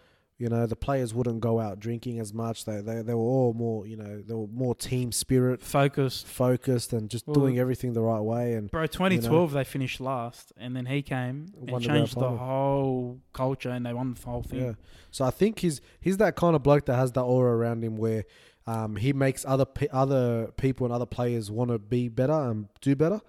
you 0.40 0.48
know, 0.48 0.66
the 0.66 0.74
players 0.74 1.12
wouldn't 1.12 1.40
go 1.40 1.60
out 1.60 1.78
drinking 1.78 2.18
as 2.18 2.32
much. 2.32 2.64
They 2.64 2.80
they 2.80 3.02
they 3.02 3.12
were 3.14 3.20
all 3.20 3.52
more, 3.52 3.86
you 3.86 3.96
know, 3.96 4.22
they 4.26 4.34
were 4.34 4.46
more 4.48 4.74
team 4.74 5.12
spirit 5.12 5.60
Focused. 5.60 6.26
focused 6.26 6.94
and 6.94 7.10
just 7.10 7.26
Well, 7.26 7.34
doing 7.34 7.58
everything 7.58 7.92
the 7.92 8.00
right 8.00 8.20
way. 8.22 8.54
And 8.54 8.70
Bro, 8.70 8.86
2012 8.86 9.52
they 9.52 9.64
finished 9.64 10.00
last, 10.00 10.52
and 10.56 10.74
then 10.74 10.86
he 10.86 11.02
came 11.02 11.52
and 11.60 11.68
the 11.76 11.78
changed 11.80 12.14
the 12.18 12.30
whole 12.30 13.20
culture, 13.34 13.68
and 13.70 13.84
they 13.84 13.92
won 13.92 14.14
the 14.14 14.20
whole 14.28 14.42
thing. 14.42 14.60
yeah, 14.60 14.72
so 15.10 15.26
I 15.26 15.30
think 15.30 15.58
he's 15.58 15.82
he's 16.00 16.16
that 16.16 16.36
kind 16.36 16.56
of 16.56 16.62
bloke 16.62 16.86
that 16.86 16.96
has 16.96 17.12
that 17.12 17.22
aura 17.22 17.54
around 17.56 17.84
him 17.84 17.96
where. 17.96 18.24
Um, 18.66 18.94
he 18.96 19.12
makes 19.12 19.44
other 19.46 19.64
pe- 19.64 19.88
other 19.90 20.52
people 20.56 20.84
and 20.86 20.92
other 20.94 21.06
players 21.06 21.50
want 21.50 21.70
to 21.70 21.78
be 21.78 22.08
better 22.08 22.32
and 22.50 22.68
do 22.82 22.94
better. 22.94 23.20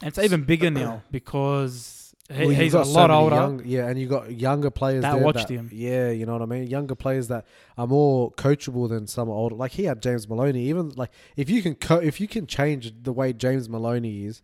And 0.00 0.08
it's 0.08 0.18
even 0.18 0.44
bigger 0.44 0.70
now 0.82 1.02
because 1.10 2.01
he, 2.30 2.46
Well, 2.46 2.50
he's 2.54 2.74
a 2.74 2.78
got 2.78 2.86
so 2.86 2.92
lot 2.92 3.10
older. 3.10 3.34
young- 3.36 3.62
yeah, 3.64 3.88
and 3.88 3.98
you 4.00 4.06
got 4.08 4.30
younger 4.32 4.70
players 4.70 5.02
That 5.02 5.14
there 5.16 5.24
watched 5.24 5.48
him. 5.48 5.68
Yeah, 5.72 6.10
you 6.10 6.24
know 6.24 6.32
what 6.32 6.42
I 6.42 6.46
mean. 6.46 6.66
Younger 6.68 6.94
players 6.94 7.28
that 7.28 7.46
are 7.76 7.86
more 7.86 8.30
coachable 8.32 8.88
than 8.88 9.06
some 9.06 9.28
older. 9.28 9.54
Like 9.56 9.72
he 9.72 9.84
had 9.84 10.00
James 10.02 10.28
Maloney. 10.28 10.64
Even 10.68 10.90
like 10.90 11.10
if 11.36 11.50
you 11.50 11.62
can 11.62 11.74
co- 11.74 11.98
if 11.98 12.20
you 12.20 12.28
can 12.28 12.46
change 12.46 12.92
the 13.02 13.12
way 13.12 13.32
James 13.32 13.68
Maloney 13.68 14.24
is, 14.24 14.42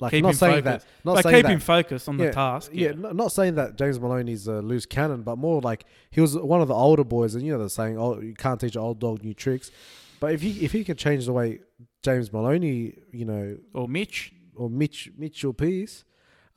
like 0.00 0.10
Keep 0.12 0.24
not 0.24 0.34
saying 0.34 0.64
focused. 0.64 0.86
that, 0.86 1.04
not 1.04 1.14
but 1.16 1.22
saying 1.24 1.36
keep 1.36 1.42
that. 1.46 1.52
him 1.52 1.60
focused 1.60 2.08
on 2.08 2.18
Yeah, 2.18 2.26
the 2.26 2.32
task. 2.32 2.70
yeah, 2.74 2.88
n- 2.88 3.16
not 3.16 3.32
saying 3.32 3.54
that 3.56 3.76
James 3.76 4.00
Maloney's 4.00 4.46
a 4.46 4.60
loose 4.62 4.86
cannon, 4.86 5.22
but 5.22 5.36
more 5.36 5.60
like 5.60 5.84
he 6.10 6.20
was 6.20 6.36
one 6.36 6.60
of 6.62 6.68
the 6.68 6.74
older 6.74 7.04
boys, 7.04 7.34
and 7.34 7.44
you 7.46 7.52
know 7.52 7.62
the 7.62 7.70
saying, 7.70 7.96
"Oh, 7.98 8.18
you 8.20 8.34
can't 8.34 8.58
teach 8.60 8.76
an 8.76 8.82
old 8.82 8.98
dog 8.98 9.22
new 9.22 9.34
tricks." 9.34 9.70
But 10.18 10.32
if 10.34 10.42
he 10.42 10.64
if 10.64 10.72
he 10.72 10.84
can 10.84 10.96
change 10.96 11.26
the 11.26 11.32
way 11.32 11.60
James 12.02 12.32
Maloney, 12.32 12.94
you 13.12 13.24
know, 13.24 13.56
Or 13.72 13.88
Mitch. 13.88 14.32
or 14.56 14.68
Mitch 14.68 15.10
Mitchell 15.16 15.52
Pearce, 15.54 16.04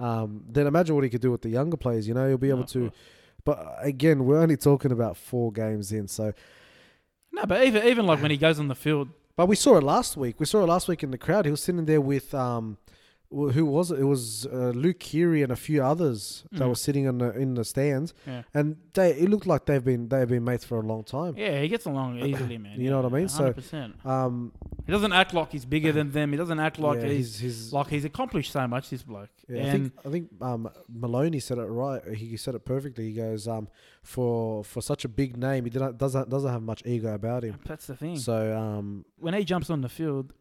um, 0.04 0.44
then 0.50 0.68
imagine 0.68 0.96
what 0.96 1.04
he 1.04 1.10
could 1.10 1.22
do 1.22 1.32
with 1.32 1.42
the 1.42 1.50
younger 1.50 1.78
players. 1.78 2.08
You 2.08 2.14
know, 2.14 2.28
he'll 2.28 2.38
be 2.38 2.50
able 2.50 2.60
No, 2.60 2.66
to. 2.78 2.92
But 3.46 3.58
uh, 3.60 3.76
again, 3.82 4.26
we're 4.26 4.40
only 4.40 4.58
talking 4.58 4.92
about 4.92 5.18
four 5.18 5.52
games 5.52 5.92
in, 5.92 6.08
so. 6.08 6.34
No, 7.32 7.46
but 7.46 7.64
even 7.66 7.84
even 7.88 8.06
like 8.06 8.22
when 8.22 8.32
he 8.32 8.38
goes 8.48 8.60
on 8.60 8.68
the 8.68 8.76
field, 8.76 9.10
But 9.36 9.48
we 9.48 9.56
saw 9.56 9.78
it 9.78 9.84
last 9.84 10.16
week. 10.18 10.40
We 10.40 10.46
saw 10.46 10.64
it 10.64 10.68
last 10.68 10.88
week 10.88 11.04
in 11.04 11.12
the 11.12 11.18
crowd. 11.18 11.46
He 11.46 11.52
was 11.52 11.62
sitting 11.64 11.86
there 11.86 12.02
with 12.02 12.34
um, 12.34 12.78
who 13.34 13.66
was 13.66 13.92
it? 13.92 14.00
It 14.00 14.04
was 14.04 14.46
uh, 14.46 14.72
Luke 14.76 15.00
Keary 15.00 15.42
and 15.44 15.52
a 15.52 15.56
few 15.56 15.84
others 15.84 16.44
that 16.52 16.62
Mm. 16.64 16.70
were 16.70 16.76
sitting 16.76 17.06
in 17.06 17.18
the 17.18 17.30
in 17.38 17.56
the 17.56 17.66
stands, 17.66 18.14
yeah, 18.28 18.44
and 18.54 18.78
they 18.94 19.12
it 19.12 19.30
looked 19.30 19.48
like 19.48 19.66
they've 19.66 19.84
been 19.84 20.08
they've 20.10 20.28
been 20.30 20.44
mates 20.44 20.66
for 20.66 20.78
a 20.80 20.86
long 20.92 21.04
time. 21.04 21.34
yeah, 21.38 21.62
he 21.62 21.68
gets 21.68 21.86
along 21.86 22.20
easily, 22.20 22.58
man. 22.58 22.80
You 22.84 22.90
know 22.90 23.02
what 23.02 23.12
I 23.12 23.16
mean? 23.18 23.30
So- 23.30 23.38
hundred 23.44 23.56
percent. 23.56 24.06
Um, 24.06 24.52
He 24.86 24.92
doesn't 24.92 25.14
act 25.14 25.34
like 25.34 25.52
he's 25.52 25.66
bigger 25.66 25.92
than 25.94 26.12
them. 26.12 26.32
He 26.32 26.38
doesn't 26.38 26.60
act 26.60 26.78
like 26.78 27.02
yeah, 27.02 27.08
he's, 27.08 27.40
he's, 27.40 27.72
like 27.72 27.88
he's 27.88 28.04
accomplished 28.06 28.52
so 28.52 28.68
much. 28.68 28.90
This 28.90 29.04
bloke. 29.04 29.30
Yeah, 29.48 29.68
I 29.68 29.72
think 29.72 29.94
I 30.06 30.10
think 30.10 30.30
um, 30.42 30.70
Maloney 30.90 31.40
said 31.40 31.58
it 31.58 31.70
right. 31.84 32.02
He 32.16 32.38
said 32.38 32.54
it 32.56 32.64
perfectly. 32.66 33.06
He 33.10 33.14
goes, 33.14 33.48
um, 33.48 33.68
for 34.04 34.64
for 34.64 34.82
such 34.82 35.06
a 35.06 35.10
big 35.10 35.38
name, 35.38 35.64
he 35.64 35.70
didn't, 35.70 35.98
doesn't 35.98 36.30
doesn't 36.30 36.52
have 36.52 36.62
much 36.62 36.82
ego 36.86 37.14
about 37.14 37.44
him. 37.44 37.56
that's 37.66 37.88
the 37.88 37.96
thing. 37.96 38.18
So 38.18 38.56
um, 38.58 39.06
when 39.18 39.34
he 39.34 39.44
jumps 39.46 39.70
on 39.70 39.82
the 39.82 39.90
field, 39.90 40.34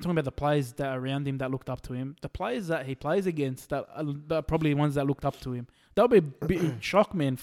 I'm 0.00 0.04
talking 0.04 0.12
about 0.12 0.24
the 0.24 0.32
players 0.32 0.72
that 0.74 0.86
are 0.88 0.98
around 0.98 1.28
him 1.28 1.36
that 1.38 1.50
looked 1.50 1.68
up 1.68 1.82
to 1.82 1.92
him. 1.92 2.16
The 2.22 2.30
players 2.30 2.68
that 2.68 2.86
he 2.86 2.94
plays 2.94 3.26
against 3.26 3.68
that 3.68 3.84
are, 3.94 4.04
that 4.28 4.34
are 4.34 4.42
probably 4.42 4.72
ones 4.72 4.94
that 4.94 5.06
looked 5.06 5.26
up 5.26 5.38
to 5.40 5.52
him. 5.52 5.66
That 5.94 6.08
would 6.08 6.22
be 6.22 6.32
a 6.40 6.46
bit 6.46 6.72
shock, 6.82 7.14
man. 7.14 7.38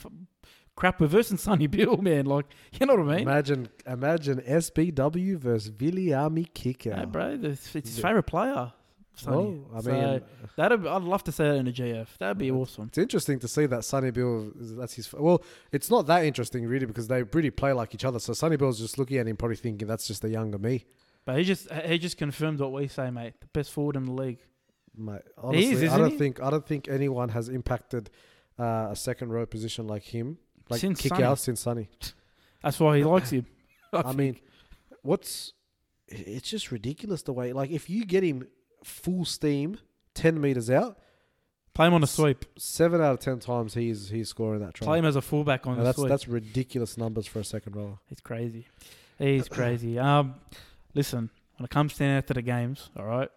Crap, 0.75 0.99
we're 0.99 1.05
versing 1.05 1.37
Sonny 1.47 1.67
Bill, 1.67 1.97
man. 1.97 2.25
Like, 2.25 2.47
you 2.79 2.87
know 2.87 2.95
what 2.95 3.07
I 3.13 3.17
mean? 3.17 3.27
imagine 3.27 3.69
imagine 3.85 4.39
SBW 4.41 5.37
versus 5.37 5.69
Viliame 5.71 6.47
Kikau. 6.51 6.85
Yeah, 6.97 7.05
bro, 7.05 7.37
it's, 7.41 7.75
it's 7.75 7.89
his 7.89 7.99
favorite 7.99 8.23
player. 8.23 8.73
Sonny. 9.13 9.35
Well, 9.37 9.77
I 9.77 9.81
So, 9.81 9.91
mean, 9.91 10.21
that'd 10.55 10.85
I'd 10.87 11.01
love 11.03 11.23
to 11.25 11.31
see 11.31 11.43
that 11.43 11.55
in 11.55 11.67
a 11.67 11.71
GF. 11.71 12.07
That'd 12.19 12.37
be 12.37 12.51
awesome. 12.51 12.85
it's 12.87 12.97
interesting 12.99 13.39
to 13.39 13.47
see 13.47 13.65
that 13.67 13.83
Sonny 13.85 14.11
Bill. 14.11 14.51
That's 14.55 14.93
his. 14.93 15.11
Well, 15.13 15.43
it's 15.71 15.89
not 15.89 16.05
that 16.07 16.23
interesting 16.25 16.65
really 16.67 16.85
because 16.87 17.07
they 17.07 17.21
really 17.23 17.51
play 17.51 17.73
like 17.73 17.93
each 17.95 18.05
other. 18.05 18.19
So 18.19 18.33
Sonny 18.33 18.57
Bill's 18.57 18.79
just 18.79 18.97
looking 18.97 19.17
at 19.17 19.27
him, 19.27 19.35
probably 19.37 19.57
thinking 19.57 19.87
that's 19.87 20.07
just 20.07 20.21
the 20.21 20.29
younger 20.29 20.57
me. 20.59 20.85
But 21.27 21.37
he 21.39 21.43
just 21.43 21.69
he 21.85 21.97
just 21.97 22.15
confirmed 22.17 22.61
what 22.61 22.71
we 22.71 22.87
say, 22.87 23.11
mate. 23.11 23.33
The 23.41 23.47
best 23.47 23.73
forward 23.73 23.97
in 23.97 24.05
the 24.05 24.13
league. 24.13 24.39
Mate, 24.97 25.23
honestly, 25.37 25.73
is, 25.85 25.91
I 25.91 25.97
don't 25.97 26.11
he? 26.11 26.17
think 26.17 26.41
I 26.41 26.49
don't 26.49 26.65
think 26.65 26.87
anyone 26.87 27.27
has 27.29 27.49
impacted 27.49 28.09
uh, 28.57 28.87
a 28.91 28.95
second 28.95 29.33
row 29.33 29.45
position 29.45 29.87
like 29.87 30.03
him, 30.03 30.37
like 30.69 30.79
Since 30.79 31.01
kick 31.01 31.09
Sonny. 31.09 31.23
out 31.25 31.37
since 31.37 31.59
Sonny. 31.59 31.89
That's 32.63 32.79
why 32.79 32.97
he 32.97 33.03
likes 33.03 33.31
him. 33.31 33.45
I, 33.93 33.97
I 34.05 34.13
mean, 34.13 34.37
what's 35.01 35.51
it's 36.07 36.49
just 36.49 36.71
ridiculous 36.71 37.23
the 37.23 37.33
way 37.33 37.51
like 37.51 37.71
if 37.71 37.89
you 37.89 38.05
get 38.05 38.23
him 38.23 38.47
full 38.85 39.25
steam, 39.25 39.79
ten 40.13 40.39
meters 40.39 40.69
out, 40.69 40.97
play 41.73 41.87
him 41.87 41.93
on 41.93 42.03
a 42.03 42.07
sweep. 42.07 42.45
seven 42.57 43.01
out 43.01 43.11
of 43.15 43.19
ten 43.19 43.39
times 43.39 43.73
he's 43.73 44.07
he's 44.07 44.29
scoring 44.29 44.61
that 44.61 44.75
try. 44.75 44.85
Play 44.85 44.99
him 44.99 45.05
as 45.05 45.17
a 45.17 45.21
fullback 45.21 45.67
on 45.67 45.75
Now 45.77 45.83
that's 45.83 45.97
sweep. 45.97 46.07
that's 46.07 46.29
ridiculous 46.29 46.97
numbers 46.97 47.27
for 47.27 47.39
a 47.39 47.43
second 47.43 47.75
rower. 47.75 47.99
He's 48.07 48.21
crazy. 48.21 48.67
He's 49.19 49.49
crazy. 49.49 49.99
Um, 49.99 50.35
listen, 50.97 51.29
when 51.57 51.63
it 51.65 51.69
comes 51.69 51.95
down 51.97 52.23
to 52.23 52.33
the 52.33 52.41
games, 52.41 52.89
all 52.97 53.05
right, 53.05 53.29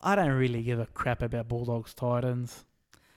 I 0.00 0.14
don't 0.14 0.32
really 0.32 0.62
give 0.62 0.78
a 0.78 0.86
crap 0.86 1.22
about 1.22 1.48
Bulldogs 1.48 1.94
Titans. 1.94 2.64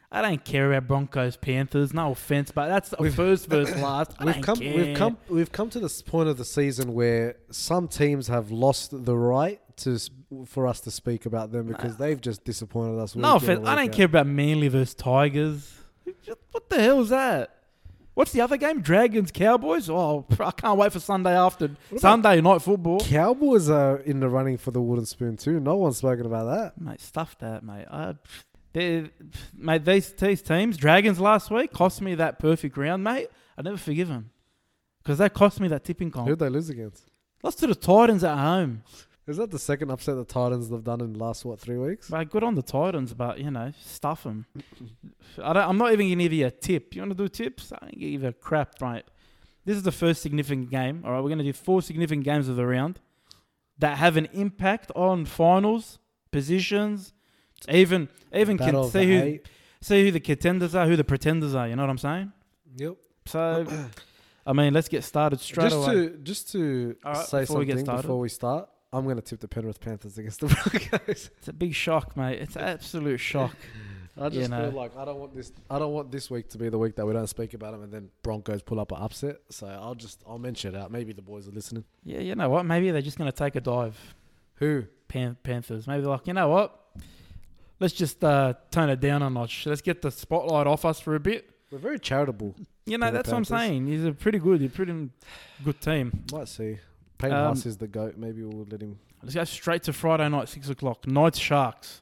I 0.09 0.21
don't 0.21 0.43
care 0.45 0.71
about 0.71 0.87
Broncos 0.87 1.35
Panthers. 1.35 1.93
No 1.93 2.11
offense, 2.13 2.49
but 2.51 2.67
that's 2.69 2.93
We've- 2.97 3.13
first 3.13 3.47
versus 3.49 3.75
last. 3.81 4.13
I 4.19 4.25
We've 4.25 4.41
come, 4.41 4.57
care. 4.57 4.75
we've 4.75 4.95
come, 4.97 5.17
we've 5.27 5.51
come 5.51 5.69
to 5.71 5.79
this 5.81 6.01
point 6.01 6.29
of 6.29 6.37
the 6.37 6.45
season 6.45 6.93
where 6.93 7.35
some 7.51 7.89
teams 7.89 8.29
have 8.29 8.49
lost 8.49 8.91
the 9.05 9.17
right 9.17 9.59
to 9.77 9.99
for 10.45 10.65
us 10.65 10.79
to 10.81 10.91
speak 10.91 11.25
about 11.25 11.51
them 11.51 11.67
because 11.67 11.97
they've 11.97 12.19
just 12.21 12.45
disappointed 12.45 12.99
us. 12.99 13.15
No 13.17 13.35
offense. 13.35 13.67
I 13.67 13.75
don't 13.75 13.89
out. 13.89 13.95
care 13.95 14.05
about 14.05 14.27
Manly 14.27 14.69
versus 14.69 14.95
Tigers. 14.95 15.73
What 16.51 16.69
the 16.69 16.81
hell 16.81 17.01
is 17.01 17.09
that? 17.09 17.56
What's 18.17 18.31
the 18.31 18.41
other 18.41 18.57
game? 18.57 18.81
Dragons 18.81 19.29
Cowboys. 19.31 19.91
Oh, 19.91 20.25
I 20.39 20.49
can't 20.49 20.79
wait 20.79 20.91
for 20.91 20.99
Sunday 20.99 21.37
after 21.37 21.69
Sunday 21.97 22.41
night 22.41 22.63
football. 22.63 22.99
Cowboys 22.99 23.69
are 23.69 23.97
in 23.97 24.21
the 24.21 24.27
running 24.27 24.57
for 24.57 24.71
the 24.71 24.81
wooden 24.81 25.05
spoon 25.05 25.37
too. 25.37 25.59
No 25.59 25.75
one's 25.75 25.97
spoken 25.97 26.25
about 26.25 26.45
that. 26.45 26.81
Mate, 26.81 26.99
stuff 26.99 27.37
that, 27.37 27.63
mate. 27.63 27.85
I, 27.91 28.15
they, 28.73 29.11
mate, 29.53 29.85
these 29.85 30.13
these 30.13 30.41
teams, 30.41 30.77
Dragons 30.77 31.19
last 31.19 31.51
week 31.51 31.71
cost 31.71 32.01
me 32.01 32.15
that 32.15 32.39
perfect 32.39 32.75
round, 32.75 33.03
mate. 33.03 33.27
I 33.55 33.61
never 33.61 33.77
forgive 33.77 34.07
them 34.07 34.31
because 35.03 35.19
that 35.19 35.35
cost 35.35 35.59
me 35.59 35.67
that 35.67 35.83
tipping 35.83 36.09
comp. 36.09 36.27
Who'd 36.27 36.39
they 36.39 36.49
lose 36.49 36.71
against? 36.71 37.03
Lost 37.43 37.59
to 37.59 37.67
the 37.67 37.75
Titans 37.75 38.23
at 38.23 38.35
home. 38.35 38.81
Is 39.27 39.37
that 39.37 39.51
the 39.51 39.59
second 39.59 39.91
upset 39.91 40.15
the 40.15 40.23
Titans 40.23 40.69
have 40.69 40.85
done 40.85 41.01
in 41.01 41.13
the 41.13 41.19
last 41.19 41.43
what 41.43 41.59
three 41.59 41.77
weeks? 41.77 42.09
Mate, 42.09 42.29
good 42.29 42.43
on 42.43 42.55
the 42.55 42.61
Titans, 42.61 43.13
but 43.13 43.39
you 43.39 43.51
know, 43.51 43.73
stuff 43.79 44.23
them. 44.23 44.45
I 45.43 45.51
don't, 45.51 45.69
I'm 45.69 45.77
not 45.77 45.91
even 45.91 46.07
gonna 46.07 46.23
give 46.23 46.33
you 46.33 46.47
a 46.47 46.51
tip. 46.51 46.95
You 46.95 47.01
want 47.01 47.11
to 47.11 47.17
do 47.17 47.27
tips? 47.27 47.73
I 47.73 47.87
ain't 47.87 47.99
give 47.99 48.23
a 48.23 48.31
crap, 48.31 48.81
right? 48.81 49.03
This 49.65 49.75
is 49.75 49.83
the 49.83 49.91
first 49.91 50.21
significant 50.21 50.69
game. 50.69 51.03
All 51.05 51.11
right, 51.11 51.21
we're 51.21 51.29
gonna 51.29 51.43
do 51.43 51.51
four 51.51 51.81
significant 51.81 52.23
games 52.23 52.47
of 52.47 52.55
the 52.55 52.65
round 52.65 53.01
that 53.79 53.97
have 53.97 54.15
an 54.15 54.29
impact 54.33 54.91
on 54.95 55.25
finals, 55.25 55.99
positions, 56.31 57.13
even 57.69 58.07
even 58.33 58.55
Battle 58.55 58.83
can 58.83 58.91
see 58.91 59.05
who 59.05 59.21
eight. 59.23 59.47
see 59.81 60.05
who 60.05 60.11
the 60.11 60.21
contenders 60.21 60.73
are, 60.73 60.85
who 60.87 60.95
the 60.95 61.03
pretenders 61.03 61.53
are. 61.53 61.67
You 61.67 61.75
know 61.75 61.83
what 61.83 61.89
I'm 61.89 61.97
saying? 61.97 62.31
Yep. 62.77 62.95
So, 63.25 63.65
I 64.47 64.53
mean, 64.53 64.73
let's 64.73 64.87
get 64.87 65.03
started 65.03 65.41
straight 65.41 65.69
just 65.69 65.75
away. 65.75 65.93
to 65.93 66.17
just 66.23 66.51
to 66.53 66.95
right, 67.03 67.25
say 67.25 67.41
before 67.41 67.57
we 67.57 67.65
get 67.65 67.79
something 67.79 67.97
before 67.97 68.19
we 68.19 68.29
start, 68.29 68.69
I'm 68.93 69.03
going 69.03 69.17
to 69.17 69.21
tip 69.21 69.39
the 69.41 69.47
Penrith 69.47 69.79
Panthers 69.79 70.17
against 70.17 70.39
the 70.39 70.47
Broncos. 70.89 71.29
It's 71.37 71.47
a 71.47 71.53
big 71.53 71.73
shock, 71.73 72.15
mate. 72.15 72.39
It's 72.39 72.55
an 72.55 72.63
absolute 72.63 73.17
shock. 73.19 73.55
I 74.19 74.29
just 74.29 74.41
You 74.41 74.47
know. 74.47 74.71
feel 74.71 74.79
like 74.79 74.97
I 74.97 75.05
don't 75.05 75.19
want 75.19 75.35
this. 75.35 75.51
I 75.69 75.77
don't 75.77 75.93
want 75.93 76.11
this 76.11 76.31
week 76.31 76.49
to 76.49 76.57
be 76.57 76.69
the 76.69 76.77
week 76.79 76.95
that 76.95 77.05
we 77.05 77.13
don't 77.13 77.27
speak 77.27 77.53
about 77.53 77.73
them, 77.73 77.83
and 77.83 77.91
then 77.93 78.09
Broncos 78.23 78.63
pull 78.63 78.79
up 78.79 78.91
an 78.91 78.97
upset. 78.99 79.37
So 79.49 79.67
I'll 79.67 79.93
just 79.93 80.23
I'll 80.27 80.39
mention 80.39 80.73
it 80.73 80.77
out. 80.79 80.89
Maybe 80.89 81.13
the 81.13 81.21
boys 81.21 81.47
are 81.47 81.51
listening. 81.51 81.83
Yeah, 82.03 82.19
you 82.21 82.33
know 82.33 82.49
what? 82.49 82.65
Maybe 82.65 82.89
they're 82.89 83.03
just 83.03 83.19
gonna 83.19 83.31
take 83.31 83.55
a 83.55 83.61
dive. 83.61 84.15
Who? 84.55 84.85
Pan- 85.07 85.37
Panthers. 85.43 85.85
Maybe 85.85 86.01
they're 86.01 86.09
like, 86.09 86.25
you 86.25 86.33
know 86.33 86.47
what? 86.49 86.79
Let's 87.79 87.93
just 87.93 88.23
uh, 88.23 88.55
tone 88.71 88.89
it 88.89 88.99
down 88.99 89.21
a 89.21 89.29
notch. 89.29 89.67
Let's 89.67 89.81
get 89.81 90.01
the 90.01 90.09
spotlight 90.09 90.65
off 90.65 90.83
us 90.83 90.99
for 90.99 91.13
a 91.13 91.19
bit. 91.19 91.47
We're 91.71 91.77
very 91.77 91.99
charitable. 91.99 92.55
You 92.87 92.97
know, 92.97 93.11
that's 93.11 93.29
what 93.29 93.37
I'm 93.37 93.45
saying. 93.45 93.85
He's 93.85 94.03
a 94.03 94.13
pretty 94.13 94.39
good, 94.39 94.61
he's 94.61 94.71
a 94.71 94.73
pretty 94.73 95.09
good 95.63 95.79
team. 95.79 96.23
Might 96.31 96.47
see. 96.47 96.79
Payne 97.17 97.31
Um, 97.33 97.47
Haas 97.47 97.65
is 97.65 97.77
the 97.77 97.87
goat. 97.87 98.15
Maybe 98.17 98.43
we'll 98.43 98.67
let 98.69 98.81
him. 98.81 98.99
Let's 99.23 99.35
go 99.35 99.43
straight 99.43 99.83
to 99.83 99.93
Friday 99.93 100.29
night, 100.29 100.49
six 100.49 100.69
o'clock. 100.69 101.07
Knights 101.07 101.39
Sharks. 101.39 102.01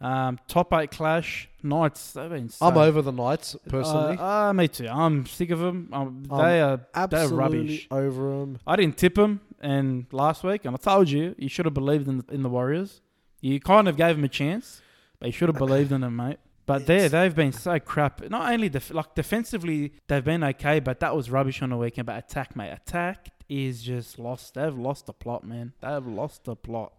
Um, 0.00 0.38
top 0.46 0.72
eight 0.74 0.90
clash. 0.90 1.48
Knights. 1.62 2.12
They've 2.12 2.30
been. 2.30 2.48
So, 2.48 2.66
I'm 2.66 2.76
over 2.76 3.02
the 3.02 3.12
Knights 3.12 3.56
personally. 3.68 4.16
Uh, 4.16 4.24
uh, 4.24 4.52
me 4.52 4.68
too. 4.68 4.88
I'm 4.88 5.26
sick 5.26 5.50
of 5.50 5.58
them. 5.58 5.88
Um, 5.92 6.24
they 6.24 6.60
are. 6.60 6.80
Absolutely 6.94 7.36
rubbish. 7.36 7.88
over 7.90 8.22
them. 8.40 8.58
I 8.66 8.76
didn't 8.76 8.96
tip 8.96 9.16
them, 9.16 9.40
and 9.60 10.06
last 10.12 10.44
week, 10.44 10.64
and 10.64 10.74
I 10.74 10.78
told 10.78 11.10
you, 11.10 11.34
you 11.38 11.48
should 11.48 11.64
have 11.64 11.74
believed 11.74 12.08
in 12.08 12.18
the, 12.18 12.24
in 12.34 12.42
the 12.42 12.48
Warriors. 12.48 13.00
You 13.40 13.60
kind 13.60 13.88
of 13.88 13.96
gave 13.96 14.16
them 14.16 14.24
a 14.24 14.28
chance, 14.28 14.82
but 15.20 15.26
you 15.26 15.32
should 15.32 15.48
have 15.48 15.58
believed 15.58 15.92
in 15.92 16.00
them, 16.00 16.16
mate. 16.16 16.38
But 16.66 16.86
there, 16.86 17.08
they've 17.08 17.34
been 17.34 17.52
so 17.52 17.78
crap. 17.78 18.28
Not 18.28 18.52
only 18.52 18.68
def- 18.68 18.92
like 18.92 19.14
defensively, 19.14 19.94
they've 20.06 20.24
been 20.24 20.44
okay, 20.44 20.80
but 20.80 21.00
that 21.00 21.16
was 21.16 21.30
rubbish 21.30 21.62
on 21.62 21.70
the 21.70 21.76
weekend. 21.76 22.06
But 22.06 22.18
attack, 22.18 22.54
mate, 22.54 22.70
attack 22.72 23.30
is 23.48 23.82
just 23.82 24.18
lost. 24.18 24.54
They've 24.54 24.76
lost 24.76 25.06
the 25.06 25.12
plot, 25.12 25.44
man. 25.44 25.72
They've 25.80 26.06
lost 26.06 26.44
the 26.44 26.56
plot. 26.56 26.92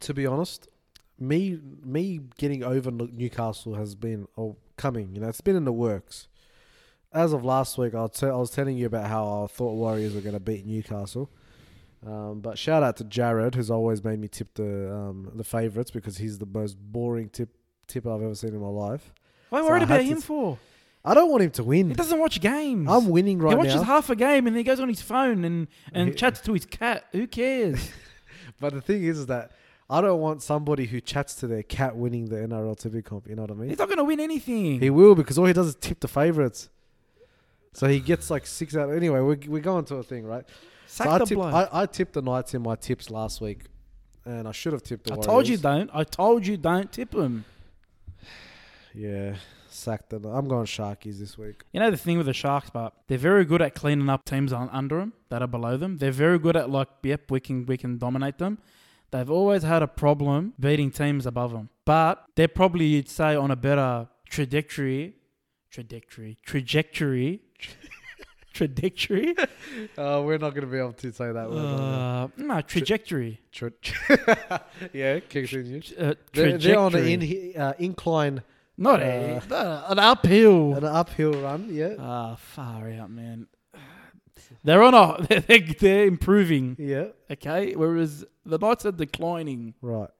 To 0.00 0.14
be 0.14 0.26
honest, 0.26 0.68
me 1.18 1.58
me 1.84 2.20
getting 2.38 2.62
over 2.62 2.90
Newcastle 2.90 3.74
has 3.74 3.94
been 3.94 4.26
oh, 4.36 4.56
coming. 4.76 5.14
You 5.14 5.20
know, 5.20 5.28
it's 5.28 5.40
been 5.40 5.56
in 5.56 5.64
the 5.64 5.72
works. 5.72 6.28
As 7.12 7.32
of 7.32 7.44
last 7.44 7.78
week, 7.78 7.94
I 7.94 8.02
was, 8.02 8.10
te- 8.10 8.26
I 8.26 8.34
was 8.34 8.50
telling 8.50 8.76
you 8.76 8.86
about 8.86 9.06
how 9.06 9.44
I 9.44 9.46
thought 9.46 9.72
Warriors 9.74 10.14
were 10.14 10.20
going 10.20 10.34
to 10.34 10.40
beat 10.40 10.66
Newcastle. 10.66 11.30
Um, 12.06 12.40
but 12.40 12.58
shout 12.58 12.82
out 12.82 12.96
to 12.98 13.04
Jared, 13.04 13.54
who's 13.54 13.70
always 13.70 14.04
made 14.04 14.18
me 14.18 14.28
tip 14.28 14.52
the 14.54 14.92
um, 14.92 15.30
the 15.34 15.44
favourites 15.44 15.90
because 15.90 16.18
he's 16.18 16.38
the 16.38 16.46
most 16.46 16.76
boring 16.78 17.30
tip 17.30 17.48
tip 17.86 18.06
I've 18.06 18.22
ever 18.22 18.34
seen 18.34 18.50
in 18.54 18.60
my 18.60 18.68
life. 18.68 19.12
What 19.48 19.58
are 19.58 19.62
you 19.62 19.66
So 19.66 19.70
worried 19.70 19.82
about 19.84 20.02
him 20.02 20.18
s- 20.18 20.24
for? 20.24 20.58
I 21.06 21.14
don't 21.14 21.30
want 21.30 21.42
him 21.44 21.50
to 21.52 21.62
win. 21.64 21.88
He 21.88 21.94
doesn't 21.94 22.18
watch 22.18 22.40
games. 22.40 22.88
I'm 22.90 23.08
winning 23.08 23.38
right 23.38 23.52
now. 23.56 23.62
he 23.62 23.68
watches 23.68 23.80
now. 23.82 23.86
half 23.86 24.10
a 24.10 24.16
game 24.16 24.46
and 24.46 24.54
then 24.56 24.58
he 24.58 24.64
goes 24.64 24.80
on 24.80 24.88
his 24.88 25.00
phone 25.00 25.44
and, 25.44 25.68
and 25.92 26.08
He- 26.08 26.14
chats 26.14 26.40
to 26.42 26.52
his 26.52 26.66
cat. 26.66 27.04
Who 27.12 27.26
cares? 27.26 27.90
But 28.58 28.72
the 28.72 28.80
thing 28.80 29.04
is, 29.04 29.18
is 29.18 29.26
that 29.26 29.52
I 29.90 30.00
don't 30.00 30.20
want 30.20 30.42
somebody 30.42 30.86
who 30.86 31.00
chats 31.00 31.34
to 31.36 31.46
their 31.46 31.62
cat 31.62 31.94
winning 31.94 32.26
the 32.30 32.36
NRL 32.36 32.74
TV 32.76 33.04
comp. 33.04 33.28
You 33.28 33.36
know 33.36 33.42
what 33.42 33.50
I 33.50 33.54
mean? 33.54 33.68
He's 33.68 33.78
not 33.78 33.88
going 33.88 33.98
to 33.98 34.04
win 34.04 34.18
anything. 34.18 34.80
He 34.80 34.88
will 34.88 35.14
because 35.14 35.36
all 35.38 35.44
he 35.44 35.52
does 35.52 35.66
is 35.68 35.74
tip 35.74 36.00
the 36.00 36.08
favourites. 36.08 36.70
So 37.74 37.86
he 37.86 38.00
gets 38.00 38.30
like 38.30 38.46
six 38.46 38.74
out. 38.74 38.88
Anyway, 38.90 39.20
we're, 39.20 39.38
we're 39.46 39.60
going 39.60 39.84
to 39.86 39.96
a 39.96 40.02
thing, 40.02 40.24
right? 40.24 40.44
Sack 40.86 41.06
so 41.06 41.12
I 41.12 41.18
the 41.18 41.26
tipped. 41.26 41.40
I, 41.42 41.68
I 41.70 41.86
tipped 41.86 42.14
the 42.14 42.22
Knights 42.22 42.54
in 42.54 42.62
my 42.62 42.76
tips 42.76 43.10
last 43.10 43.42
week, 43.42 43.64
and 44.24 44.48
I 44.48 44.52
should 44.52 44.72
have 44.72 44.82
tipped 44.82 45.04
the 45.04 45.12
I 45.12 45.16
Warriors. 45.16 45.26
told 45.26 45.48
you 45.48 45.56
don't. 45.58 45.90
I 45.92 46.04
told 46.04 46.46
you 46.46 46.56
don't 46.56 46.90
tip 46.90 47.10
them. 47.10 47.44
Yeah, 48.94 49.34
sacked 49.76 50.10
the. 50.10 50.16
I'm 50.28 50.48
going 50.48 50.66
Sharkies 50.66 51.18
this 51.18 51.36
week. 51.38 51.62
You 51.72 51.80
know 51.80 51.90
the 51.90 51.96
thing 51.96 52.16
with 52.16 52.26
the 52.26 52.34
Sharks, 52.34 52.70
but 52.70 52.94
they're 53.06 53.18
very 53.18 53.44
good 53.44 53.62
at 53.62 53.74
cleaning 53.74 54.08
up 54.08 54.24
teams 54.24 54.52
under 54.52 54.98
them 54.98 55.12
that 55.28 55.42
are 55.42 55.48
below 55.48 55.76
them. 55.76 55.98
They're 55.98 56.10
very 56.10 56.38
good 56.38 56.56
at 56.56 56.70
like, 56.70 56.88
yep, 57.02 57.30
we 57.30 57.40
can 57.40 57.66
we 57.66 57.76
can 57.76 57.98
dominate 57.98 58.38
them. 58.38 58.58
They've 59.10 59.30
always 59.30 59.62
had 59.62 59.82
a 59.82 59.86
problem 59.86 60.54
beating 60.58 60.90
teams 60.90 61.26
above 61.26 61.52
them, 61.52 61.68
but 61.84 62.24
they're 62.34 62.48
probably 62.48 62.86
you'd 62.86 63.08
say 63.08 63.36
on 63.36 63.50
a 63.50 63.56
better 63.56 64.08
trajectory, 64.28 65.14
trajectory, 65.70 66.36
trajectory, 66.44 67.40
trajectory. 68.52 69.34
Uh, 69.96 70.22
we're 70.24 70.38
not 70.38 70.50
going 70.50 70.62
to 70.62 70.66
be 70.66 70.78
able 70.78 70.92
to 70.94 71.12
say 71.12 71.30
that 71.30 71.50
word. 71.50 71.58
Uh, 71.58 72.28
no, 72.36 72.60
trajectory. 72.62 73.40
Tra- 73.52 73.72
yeah, 74.92 75.20
continue. 75.20 75.82
Uh, 75.98 76.14
They're, 76.32 76.58
they're 76.58 76.78
on 76.78 76.94
an 76.94 77.06
in, 77.06 77.60
uh, 77.60 77.74
incline, 77.78 78.42
Not 78.78 79.00
uh, 79.02 79.04
a, 79.04 79.42
no, 79.48 79.84
an 79.88 79.98
uphill. 79.98 80.74
an 80.74 80.84
uphill 80.84 81.32
run. 81.32 81.68
Yeah, 81.70 81.94
Ah, 81.98 82.36
far 82.36 82.90
out, 82.90 83.10
man. 83.10 83.46
They're 84.62 84.82
on 84.82 84.94
a. 84.94 85.22
They're, 85.28 85.60
they're 85.60 86.06
improving. 86.06 86.76
yeah, 86.78 87.06
Okay, 87.30 87.74
whereas 87.74 88.24
the 88.44 88.58
Knights 88.58 88.84
are 88.86 88.92
declining. 88.92 89.74
right. 89.80 90.10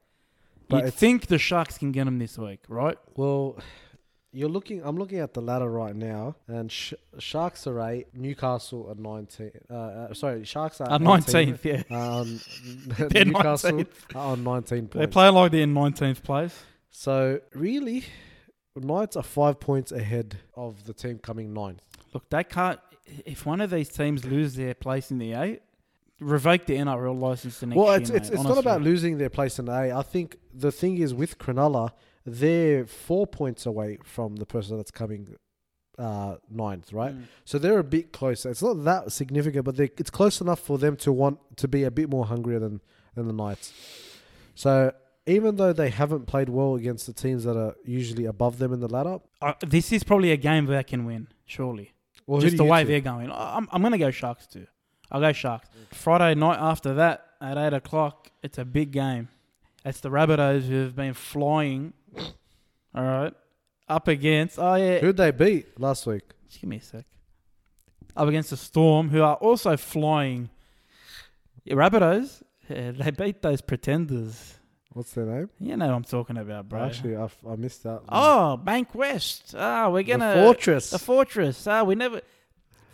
But 0.69 0.85
You 0.85 0.91
think 0.91 1.27
the 1.29 1.39
Sharks 1.39 1.79
can 1.79 1.93
get 1.93 2.07
them 2.07 2.19
this 2.19 2.37
week, 2.37 2.59
right? 2.69 2.99
Well, 3.15 3.57
you're 4.33 4.49
looking. 4.49 4.83
I'm 4.85 4.97
looking 4.97 5.21
at 5.21 5.33
the 5.33 5.41
ladder 5.41 5.71
right 5.71 5.95
now, 5.95 6.35
and 6.49 6.73
sh- 6.73 6.95
Sharks 7.19 7.69
are 7.69 7.81
eight, 7.89 8.09
Newcastle 8.15 8.89
are 8.91 8.97
nineteen. 9.01 9.53
Uh, 9.71 9.75
uh, 9.75 10.15
sorry, 10.15 10.45
Sharks 10.45 10.81
are 10.81 10.89
18, 10.93 11.05
nineteenth, 11.05 11.65
yeah. 11.65 11.83
Um, 11.91 12.41
Newcastle 12.99 13.73
19th. 13.73 13.87
are 14.17 14.33
on 14.33 14.43
nineteen 14.43 14.89
They're 14.93 15.07
playing 15.07 15.35
like 15.35 15.53
they're 15.53 15.63
in 15.63 15.73
nineteenth 15.75 16.23
place. 16.25 16.65
so 16.91 17.39
really, 17.55 18.03
Knights 18.81 19.17
are 19.17 19.23
five 19.23 19.61
points 19.61 19.93
ahead 19.93 20.39
of 20.55 20.85
the 20.85 20.93
team 20.93 21.19
coming 21.19 21.53
ninth. 21.53 21.83
Look, 22.13 22.29
they 22.31 22.45
can't. 22.45 22.81
If 23.25 23.47
one 23.47 23.61
of 23.61 23.71
these 23.71 23.89
teams 23.89 24.25
lose 24.25 24.55
their 24.55 24.75
place 24.75 25.11
in 25.11 25.19
the 25.19 25.33
eight, 25.35 25.63
revoke 26.21 26.67
the 26.67 26.77
NRL 26.77 27.19
license 27.19 27.61
the 27.61 27.67
next 27.67 27.77
well, 27.77 27.89
year. 27.89 28.01
it's 28.01 28.11
it's, 28.11 28.31
mate, 28.31 28.41
it's 28.41 28.49
not 28.49 28.59
about 28.59 28.83
losing 28.83 29.19
their 29.19 29.31
place 29.31 29.59
in 29.59 29.69
A. 29.69 29.93
I 29.93 30.03
think 30.03 30.39
the 30.53 30.73
thing 30.73 30.99
is 30.99 31.15
with 31.15 31.39
Cronulla, 31.39 31.91
they're 32.25 32.87
four 32.87 33.27
points 33.27 33.67
away 33.67 33.99
from 34.05 34.37
the 34.37 34.47
person 34.47 34.77
that's 34.77 34.91
coming 34.91 35.37
uh, 35.99 36.37
ninth, 36.51 36.93
right? 36.93 37.15
Mm. 37.15 37.25
So 37.45 37.59
they're 37.59 37.79
a 37.79 37.85
bit 37.85 38.13
closer. 38.13 38.51
It's 38.51 38.63
not 38.63 38.85
that 38.85 39.13
significant, 39.13 39.65
but 39.65 39.79
it's 39.79 40.11
close 40.11 40.41
enough 40.41 40.61
for 40.61 40.79
them 40.79 40.97
to 40.99 41.13
want 41.13 41.39
to 41.59 41.69
be 41.69 41.85
a 41.85 41.91
bit 41.91 42.11
more 42.11 42.27
hungrier 42.27 42.59
than, 42.59 42.81
than 43.15 43.27
the 43.27 43.33
Knights. 43.33 43.73
So 44.55 44.93
even 45.27 45.57
though 45.57 45.73
they 45.73 45.91
haven't 45.91 46.27
played 46.27 46.49
well 46.49 46.75
against 46.77 47.07
the 47.07 47.13
teams 47.13 47.45
that 47.45 47.57
are 47.57 47.75
usually 47.85 48.25
above 48.27 48.59
them 48.59 48.73
in 48.73 48.81
the 48.81 48.89
ladder, 48.89 49.19
Uh, 49.43 49.55
this 49.67 49.93
is 49.93 50.05
probably 50.05 50.33
a 50.33 50.37
game 50.37 50.67
where 50.67 50.77
they 50.79 50.85
can 50.85 51.05
win, 51.05 51.29
surely. 51.45 51.93
well, 52.27 52.41
Just 52.41 52.57
the 52.57 52.65
way 52.65 52.85
they're 52.85 53.01
going. 53.01 53.31
I'm, 53.33 53.69
I'm 53.73 53.81
going 53.83 53.93
to 53.93 53.99
go 53.99 54.11
Sharks 54.11 54.47
too. 54.47 54.67
I'll 55.11 55.21
go 55.21 55.33
Sharks. 55.33 55.69
Friday 55.93 56.35
night 56.39 56.59
after 56.61 56.95
that 56.95 57.27
at 57.41 57.57
8 57.59 57.75
o'clock, 57.75 58.31
it's 58.43 58.59
a 58.59 58.65
big 58.65 58.91
game. 58.93 59.29
It's 59.85 60.01
the 60.01 60.11
Rabbitohs 60.11 60.63
who 60.69 60.83
have 60.83 60.97
been 60.97 61.15
flying. 61.15 61.93
All 62.17 63.05
right. 63.05 63.33
Up 63.89 64.09
against, 64.09 64.59
oh 64.59 64.75
yeah, 64.75 64.99
who'd 64.99 65.17
they 65.17 65.31
beat 65.31 65.79
last 65.79 66.07
week? 66.07 66.25
just 66.49 66.61
give 66.61 66.69
me 66.69 66.79
a 66.79 66.81
sec. 66.83 67.05
Up 68.17 68.27
against 68.27 68.51
the 68.51 68.57
Storm, 68.57 69.11
who 69.11 69.23
are 69.23 69.37
also 69.37 69.77
flying. 69.77 70.51
Yeah, 71.65 71.75
Rabbitohs, 71.75 72.43
yeah, 72.69 72.91
they 72.99 73.11
beat 73.13 73.43
those 73.43 73.61
pretenders. 73.61 74.56
What's 74.97 75.13
their 75.13 75.27
name? 75.27 75.51
You 75.61 75.77
know 75.77 75.89
what 75.89 75.95
I'm 75.95 76.05
talking 76.05 76.39
about, 76.39 76.71
bro. 76.71 76.83
Actually, 76.83 77.17
I, 77.17 77.25
f- 77.25 77.37
I 77.47 77.55
missed 77.57 77.83
that. 77.83 77.97
one. 77.97 78.05
oh, 78.09 78.59
Bankwest. 78.65 79.55
Ah, 79.55 79.91
we're 79.91 80.03
gonna 80.03 80.33
fortress. 80.43 80.89
The 80.89 80.99
fortress. 80.99 81.67
Ah, 81.67 81.83
we 81.83 81.95
never. 81.97 82.23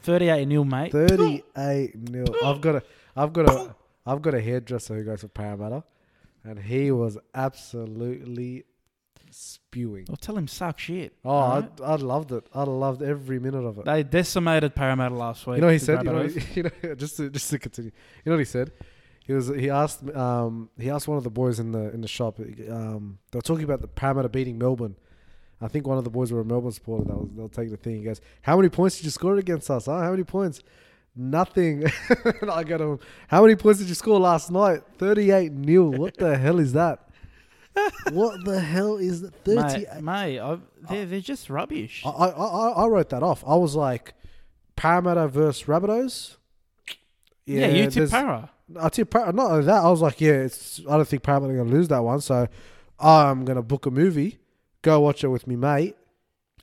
Thirty-eight 0.02 0.48
nil, 0.48 0.64
mate. 0.64 0.90
Thirty-eight 0.90 2.10
nil. 2.10 2.26
I've 2.44 2.60
got 2.60 2.74
a, 2.74 2.82
I've 3.16 3.32
got 3.32 3.48
a, 3.48 3.76
I've 4.04 4.20
got 4.20 4.34
a 4.34 4.40
hairdresser 4.40 4.96
who 4.96 5.04
goes 5.04 5.20
for 5.20 5.28
Parramatta, 5.28 5.84
and 6.42 6.58
he 6.58 6.90
was 6.90 7.18
absolutely 7.36 8.64
spewing. 9.30 10.06
Well, 10.08 10.16
tell 10.16 10.36
him 10.36 10.48
suck 10.48 10.80
shit. 10.80 11.12
Oh, 11.24 11.30
alright? 11.30 11.70
I, 11.80 11.92
I 11.92 11.94
loved 11.94 12.32
it. 12.32 12.44
I 12.52 12.64
loved 12.64 13.02
every 13.02 13.38
minute 13.38 13.64
of 13.64 13.78
it. 13.78 13.84
They 13.84 14.02
decimated 14.02 14.74
Parramatta 14.74 15.14
last 15.14 15.46
week. 15.46 15.58
You 15.58 15.60
know 15.60 15.66
what 15.68 15.72
he 15.74 15.78
said. 15.78 16.04
You 16.04 16.10
know, 16.10 16.22
you 16.54 16.62
know, 16.64 16.94
just 16.96 17.16
to 17.18 17.30
just 17.30 17.48
to 17.50 17.60
continue. 17.60 17.92
You 18.24 18.30
know 18.30 18.36
what 18.36 18.40
he 18.40 18.44
said. 18.44 18.72
He 19.26 19.32
was 19.32 19.48
he 19.48 19.70
asked 19.70 20.02
um 20.14 20.68
he 20.78 20.90
asked 20.90 21.06
one 21.08 21.16
of 21.18 21.24
the 21.24 21.30
boys 21.30 21.60
in 21.60 21.72
the 21.72 21.92
in 21.94 22.00
the 22.00 22.08
shop. 22.08 22.38
Um, 22.40 23.18
they 23.30 23.38
were 23.38 23.42
talking 23.42 23.64
about 23.64 23.80
the 23.80 23.88
Parramatta 23.88 24.28
beating 24.28 24.58
Melbourne. 24.58 24.96
I 25.60 25.68
think 25.68 25.86
one 25.86 25.96
of 25.96 26.02
the 26.04 26.10
boys 26.10 26.32
were 26.32 26.40
a 26.40 26.44
Melbourne 26.44 26.72
supporter. 26.72 27.04
That 27.04 27.16
was 27.16 27.28
they'll 27.36 27.48
take 27.48 27.70
the 27.70 27.76
thing. 27.76 27.98
He 27.98 28.02
goes, 28.04 28.20
"How 28.42 28.56
many 28.56 28.68
points 28.68 28.96
did 28.96 29.04
you 29.04 29.10
score 29.10 29.36
against 29.36 29.70
us? 29.70 29.86
Huh? 29.86 30.00
How 30.00 30.10
many 30.10 30.24
points? 30.24 30.60
Nothing." 31.14 31.84
and 32.40 32.50
I 32.50 32.64
go 32.64 32.78
to 32.78 32.84
him, 32.84 32.98
"How 33.28 33.42
many 33.42 33.54
points 33.54 33.78
did 33.78 33.88
you 33.88 33.94
score 33.94 34.18
last 34.18 34.50
night? 34.50 34.82
Thirty-eight 34.98 35.52
nil. 35.52 35.92
What 35.92 36.16
the 36.16 36.36
hell 36.36 36.58
is 36.58 36.72
that? 36.72 37.08
what 38.10 38.44
the 38.44 38.58
hell 38.60 38.96
is 38.96 39.22
that? 39.22 39.34
Thirty-eight? 39.44 40.02
mate, 40.02 40.40
mate 40.40 40.58
they're, 40.88 41.06
they're 41.06 41.20
just 41.20 41.48
rubbish. 41.48 42.02
I, 42.04 42.10
I, 42.10 42.28
I, 42.28 42.68
I 42.70 42.86
wrote 42.88 43.10
that 43.10 43.22
off. 43.22 43.44
I 43.46 43.54
was 43.54 43.76
like, 43.76 44.14
Parramatta 44.74 45.28
versus 45.28 45.62
Rabbitohs. 45.68 46.36
yeah, 47.46 47.68
you 47.68 47.72
there's- 47.88 47.94
tip 47.94 48.10
Para. 48.10 48.50
I 48.80 48.88
Par- 49.04 49.32
not 49.32 49.50
only 49.50 49.64
that. 49.66 49.84
I 49.84 49.88
was 49.90 50.00
like, 50.00 50.20
yeah, 50.20 50.32
it's. 50.32 50.80
I 50.88 50.96
don't 50.96 51.06
think 51.08 51.22
Parramatta 51.22 51.54
are 51.54 51.56
gonna 51.58 51.70
lose 51.70 51.88
that 51.88 52.00
one, 52.02 52.20
so 52.20 52.46
I'm 52.98 53.44
gonna 53.44 53.62
book 53.62 53.86
a 53.86 53.90
movie, 53.90 54.38
go 54.82 55.00
watch 55.00 55.24
it 55.24 55.28
with 55.28 55.46
me 55.46 55.56
mate. 55.56 55.96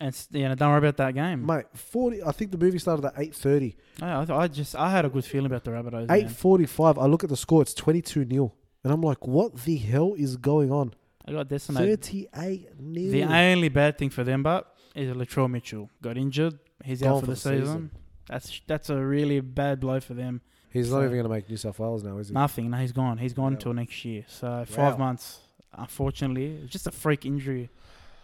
And 0.01 0.15
you 0.31 0.47
know, 0.47 0.55
don't 0.55 0.69
worry 0.69 0.77
about 0.77 0.97
that 0.97 1.13
game. 1.13 1.45
Mate, 1.45 1.65
forty. 1.73 2.23
I 2.23 2.31
think 2.31 2.51
the 2.51 2.57
movie 2.57 2.79
started 2.79 3.05
at 3.05 3.13
eight 3.17 3.35
thirty. 3.35 3.75
I, 4.01 4.23
I, 4.23 4.37
I 4.43 4.47
just 4.47 4.75
I 4.75 4.89
had 4.89 5.03
a 5.05 5.09
good 5.09 5.25
feeling 5.25 5.47
about 5.47 5.65
the 5.65 5.71
Rabbitohs. 5.71 6.09
Eight 6.09 6.31
forty-five. 6.31 6.97
I 6.97 7.05
look 7.05 7.23
at 7.23 7.29
the 7.29 7.37
score. 7.37 7.61
It's 7.61 7.73
twenty-two 7.73 8.23
nil, 8.25 8.55
and 8.83 8.93
I'm 8.93 9.01
like, 9.01 9.27
what 9.27 9.63
the 9.63 9.75
hell 9.75 10.13
is 10.17 10.37
going 10.37 10.71
on? 10.71 10.93
I 11.25 11.33
got 11.33 11.49
decimated. 11.49 12.01
Thirty-eight 12.01 12.79
nil. 12.79 13.11
The 13.11 13.23
only 13.23 13.67
bad 13.67 13.97
thing 13.97 14.09
for 14.09 14.23
them, 14.23 14.41
but 14.41 14.73
is 14.95 15.13
Latrell 15.13 15.49
Mitchell 15.49 15.89
got 16.01 16.17
injured. 16.17 16.59
He's 16.83 17.01
Gone 17.01 17.17
out 17.17 17.19
for 17.19 17.25
the, 17.27 17.35
season. 17.35 17.65
season. 17.65 17.91
That's 18.29 18.61
that's 18.67 18.89
a 18.89 18.97
really 19.03 19.41
bad 19.41 19.81
blow 19.81 19.99
for 19.99 20.13
them. 20.13 20.41
He's 20.71 20.91
not 20.91 21.03
even 21.03 21.15
gonna 21.17 21.29
make 21.29 21.49
New 21.49 21.57
South 21.57 21.79
Wales 21.79 22.03
now, 22.03 22.17
is 22.17 22.27
he? 22.29 22.33
Nothing. 22.33 22.69
No, 22.69 22.77
he's 22.77 22.91
gone. 22.91 23.17
He's 23.17 23.33
gone 23.33 23.53
until 23.53 23.73
next 23.73 24.03
year. 24.05 24.23
So 24.27 24.65
five 24.67 24.93
Wow. 24.93 25.05
months. 25.07 25.39
Unfortunately, 25.73 26.63
just 26.67 26.87
a 26.87 26.91
freak 26.91 27.25
injury. 27.25 27.69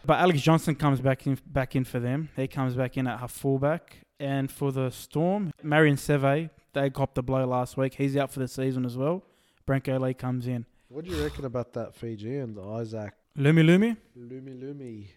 But 0.05 0.19
Alex 0.19 0.41
Johnston 0.41 0.75
comes 0.75 1.01
back 1.01 1.25
in 1.25 1.37
back 1.47 1.75
in 1.75 1.83
for 1.83 1.99
them. 1.99 2.29
He 2.35 2.47
comes 2.47 2.75
back 2.75 2.95
in 2.97 3.07
at 3.07 3.19
half 3.19 3.31
fullback. 3.31 3.97
And 4.19 4.49
for 4.51 4.71
the 4.71 4.91
Storm, 4.91 5.51
Marion 5.63 5.95
Seve, 5.97 6.49
they 6.73 6.89
copped 6.89 7.15
the 7.15 7.23
blow 7.23 7.45
last 7.45 7.75
week. 7.75 7.95
He's 7.95 8.15
out 8.15 8.31
for 8.31 8.39
the 8.39 8.47
season 8.47 8.85
as 8.85 8.95
well. 8.95 9.23
Brenko 9.67 9.99
Lee 9.99 10.13
comes 10.13 10.47
in. 10.47 10.65
What 10.89 11.03
do 11.05 11.11
you 11.11 11.21
reckon 11.23 11.43
about 11.45 11.73
that 11.73 11.95
Fiji 11.95 12.37
and 12.37 12.57
Isaac 12.59 13.13
Lumelume, 13.37 13.97
Lumi 14.17 14.53
Lumi? 14.61 15.07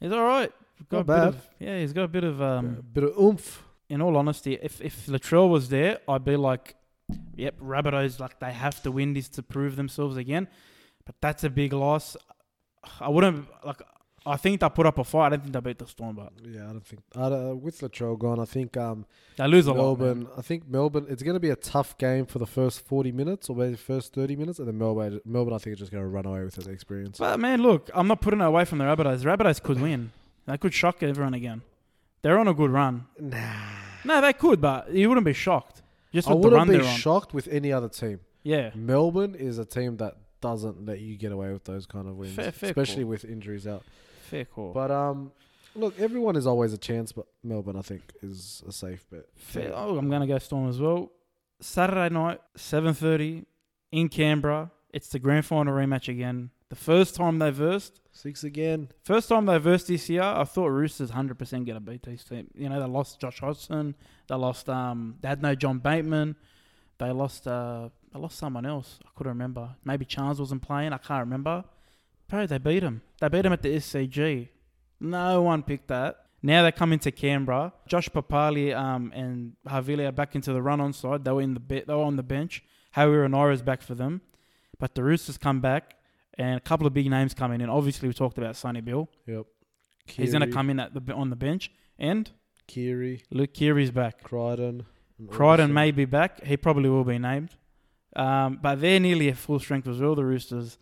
he's 0.00 0.12
all 0.12 0.24
right. 0.24 0.50
Got 0.88 0.96
Not 0.98 1.00
a 1.00 1.04
bit 1.04 1.06
bad. 1.06 1.28
of- 1.28 1.48
yeah, 1.58 1.78
he's 1.80 1.92
got 1.92 2.04
a 2.04 2.08
bit 2.08 2.24
of 2.24 2.40
um, 2.40 2.76
a 2.78 2.82
bit 2.82 3.04
of 3.04 3.18
oomph. 3.18 3.62
in 3.88 4.00
all 4.00 4.16
honesty, 4.16 4.54
if 4.62 4.80
if 4.80 5.06
Latrell 5.06 5.50
was 5.50 5.68
there, 5.68 5.98
I'd 6.08 6.24
be 6.24 6.36
like, 6.36 6.75
"Yep, 7.36 7.60
Rabbitohs 7.60 8.18
like 8.20 8.38
they 8.40 8.52
have 8.52 8.82
to 8.82 8.90
win 8.90 9.12
this 9.14 9.28
to 9.30 9.42
prove 9.42 9.76
themselves 9.76 10.16
again." 10.16 10.48
But 11.04 11.16
that's 11.20 11.44
a 11.44 11.50
big 11.50 11.72
loss. 11.72 12.16
I 13.00 13.08
wouldn't 13.08 13.46
like. 13.64 13.80
I 14.28 14.36
think 14.36 14.60
they 14.60 14.68
put 14.68 14.86
up 14.86 14.98
a 14.98 15.04
fight. 15.04 15.26
I 15.26 15.28
don't 15.30 15.42
think 15.42 15.52
they 15.52 15.60
beat 15.60 15.78
the 15.78 15.86
Storm, 15.86 16.16
but 16.16 16.32
Yeah, 16.44 16.64
I 16.64 16.72
don't 16.72 16.84
think 16.84 17.00
I 17.14 17.28
don't, 17.28 17.62
with 17.62 17.78
Latrell 17.78 18.18
gone. 18.18 18.40
I 18.40 18.44
think 18.44 18.76
um, 18.76 19.06
they 19.36 19.46
lose 19.46 19.68
a 19.68 19.72
lot. 19.72 20.00
Melbourne. 20.00 20.26
I 20.36 20.42
think 20.42 20.68
Melbourne. 20.68 21.06
It's 21.08 21.22
going 21.22 21.34
to 21.34 21.40
be 21.40 21.50
a 21.50 21.56
tough 21.56 21.96
game 21.96 22.26
for 22.26 22.40
the 22.40 22.46
first 22.46 22.80
forty 22.80 23.12
minutes 23.12 23.48
or 23.48 23.54
maybe 23.54 23.72
the 23.72 23.76
first 23.78 24.12
thirty 24.12 24.34
minutes, 24.34 24.58
and 24.58 24.66
then 24.66 24.78
Melbourne. 24.78 25.20
Melbourne, 25.24 25.54
I 25.54 25.58
think, 25.58 25.74
is 25.74 25.78
just 25.78 25.92
going 25.92 26.02
to 26.02 26.08
run 26.08 26.26
away 26.26 26.42
with 26.42 26.56
the 26.56 26.68
experience. 26.70 27.18
But 27.18 27.38
man, 27.38 27.62
look, 27.62 27.88
I'm 27.94 28.08
not 28.08 28.20
putting 28.20 28.40
it 28.40 28.44
away 28.44 28.64
from 28.64 28.78
the 28.78 28.84
Rabbitohs. 28.84 29.20
The 29.22 29.28
Rabbitohs 29.28 29.62
could 29.62 29.80
win. 29.80 30.10
They 30.46 30.58
could 30.58 30.74
shock 30.74 31.04
everyone 31.04 31.34
again. 31.34 31.62
They're 32.22 32.38
on 32.38 32.48
a 32.48 32.54
good 32.54 32.70
run. 32.70 33.06
Nah, 33.20 33.52
No, 34.04 34.20
they 34.20 34.32
could, 34.32 34.60
but 34.60 34.90
you 34.92 35.08
wouldn't 35.08 35.24
be 35.24 35.32
shocked. 35.32 35.82
Just 36.16 36.28
I 36.28 36.32
with 36.32 36.42
the 36.44 36.48
wouldn't 36.48 36.70
be 36.70 36.76
they're 36.78 36.86
on. 36.86 36.96
shocked 36.96 37.34
with 37.34 37.46
any 37.48 37.72
other 37.72 37.88
team. 37.90 38.20
Yeah. 38.42 38.70
Melbourne 38.74 39.34
is 39.34 39.58
a 39.58 39.64
team 39.66 39.98
that 39.98 40.16
doesn't 40.40 40.86
let 40.86 41.00
you 41.00 41.16
get 41.18 41.30
away 41.30 41.52
with 41.52 41.64
those 41.64 41.84
kind 41.84 42.08
of 42.08 42.16
wins, 42.16 42.34
Fair- 42.34 42.52
fair 42.52 42.70
especially 42.70 43.02
call. 43.02 43.10
with 43.10 43.24
injuries 43.26 43.66
out. 43.66 43.82
Fair 44.30 44.44
call. 44.46 44.72
But 44.72 44.90
um, 44.90 45.30
look, 45.74 45.98
everyone 46.00 46.36
is 46.36 46.46
always 46.46 46.72
a 46.72 46.78
chance, 46.78 47.12
but 47.12 47.26
Melbourne, 47.44 47.76
I 47.76 47.82
think, 47.82 48.02
is 48.22 48.62
a 48.66 48.72
safe 48.72 49.04
bet. 49.10 49.26
Fair. 49.36 49.72
Oh, 49.74 49.98
I'm 49.98 50.08
gonna 50.08 50.26
go 50.26 50.38
Storm 50.38 50.68
as 50.68 50.80
well. 50.80 51.12
Saturday 51.60 52.12
night, 52.14 52.40
seven 52.56 52.94
thirty, 52.94 53.44
in 53.92 54.08
Canberra. 54.08 54.70
It's 54.92 55.08
the 55.08 55.18
grand 55.18 55.44
final 55.44 55.74
rematch 55.74 56.08
again. 56.08 56.50
The 56.68 56.76
first 56.76 57.14
time 57.14 57.38
they 57.38 57.50
versed, 57.50 58.00
Six 58.12 58.44
again. 58.44 58.88
first 59.04 59.28
time 59.28 59.46
they 59.46 59.58
versed 59.58 59.88
this 59.88 60.08
year. 60.08 60.22
I 60.22 60.44
thought 60.44 60.68
Roosters 60.68 61.10
hundred 61.10 61.38
percent 61.38 61.66
gonna 61.66 61.80
beat 61.80 62.02
these 62.02 62.24
team. 62.24 62.48
You 62.54 62.68
know 62.68 62.80
they 62.80 62.86
lost 62.86 63.20
Josh 63.20 63.40
Hodgson. 63.40 63.94
They 64.26 64.34
lost 64.34 64.68
um. 64.68 65.16
They 65.20 65.28
had 65.28 65.42
no 65.42 65.54
John 65.54 65.78
Bateman. 65.78 66.34
They 66.98 67.10
lost 67.10 67.46
uh. 67.46 67.90
They 68.12 68.18
lost 68.18 68.38
someone 68.38 68.66
else. 68.66 68.98
I 69.04 69.10
couldn't 69.14 69.32
remember. 69.32 69.76
Maybe 69.84 70.04
Charles 70.06 70.40
wasn't 70.40 70.62
playing. 70.62 70.92
I 70.92 70.98
can't 70.98 71.20
remember. 71.20 71.64
Bro, 72.28 72.46
they 72.46 72.58
beat 72.58 72.82
him. 72.82 73.02
They 73.20 73.28
beat 73.28 73.44
him 73.46 73.52
at 73.52 73.62
the 73.62 73.76
SCG. 73.76 74.48
No 74.98 75.42
one 75.42 75.62
picked 75.62 75.88
that. 75.88 76.24
Now 76.42 76.62
they 76.64 76.72
come 76.72 76.92
into 76.92 77.12
Canberra. 77.12 77.72
Josh 77.86 78.08
Papali 78.08 78.74
um, 78.74 79.12
and 79.14 79.52
Havili 79.68 80.08
are 80.08 80.12
back 80.12 80.34
into 80.34 80.52
the 80.52 80.62
run-on 80.62 80.92
side. 80.92 81.24
They 81.24 81.32
were 81.32 81.42
in 81.42 81.54
the 81.54 81.60
be- 81.60 81.84
they 81.86 81.94
were 81.94 82.02
on 82.02 82.16
the 82.16 82.22
bench. 82.22 82.64
Howie 82.92 83.52
is 83.52 83.62
back 83.62 83.82
for 83.82 83.94
them, 83.94 84.22
but 84.78 84.94
the 84.94 85.04
Roosters 85.04 85.36
come 85.36 85.60
back 85.60 85.95
and 86.38 86.56
a 86.56 86.60
couple 86.60 86.86
of 86.86 86.94
big 86.94 87.08
names 87.08 87.34
coming 87.34 87.60
in. 87.60 87.68
Obviously, 87.68 88.08
we 88.08 88.14
talked 88.14 88.38
about 88.38 88.56
Sonny 88.56 88.80
Bill. 88.80 89.08
Yep. 89.26 89.46
He's 90.06 90.32
going 90.32 90.46
to 90.46 90.52
come 90.52 90.70
in 90.70 90.78
at 90.78 90.94
the 90.94 91.12
on 91.12 91.30
the 91.30 91.36
bench, 91.36 91.70
and 91.98 92.30
Keary, 92.66 93.22
Luke 93.30 93.52
Keary's 93.54 93.90
back. 93.90 94.22
Crichton. 94.22 94.86
Crichton 95.28 95.72
may 95.72 95.90
be 95.90 96.04
back. 96.04 96.44
He 96.44 96.56
probably 96.56 96.88
will 96.88 97.04
be 97.04 97.18
named. 97.18 97.50
Um, 98.14 98.58
but 98.62 98.80
they're 98.80 99.00
nearly 99.00 99.28
at 99.28 99.36
full 99.36 99.58
strength 99.58 99.88
as 99.88 100.00
well, 100.00 100.14
the 100.14 100.24
Roosters. 100.24 100.78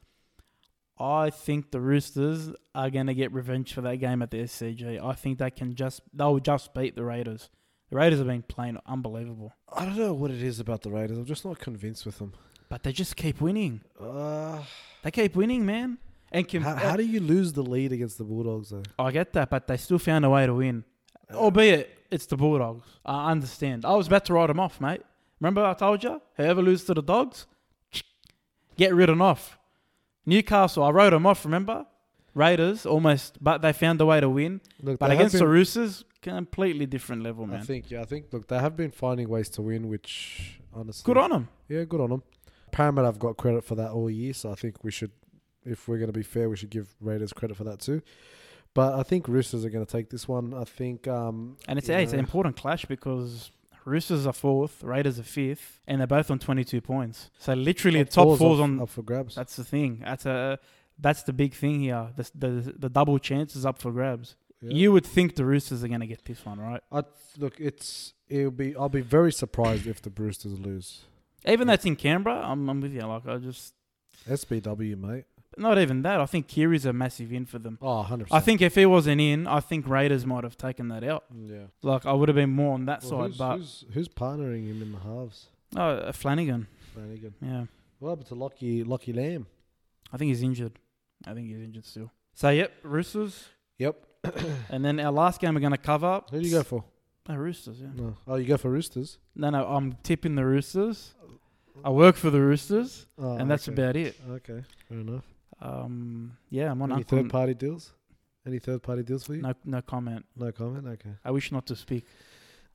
I 0.98 1.30
think 1.30 1.72
the 1.72 1.80
Roosters 1.80 2.50
are 2.74 2.90
going 2.90 3.06
to 3.06 3.14
get 3.14 3.32
revenge 3.32 3.72
for 3.72 3.80
that 3.80 3.96
game 3.96 4.22
at 4.22 4.30
the 4.30 4.38
SCG. 4.38 5.02
I 5.02 5.12
think 5.14 5.38
they 5.38 5.50
can 5.50 5.74
just 5.74 6.02
they'll 6.12 6.38
just 6.38 6.72
beat 6.74 6.94
the 6.94 7.04
Raiders. 7.04 7.50
The 7.90 7.96
Raiders 7.96 8.18
have 8.18 8.28
been 8.28 8.42
playing 8.42 8.78
unbelievable, 8.86 9.52
I 9.72 9.84
don't 9.84 9.98
know 9.98 10.14
what 10.14 10.30
it 10.30 10.42
is 10.42 10.58
about 10.60 10.82
the 10.82 10.90
Raiders. 10.90 11.18
I'm 11.18 11.24
just 11.26 11.44
not 11.44 11.58
convinced 11.58 12.06
with 12.06 12.18
them. 12.18 12.32
But 12.68 12.82
they 12.82 12.92
just 12.92 13.16
keep 13.16 13.40
winning. 13.40 13.80
Uh, 14.00 14.62
They 15.02 15.10
keep 15.10 15.36
winning, 15.36 15.64
man. 15.66 15.98
And 16.32 16.48
can, 16.48 16.62
how, 16.62 16.74
how 16.74 16.96
do 16.96 17.04
you 17.04 17.20
lose 17.20 17.52
the 17.52 17.62
lead 17.62 17.92
against 17.92 18.18
the 18.18 18.24
Bulldogs 18.24 18.70
though? 18.70 18.82
I 18.98 19.10
get 19.12 19.32
that, 19.34 19.50
but 19.50 19.66
they 19.66 19.76
still 19.76 19.98
found 19.98 20.24
a 20.24 20.30
way 20.30 20.46
to 20.46 20.54
win. 20.54 20.84
Albeit 21.32 21.90
it's 22.10 22.26
the 22.26 22.36
Bulldogs. 22.36 22.86
I 23.06 23.30
understand. 23.30 23.84
I 23.84 23.94
was 23.94 24.06
about 24.08 24.24
to 24.26 24.32
write 24.34 24.48
them 24.48 24.58
off, 24.60 24.80
mate. 24.80 25.02
Remember 25.40 25.64
I 25.64 25.74
told 25.74 26.02
you? 26.02 26.20
Whoever 26.36 26.62
loses 26.62 26.86
to 26.86 26.94
the 26.94 27.02
Dogs, 27.02 27.46
get 28.76 28.94
ridden 28.94 29.20
off. 29.20 29.58
Newcastle, 30.26 30.82
I 30.84 30.90
wrote 30.90 31.10
them 31.10 31.26
off, 31.26 31.44
remember? 31.44 31.86
Raiders, 32.34 32.84
almost, 32.86 33.38
but 33.42 33.62
they 33.62 33.72
found 33.72 34.00
a 34.00 34.06
way 34.06 34.20
to 34.20 34.28
win. 34.28 34.60
Look, 34.82 34.98
But 34.98 35.12
against 35.12 35.34
the 35.34 35.40
been- 35.40 35.48
Roosters, 35.48 36.04
completely 36.20 36.86
different 36.86 37.22
level, 37.22 37.46
man. 37.46 37.60
I 37.60 37.62
think 37.62 37.90
yeah, 37.90 38.00
I 38.00 38.06
think 38.06 38.32
look, 38.32 38.48
they 38.48 38.58
have 38.58 38.76
been 38.76 38.90
finding 38.90 39.28
ways 39.28 39.48
to 39.50 39.62
win, 39.62 39.88
which 39.88 40.58
honestly, 40.72 41.04
Good 41.04 41.18
on 41.18 41.30
them. 41.30 41.48
Yeah, 41.68 41.84
good 41.84 42.00
on 42.00 42.10
them. 42.10 42.22
Parramatta 42.74 43.06
have 43.06 43.20
got 43.20 43.36
credit 43.36 43.64
for 43.64 43.76
that 43.76 43.92
all 43.92 44.10
year, 44.10 44.34
so 44.34 44.50
I 44.50 44.56
think 44.56 44.82
we 44.82 44.90
should, 44.90 45.12
if 45.64 45.86
we're 45.86 45.98
going 45.98 46.08
to 46.08 46.18
be 46.18 46.24
fair, 46.24 46.50
we 46.50 46.56
should 46.56 46.70
give 46.70 46.92
Raiders 47.00 47.32
credit 47.32 47.56
for 47.56 47.62
that 47.64 47.78
too. 47.78 48.02
But 48.74 48.94
I 48.94 49.04
think 49.04 49.28
Roosters 49.28 49.64
are 49.64 49.70
going 49.70 49.86
to 49.86 49.90
take 49.90 50.10
this 50.10 50.26
one. 50.26 50.52
I 50.52 50.64
think, 50.64 51.06
um, 51.06 51.56
And 51.68 51.78
it's, 51.78 51.88
yeah, 51.88 51.98
it's 51.98 52.12
an 52.12 52.18
important 52.18 52.56
clash 52.56 52.84
because 52.86 53.52
Roosters 53.84 54.26
are 54.26 54.32
fourth, 54.32 54.82
Raiders 54.82 55.20
are 55.20 55.22
fifth, 55.22 55.78
and 55.86 56.00
they're 56.00 56.08
both 56.08 56.32
on 56.32 56.40
22 56.40 56.80
points. 56.80 57.30
So 57.38 57.54
literally, 57.54 58.02
the 58.02 58.10
top 58.10 58.24
four's 58.24 58.38
four's 58.40 58.58
up, 58.58 58.64
on 58.64 58.80
up 58.80 58.88
for 58.88 59.02
grabs. 59.02 59.36
That's 59.36 59.54
the 59.54 59.64
thing. 59.64 60.02
That's 60.04 60.26
a 60.26 60.58
that's 60.98 61.22
the 61.22 61.32
big 61.32 61.54
thing 61.54 61.82
here. 61.82 62.08
The 62.16 62.30
the, 62.34 62.74
the 62.76 62.88
double 62.88 63.20
chance 63.20 63.54
is 63.54 63.64
up 63.64 63.78
for 63.78 63.92
grabs. 63.92 64.34
Yeah. 64.60 64.70
You 64.72 64.92
would 64.92 65.06
think 65.06 65.36
the 65.36 65.44
Roosters 65.44 65.84
are 65.84 65.88
going 65.88 66.00
to 66.00 66.06
get 66.08 66.24
this 66.24 66.44
one, 66.44 66.58
right? 66.58 66.80
I 66.90 67.04
look, 67.38 67.60
it's 67.60 68.14
it'll 68.28 68.50
be. 68.50 68.74
I'll 68.74 68.88
be 68.88 69.00
very 69.02 69.30
surprised 69.30 69.86
if 69.86 70.02
the 70.02 70.10
Roosters 70.10 70.58
lose. 70.58 71.02
Even 71.46 71.66
though 71.66 71.74
it's 71.74 71.84
in 71.84 71.96
Canberra, 71.96 72.40
I'm, 72.44 72.68
I'm 72.68 72.80
with 72.80 72.92
you. 72.92 73.02
Like 73.02 73.26
I 73.26 73.36
just 73.38 73.74
SBW, 74.28 74.98
mate. 74.98 75.24
not 75.58 75.78
even 75.78 76.02
that. 76.02 76.20
I 76.20 76.26
think 76.26 76.48
Keary's 76.48 76.86
a 76.86 76.92
massive 76.92 77.32
in 77.32 77.44
for 77.46 77.58
them. 77.58 77.78
Oh, 77.82 77.96
100 77.96 78.28
I 78.32 78.40
think 78.40 78.62
if 78.62 78.74
he 78.74 78.86
wasn't 78.86 79.20
in, 79.20 79.46
I 79.46 79.60
think 79.60 79.86
Raiders 79.86 80.24
might 80.26 80.44
have 80.44 80.56
taken 80.56 80.88
that 80.88 81.04
out. 81.04 81.24
Yeah. 81.34 81.64
Like 81.82 82.06
I 82.06 82.12
would 82.12 82.28
have 82.28 82.36
been 82.36 82.50
more 82.50 82.74
on 82.74 82.86
that 82.86 83.02
Well, 83.02 83.10
side, 83.10 83.26
who's, 83.28 83.36
but 83.38 83.56
who's, 83.58 83.84
who's 83.92 84.08
partnering 84.08 84.66
him 84.66 84.82
in 84.82 84.92
the 84.92 84.98
halves? 84.98 85.46
oh, 85.76 85.80
uh, 85.82 86.12
Flanagan, 86.12 86.66
Flanagan. 86.94 87.34
yeah. 87.42 87.64
What 87.98 88.10
happened 88.10 88.26
to 88.28 88.34
Lockie 88.34 88.84
Lockie 88.84 89.12
Lam? 89.12 89.46
I 90.12 90.16
think 90.16 90.28
he's 90.30 90.42
injured. 90.42 90.72
I 91.26 91.34
think 91.34 91.48
he's 91.48 91.58
injured 91.58 91.84
still. 91.84 92.10
So 92.34 92.48
yep, 92.50 92.72
Roosters. 92.82 93.44
Yep. 93.78 93.96
And 94.70 94.82
then 94.84 94.98
our 95.00 95.12
last 95.12 95.40
game 95.40 95.54
we're 95.54 95.60
gonna 95.60 95.76
cover. 95.78 96.22
Who 96.30 96.40
do 96.40 96.48
you 96.48 96.54
go 96.56 96.62
for? 96.62 96.84
No, 97.28 97.36
Roosters. 97.36 97.78
Yeah. 97.80 97.88
No. 97.94 98.14
Oh, 98.26 98.34
you 98.36 98.46
go 98.46 98.56
for 98.58 98.70
Roosters. 98.70 99.18
No, 99.34 99.48
no, 99.50 99.64
I'm 99.66 99.96
tipping 100.02 100.34
the 100.34 100.44
Roosters. 100.44 101.14
I 101.82 101.90
work 101.90 102.16
for 102.16 102.30
the 102.30 102.40
Roosters, 102.40 103.06
Oh, 103.18 103.36
and 103.36 103.50
that's 103.50 103.68
okay. 103.68 103.80
about 103.82 103.96
it. 103.96 104.14
Okay, 104.30 104.62
fair 104.88 104.98
enough. 104.98 105.24
Um, 105.60 106.36
yeah, 106.50 106.70
I'm 106.70 106.80
on 106.82 106.92
Any 106.92 107.02
third 107.02 107.30
party 107.30 107.54
deals? 107.54 107.92
Any 108.46 108.58
third 108.58 108.82
party 108.82 109.02
deals 109.02 109.24
for 109.24 109.34
you? 109.34 109.42
No, 109.42 109.54
no 109.64 109.80
comment. 109.82 110.24
No 110.36 110.52
comment. 110.52 110.86
Okay. 110.86 111.10
I 111.24 111.30
wish 111.30 111.50
not 111.50 111.66
to 111.66 111.76
speak. 111.76 112.04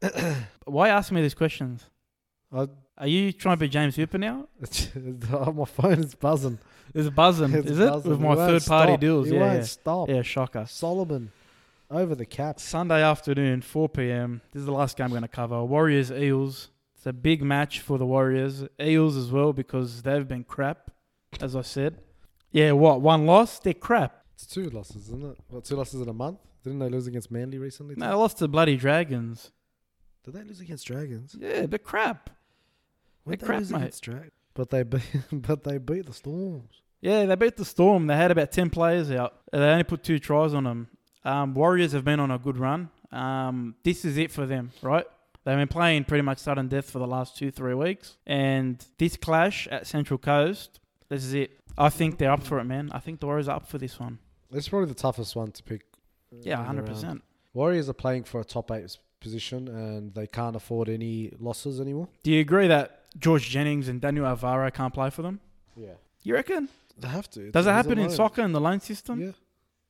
Why 0.65 0.89
ask 0.89 1.11
me 1.11 1.21
these 1.21 1.33
questions? 1.35 1.85
I, 2.51 2.67
Are 2.97 3.07
you 3.07 3.31
trying 3.31 3.57
to 3.57 3.59
be 3.59 3.69
James 3.69 3.95
Hooper 3.95 4.17
now? 4.17 4.47
oh, 5.31 5.51
my 5.51 5.65
phone 5.65 5.99
is 5.99 6.15
buzzing. 6.15 6.57
It's 6.95 7.09
buzzing, 7.09 7.53
It's 7.53 7.69
is 7.69 7.79
it? 7.79 7.87
buzzing. 7.89 8.09
With 8.11 8.19
my 8.21 8.35
third 8.35 8.65
party 8.65 8.93
stop. 8.93 8.99
deals. 8.99 9.27
It 9.27 9.35
Yeah, 9.35 9.39
won't 9.41 9.53
yeah. 9.59 9.63
stop. 9.63 10.09
yeah, 10.09 10.21
shocker. 10.23 10.65
Solomon 10.67 11.31
over 11.91 12.15
the 12.15 12.25
cap. 12.25 12.59
Sunday 12.59 13.03
afternoon, 13.03 13.61
4 13.61 13.89
p.m. 13.89 14.41
This 14.51 14.61
is 14.61 14.65
the 14.65 14.71
last 14.71 14.97
game 14.97 15.07
we're 15.07 15.19
going 15.19 15.21
to 15.21 15.27
cover. 15.27 15.63
Warriors 15.63 16.11
Eels. 16.11 16.69
It's 16.99 17.05
a 17.05 17.13
big 17.13 17.41
match 17.41 17.79
for 17.79 17.97
the 17.97 18.05
Warriors. 18.05 18.65
Eels 18.77 19.15
as 19.15 19.31
well 19.31 19.53
because 19.53 20.01
they've 20.01 20.27
been 20.27 20.43
crap, 20.43 20.91
as 21.39 21.55
I 21.55 21.61
said. 21.61 22.01
Yeah, 22.51 22.73
what? 22.73 22.99
One 22.99 23.25
loss? 23.25 23.57
They're 23.57 23.73
crap. 23.73 24.21
It's 24.33 24.45
two 24.45 24.69
losses, 24.69 25.03
isn't 25.07 25.23
it? 25.23 25.37
What, 25.47 25.63
two 25.63 25.77
losses 25.77 26.01
in 26.01 26.09
a 26.09 26.13
month? 26.13 26.39
Didn't 26.61 26.79
they 26.79 26.89
lose 26.89 27.07
against 27.07 27.31
Manly 27.31 27.57
recently? 27.57 27.95
No, 27.95 28.09
they 28.09 28.15
lost 28.15 28.39
to 28.39 28.49
bloody 28.49 28.75
Dragons. 28.75 29.53
Did 30.25 30.33
they 30.33 30.43
lose 30.43 30.59
against 30.59 30.87
Dragons? 30.87 31.37
Yeah, 31.39 31.67
they're 31.67 31.79
crap. 31.79 32.31
They're 33.25 33.37
crap, 33.37 33.61
mate. 33.69 33.97
Dragons? 34.01 34.31
But 34.53 34.69
they 34.69 34.83
beat, 34.83 35.03
but 35.31 35.63
they 35.63 35.77
beat 35.77 36.05
the 36.05 36.11
Storms. 36.11 36.81
Yeah, 36.99 37.25
they 37.27 37.35
beat 37.35 37.55
the 37.55 37.63
Storm. 37.63 38.07
They 38.07 38.17
had 38.17 38.29
about 38.29 38.51
10 38.51 38.71
players 38.71 39.09
out. 39.09 39.35
They 39.53 39.59
only 39.59 39.85
put 39.85 40.03
two 40.03 40.19
tries 40.19 40.53
on 40.53 40.65
them. 40.65 40.89
Um, 41.23 41.53
Warriors 41.53 41.93
have 41.93 42.03
been 42.03 42.19
on 42.19 42.29
a 42.29 42.37
good 42.37 42.57
run. 42.57 42.89
Um, 43.09 43.75
this 43.85 44.03
is 44.03 44.17
it 44.17 44.31
for 44.31 44.45
them, 44.45 44.71
right? 44.81 45.05
They've 45.45 45.57
been 45.57 45.67
playing 45.67 46.03
pretty 46.05 46.21
much 46.21 46.37
sudden 46.39 46.67
death 46.67 46.89
for 46.89 46.99
the 46.99 47.07
last 47.07 47.37
two, 47.37 47.49
three 47.51 47.73
weeks. 47.73 48.17
And 48.27 48.83
this 48.97 49.15
clash 49.15 49.67
at 49.67 49.87
Central 49.87 50.17
Coast, 50.17 50.79
this 51.07 51.23
is 51.23 51.33
it. 51.33 51.59
I 51.77 51.89
think 51.89 52.17
they're 52.17 52.31
up 52.31 52.43
for 52.43 52.59
it, 52.59 52.65
man. 52.65 52.91
I 52.93 52.99
think 52.99 53.19
the 53.19 53.25
Warriors 53.25 53.47
are 53.47 53.55
up 53.55 53.67
for 53.67 53.77
this 53.77 53.99
one. 53.99 54.19
It's 54.51 54.67
probably 54.67 54.89
the 54.89 54.95
toughest 54.95 55.35
one 55.35 55.51
to 55.51 55.63
pick. 55.63 55.85
Yeah, 56.41 56.61
round. 56.61 56.79
100%. 56.79 57.21
Warriors 57.53 57.89
are 57.89 57.93
playing 57.93 58.23
for 58.25 58.41
a 58.41 58.43
top 58.43 58.69
eight 58.71 58.97
position 59.19 59.67
and 59.67 60.13
they 60.13 60.27
can't 60.27 60.55
afford 60.55 60.89
any 60.89 61.31
losses 61.39 61.79
anymore. 61.79 62.07
Do 62.23 62.31
you 62.31 62.41
agree 62.41 62.67
that 62.67 63.05
George 63.17 63.49
Jennings 63.49 63.87
and 63.87 63.99
Daniel 63.99 64.25
Alvaro 64.25 64.69
can't 64.71 64.93
play 64.93 65.09
for 65.09 65.21
them? 65.21 65.39
Yeah. 65.75 65.93
You 66.23 66.35
reckon? 66.35 66.69
They 66.97 67.07
have 67.07 67.29
to. 67.31 67.51
Does 67.51 67.65
it 67.65 67.71
happen 67.71 67.97
in 67.97 68.09
soccer 68.09 68.41
in 68.41 68.51
the 68.51 68.61
loan 68.61 68.81
system? 68.81 69.21
Yeah. 69.21 69.31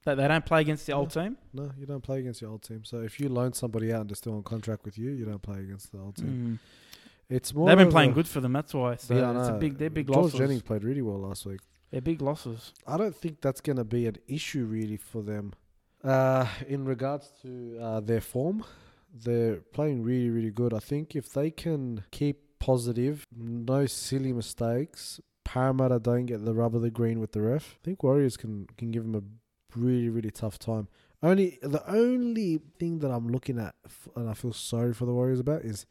That 0.10 0.16
they 0.16 0.28
don't 0.28 0.44
play 0.44 0.62
against 0.62 0.88
the 0.88 0.94
old 0.94 1.12
team? 1.12 1.38
No, 1.54 1.70
you 1.78 1.86
don't 1.86 2.02
play 2.02 2.18
against 2.18 2.40
the 2.40 2.48
old 2.48 2.64
team. 2.64 2.84
So 2.84 3.02
if 3.02 3.20
you 3.20 3.30
loan 3.30 3.54
somebody 3.54 3.94
out 3.94 4.02
and 4.02 4.10
they're 4.10 4.16
still 4.16 4.34
on 4.34 4.42
contract 4.42 4.84
with 4.86 4.98
you, 4.98 5.12
you 5.12 5.24
don't 5.24 5.42
play 5.42 5.60
against 5.60 5.92
the 5.92 6.00
old 6.00 6.16
team. 6.16 6.60
Mm. 6.60 7.36
It's 7.36 7.54
more. 7.54 7.68
They've 7.68 7.78
been 7.78 7.92
playing 7.92 8.14
good 8.14 8.28
for 8.28 8.42
them, 8.42 8.54
that's 8.54 8.74
why. 8.74 8.96
So 8.96 9.14
Yeah, 9.14 9.40
it's 9.40 9.50
a 9.50 9.54
big, 9.54 9.78
they're 9.78 9.92
big 9.92 10.08
George 10.08 10.18
losses. 10.18 10.40
Jennings 10.40 10.64
played 10.64 10.84
really 10.84 11.04
well 11.04 11.20
last 11.20 11.46
week. 11.46 11.60
They're 11.92 12.02
big 12.02 12.24
losses. 12.24 12.74
I 12.88 12.98
don't 12.98 13.16
think 13.16 13.40
that's 13.40 13.62
going 13.62 13.78
to 13.78 13.84
be 13.84 14.08
an 14.08 14.18
issue 14.28 14.66
really 14.66 14.98
for 14.98 15.22
them. 15.22 15.54
Uh, 16.04 16.48
in 16.68 16.86
regards 16.86 17.30
to 17.44 17.78
uh, 17.80 18.00
their 18.00 18.22
form, 18.22 18.66
they're 19.14 19.58
playing 19.58 20.02
really, 20.02 20.32
really 20.32 20.50
good. 20.50 20.74
I 20.74 20.80
think 20.80 21.16
if 21.16 21.32
they 21.32 21.52
can 21.52 22.04
keep 22.10 22.60
positive, 22.60 23.28
no 23.32 23.86
silly 23.86 24.34
mistakes, 24.34 25.20
Parramatta 25.44 26.00
don't 26.00 26.26
get 26.26 26.46
the 26.46 26.54
rub 26.54 26.76
of 26.76 26.82
the 26.82 26.92
green 26.92 27.20
with 27.20 27.34
the 27.34 27.42
ref, 27.42 27.78
I 27.82 27.86
think 27.86 28.04
Warriors 28.04 28.38
can, 28.38 28.68
can 28.78 28.92
give 28.92 29.04
them 29.04 29.16
a 29.16 29.22
really, 29.76 30.10
really 30.10 30.32
tough 30.32 30.58
time. 30.60 30.88
Only 31.22 31.60
the 31.62 31.84
only 31.92 32.62
thing 32.80 33.00
that 33.00 33.12
I'm 33.12 33.28
looking 33.28 33.60
at, 33.60 33.76
and 34.16 34.30
I 34.30 34.34
feel 34.34 34.54
sorry 34.54 34.94
for 34.94 35.06
the 35.06 35.14
Warriors 35.14 35.40
about, 35.40 35.64
is 35.64 35.86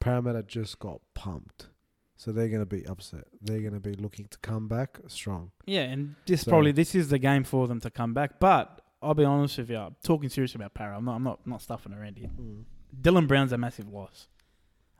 Parramatta 0.00 0.42
just 0.42 0.78
got 0.78 1.00
pumped. 1.14 1.68
So 2.16 2.32
they're 2.32 2.48
going 2.48 2.60
to 2.60 2.66
be 2.66 2.86
upset. 2.86 3.24
They're 3.40 3.60
going 3.60 3.72
to 3.74 3.80
be 3.80 3.94
looking 3.94 4.26
to 4.28 4.38
come 4.38 4.68
back 4.68 4.98
strong. 5.06 5.52
Yeah, 5.66 5.82
and 5.82 6.16
this 6.26 6.42
So- 6.42 6.50
probably 6.50 6.72
this 6.72 6.94
is 6.94 7.08
the 7.08 7.18
game 7.18 7.44
for 7.44 7.66
them 7.66 7.80
to 7.80 7.90
come 7.90 8.12
back. 8.14 8.38
But 8.40 8.82
I'll 9.02 9.14
be 9.14 9.24
honest 9.24 9.56
with 9.58 9.70
you, 9.70 9.76
I'm 9.78 9.96
talking 10.02 10.28
serious 10.28 10.54
about 10.54 10.74
Para. 10.74 10.96
I'm 10.96 11.04
not, 11.04 11.16
I'm 11.16 11.24
not, 11.24 11.46
not 11.46 11.62
stuffing 11.62 11.94
around 11.94 12.18
here. 12.18 12.28
Mm. 12.38 12.64
Dylan 13.00 13.26
Brown's 13.26 13.52
a 13.52 13.58
massive 13.58 13.88
loss. 13.88 14.28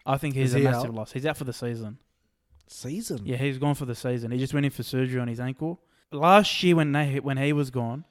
I 0.07 0.17
think 0.17 0.35
he's 0.35 0.51
Is 0.51 0.55
a 0.55 0.59
he 0.59 0.65
massive 0.65 0.91
out? 0.91 0.95
loss. 0.95 1.13
He's 1.13 1.27
out 1.27 1.37
for 1.37 1.45
the 1.45 1.53
season. 1.53 1.99
Season. 2.67 3.21
Yeah, 3.25 3.37
he's 3.37 3.59
gone 3.59 3.75
for 3.75 3.85
the 3.85 3.95
season. 3.95 4.31
He 4.31 4.39
just 4.39 4.55
went 4.55 4.65
in 4.65 4.71
for 4.71 4.83
surgery 4.83 5.21
on 5.21 5.29
his 5.29 5.41
ankle. 5.41 5.81
Last 6.13 6.63
year 6.63 6.77
when 6.77 6.93
they 6.93 7.21
when 7.21 7.37
he 7.37 7.53
was 7.53 7.71
gone, 7.71 8.05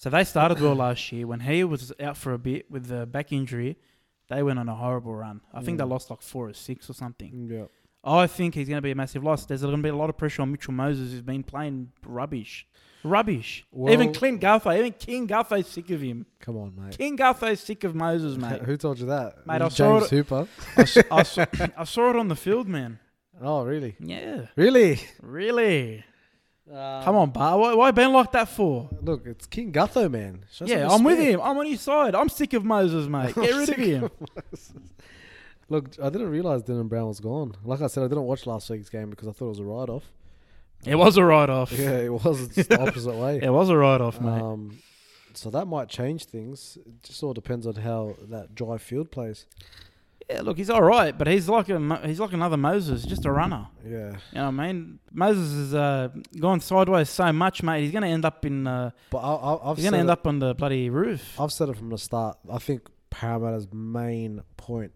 so 0.00 0.08
they 0.08 0.24
started 0.24 0.58
well 0.60 0.74
last 0.74 1.12
year. 1.12 1.26
When 1.26 1.40
he 1.40 1.62
was 1.64 1.92
out 2.00 2.16
for 2.16 2.32
a 2.32 2.38
bit 2.38 2.70
with 2.70 2.86
the 2.86 3.04
back 3.06 3.32
injury, 3.32 3.76
they 4.30 4.42
went 4.42 4.58
on 4.58 4.68
a 4.68 4.74
horrible 4.74 5.14
run. 5.14 5.40
I 5.52 5.60
think 5.62 5.76
they 5.78 5.84
Mm. 5.84 5.90
lost 5.90 6.08
like 6.10 6.22
four 6.22 6.48
or 6.48 6.54
six 6.54 6.88
or 6.88 6.94
something. 6.94 7.48
Yeah. 7.52 7.64
I 8.02 8.26
think 8.26 8.54
he's 8.54 8.66
going 8.68 8.78
to 8.78 8.82
be 8.82 8.92
a 8.92 8.94
massive 8.94 9.22
loss. 9.22 9.44
There's 9.44 9.60
going 9.60 9.76
to 9.76 9.82
be 9.82 9.90
a 9.90 9.94
lot 9.96 10.08
of 10.08 10.16
pressure 10.16 10.40
on 10.40 10.50
Mitchell 10.52 10.72
Moses, 10.72 11.12
who's 11.12 11.20
been 11.22 11.42
playing 11.42 11.92
rubbish. 12.06 12.66
Rubbish. 13.04 13.66
even 13.74 14.06
Well- 14.08 14.14
Clint 14.14 14.40
Gutho, 14.40 14.78
even 14.78 14.92
King 14.92 15.26
Gutho's 15.28 15.66
sick 15.66 15.90
of 15.90 16.00
him. 16.00 16.24
Come 16.38 16.56
on, 16.56 16.74
mate. 16.76 16.96
King 16.96 17.16
Gutho's 17.18 17.60
sick 17.60 17.84
of 17.84 17.94
Moses, 17.94 18.36
mate. 18.44 18.62
Who 18.62 18.76
told 18.78 18.98
you 19.00 19.06
that? 19.06 19.46
Mate, 19.46 19.60
I 19.62 19.68
saw 19.68 20.00
James 20.00 20.12
it- 20.12 20.16
Hooper. 20.16 20.48
I, 20.78 20.80
I 21.20 21.22
saw, 21.34 21.44
I 21.76 21.84
saw 21.84 22.10
it 22.10 22.16
on 22.16 22.28
the 22.28 22.36
field, 22.36 22.68
man. 22.68 22.98
Oh, 23.42 23.64
really? 23.64 23.96
Yeah, 24.00 24.46
Really? 24.56 25.00
really. 25.22 26.04
Um, 26.70 27.02
Come 27.02 27.16
on, 27.16 27.30
Bar. 27.30 27.58
Why, 27.58 27.74
why 27.74 27.90
been 27.90 28.12
like 28.12 28.30
that 28.32 28.48
for? 28.48 28.88
Look, 29.02 29.26
it's 29.26 29.46
King 29.46 29.72
Gutho, 29.72 30.10
man. 30.10 30.44
Show 30.52 30.66
some 30.66 30.68
yeah, 30.68 30.88
I'm 30.88 31.02
with 31.02 31.18
respect. 31.18 31.34
him. 31.34 31.40
I'm 31.42 31.58
on 31.58 31.66
his 31.66 31.80
side. 31.80 32.14
I'm 32.14 32.28
sick 32.28 32.52
of 32.52 32.64
Moses, 32.64 33.08
mate. 33.08 33.34
Get 33.34 33.52
I'm 33.52 33.58
rid 33.58 33.68
of 33.68 33.74
sick 33.74 33.78
him. 33.78 34.10
Look, 35.68 35.88
I 36.02 36.10
didn't 36.10 36.30
realize 36.30 36.62
Dylan 36.62 36.88
Brown 36.88 37.08
was 37.08 37.20
gone. 37.20 37.56
Like 37.64 37.80
I 37.80 37.86
said, 37.88 38.04
I 38.04 38.08
didn't 38.08 38.24
watch 38.24 38.46
last 38.46 38.70
week's 38.70 38.88
game 38.88 39.10
because 39.10 39.28
I 39.28 39.32
thought 39.32 39.46
it 39.46 39.48
was 39.50 39.58
a 39.60 39.64
write-off. 39.64 40.04
It 40.86 40.94
was 40.96 41.16
a 41.16 41.24
write 41.24 41.50
off. 41.50 41.72
Yeah, 41.72 41.98
it 41.98 42.12
was 42.12 42.56
it's 42.56 42.68
the 42.68 42.80
opposite 42.80 43.14
way. 43.14 43.40
It 43.42 43.50
was 43.50 43.68
a 43.68 43.76
write 43.76 44.00
off, 44.00 44.20
mate. 44.20 44.40
Um, 44.40 44.78
so 45.34 45.50
that 45.50 45.66
might 45.66 45.88
change 45.88 46.24
things. 46.24 46.78
It 46.86 47.02
just 47.02 47.22
all 47.22 47.34
depends 47.34 47.66
on 47.66 47.74
how 47.76 48.16
that 48.30 48.54
dry 48.54 48.78
field 48.78 49.10
plays. 49.10 49.46
Yeah, 50.30 50.42
look, 50.42 50.58
he's 50.58 50.70
all 50.70 50.82
right, 50.82 51.16
but 51.16 51.26
he's 51.26 51.48
like 51.48 51.68
a 51.68 52.00
he's 52.06 52.20
like 52.20 52.32
another 52.32 52.56
Moses, 52.56 53.02
just 53.04 53.24
a 53.26 53.32
runner. 53.32 53.66
Yeah. 53.84 53.90
You 53.90 54.38
know 54.38 54.50
what 54.50 54.60
I 54.60 54.72
mean? 54.72 54.98
Moses 55.12 55.52
has 55.52 55.74
uh, 55.74 56.08
gone 56.38 56.60
sideways 56.60 57.10
so 57.10 57.32
much, 57.32 57.62
mate. 57.64 57.82
He's 57.82 57.90
going 57.92 58.02
to 58.02 58.08
end 58.08 58.24
up 58.24 58.44
in. 58.46 58.66
Uh, 58.66 58.90
But 59.10 59.18
I, 59.18 59.70
I've 59.70 59.76
he's 59.76 59.84
going 59.86 59.94
to 59.94 59.98
end 59.98 60.08
it- 60.08 60.12
up 60.12 60.26
on 60.26 60.38
the 60.38 60.54
bloody 60.54 60.88
roof. 60.88 61.38
I've 61.40 61.52
said 61.52 61.68
it 61.68 61.76
from 61.76 61.88
the 61.90 61.98
start. 61.98 62.38
I 62.50 62.58
think 62.58 62.82
Parramatta's 63.10 63.66
main 63.72 64.42
point, 64.56 64.92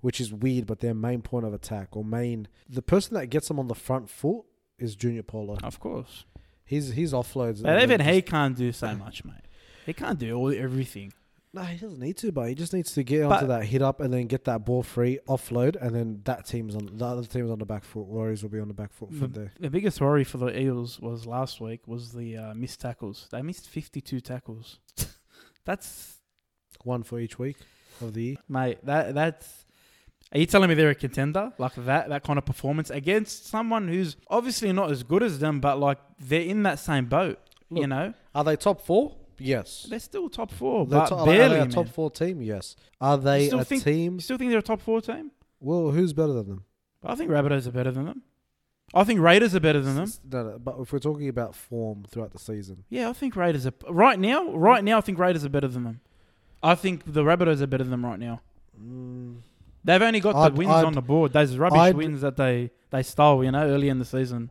which 0.00 0.18
is 0.20 0.32
weird, 0.32 0.66
but 0.66 0.80
their 0.80 0.94
main 0.94 1.20
point 1.20 1.44
of 1.44 1.52
attack 1.52 1.88
or 1.94 2.02
main 2.02 2.48
the 2.68 2.80
person 2.82 3.14
that 3.14 3.26
gets 3.26 3.48
them 3.48 3.58
on 3.58 3.68
the 3.68 3.74
front 3.74 4.08
foot 4.08 4.44
is 4.78 4.96
Junior 4.96 5.22
Paulo. 5.22 5.58
Of 5.62 5.78
course. 5.78 6.24
he's 6.64 6.92
he's 6.92 7.12
offloads. 7.12 7.62
But 7.62 7.82
even 7.82 8.00
he 8.00 8.22
can't 8.22 8.56
do 8.56 8.72
so 8.72 8.94
much, 9.04 9.24
mate. 9.26 9.34
He 9.84 9.92
can't 9.92 10.18
do 10.18 10.34
all 10.36 10.50
everything. 10.54 11.12
No, 11.52 11.62
he 11.62 11.76
doesn't 11.78 11.98
need 11.98 12.16
to, 12.18 12.30
but 12.30 12.48
he 12.48 12.54
just 12.54 12.72
needs 12.72 12.92
to 12.94 13.02
get 13.02 13.28
But- 13.28 13.36
onto 13.38 13.46
that 13.48 13.64
hit 13.64 13.82
up 13.82 14.00
and 14.00 14.14
then 14.14 14.26
get 14.28 14.44
that 14.44 14.64
ball 14.64 14.84
free, 14.84 15.18
offload, 15.28 15.74
and 15.80 15.94
then 15.94 16.20
that 16.24 16.46
team's 16.46 16.76
on 16.76 16.88
the 16.96 17.04
other 17.04 17.24
team's 17.24 17.50
on 17.50 17.58
the 17.58 17.66
back 17.66 17.82
foot. 17.82 18.06
Warriors 18.06 18.42
will 18.44 18.50
be 18.50 18.60
on 18.60 18.68
the 18.68 18.74
back 18.74 18.92
foot 18.92 19.12
from 19.12 19.32
there. 19.32 19.50
The 19.58 19.68
biggest 19.70 20.00
worry 20.00 20.22
for 20.22 20.38
the 20.38 20.56
Eels 20.60 21.00
was 21.00 21.26
last 21.26 21.60
week 21.60 21.88
was 21.88 22.12
the 22.12 22.36
uh, 22.36 22.54
missed 22.54 22.80
tackles. 22.80 23.26
They 23.32 23.42
missed 23.42 23.68
52 23.68 24.20
tackles. 24.20 24.78
that's 25.64 26.18
One 26.84 27.02
for 27.02 27.18
each 27.18 27.38
week 27.38 27.56
of 28.00 28.14
the 28.14 28.22
year. 28.22 28.36
mate. 28.48 28.78
That 28.84 29.14
that's. 29.14 29.64
Are 30.32 30.38
you 30.38 30.46
telling 30.46 30.68
me 30.68 30.76
they're 30.76 30.90
a 30.90 30.94
contender 30.94 31.52
like 31.58 31.74
that? 31.74 32.08
That 32.10 32.22
kind 32.22 32.38
of 32.38 32.44
performance 32.46 32.88
against 32.90 33.46
someone 33.48 33.88
who's 33.88 34.16
obviously 34.28 34.72
not 34.72 34.92
as 34.92 35.02
good 35.02 35.24
as 35.24 35.40
them, 35.40 35.58
but 35.60 35.80
like 35.80 35.98
they're 36.20 36.42
in 36.42 36.62
that 36.62 36.78
same 36.78 37.06
boat. 37.06 37.40
you 37.68 37.88
know, 37.88 38.14
Are 38.36 38.44
they 38.44 38.54
top 38.56 38.80
four? 38.86 39.16
Yes. 39.40 39.86
they're 39.88 39.98
still 39.98 40.28
top 40.28 40.50
four, 40.52 40.86
They're 40.86 41.00
but 41.00 41.06
to- 41.08 41.14
are 41.16 41.26
they- 41.26 41.32
are 41.32 41.36
barely. 41.38 41.54
they 41.54 41.60
a 41.60 41.64
man. 41.64 41.70
top 41.70 41.88
four 41.88 42.10
team? 42.10 42.42
Yes. 42.42 42.76
Are 43.00 43.16
they 43.18 43.50
a 43.50 43.64
think- 43.64 43.82
team? 43.84 44.14
You 44.14 44.20
still 44.20 44.38
think 44.38 44.50
they're 44.50 44.58
a 44.58 44.62
top 44.62 44.80
four 44.80 45.00
team? 45.00 45.30
Well, 45.60 45.90
who's 45.90 46.12
better 46.12 46.32
than 46.32 46.46
them? 46.48 46.64
I 47.02 47.14
think 47.14 47.30
Rabbitohs 47.30 47.66
are 47.66 47.72
better 47.72 47.90
than 47.90 48.04
them. 48.06 48.22
I 48.92 49.04
think 49.04 49.20
Raiders 49.20 49.54
are 49.54 49.60
better 49.60 49.80
than 49.80 49.94
them. 49.94 50.12
No, 50.30 50.42
no, 50.50 50.58
but 50.58 50.76
if 50.80 50.92
we're 50.92 50.98
talking 50.98 51.28
about 51.28 51.54
form 51.54 52.04
throughout 52.10 52.32
the 52.32 52.38
season, 52.40 52.84
Yeah, 52.90 53.08
I 53.08 53.12
think 53.12 53.36
Raiders 53.36 53.66
are 53.66 53.72
right 53.88 54.18
now. 54.18 54.50
Right 54.52 54.82
now, 54.82 54.98
I 54.98 55.00
think 55.00 55.18
Raiders 55.18 55.44
are 55.44 55.48
better 55.48 55.68
than 55.68 55.84
them. 55.84 56.00
I 56.62 56.74
think 56.74 57.04
the 57.12 57.22
Rabbitohs 57.22 57.60
are 57.60 57.66
better 57.66 57.84
than 57.84 57.90
them 57.92 58.04
right 58.04 58.18
now. 58.18 58.40
mm, 58.80 59.36
They've 59.84 60.02
only 60.02 60.20
got 60.20 60.34
I'd- 60.34 60.54
the 60.54 60.58
wins 60.58 60.70
I'd- 60.72 60.86
on 60.86 60.92
the 60.92 61.00
board. 61.02 61.32
Those 61.32 61.56
rubbish 61.56 61.78
I'd- 61.78 61.96
wins 61.96 62.20
that 62.20 62.36
they 62.36 62.70
they 62.90 63.02
stole, 63.02 63.42
you 63.44 63.50
know, 63.52 63.66
early 63.66 63.88
in 63.88 63.98
the 63.98 64.04
season. 64.04 64.50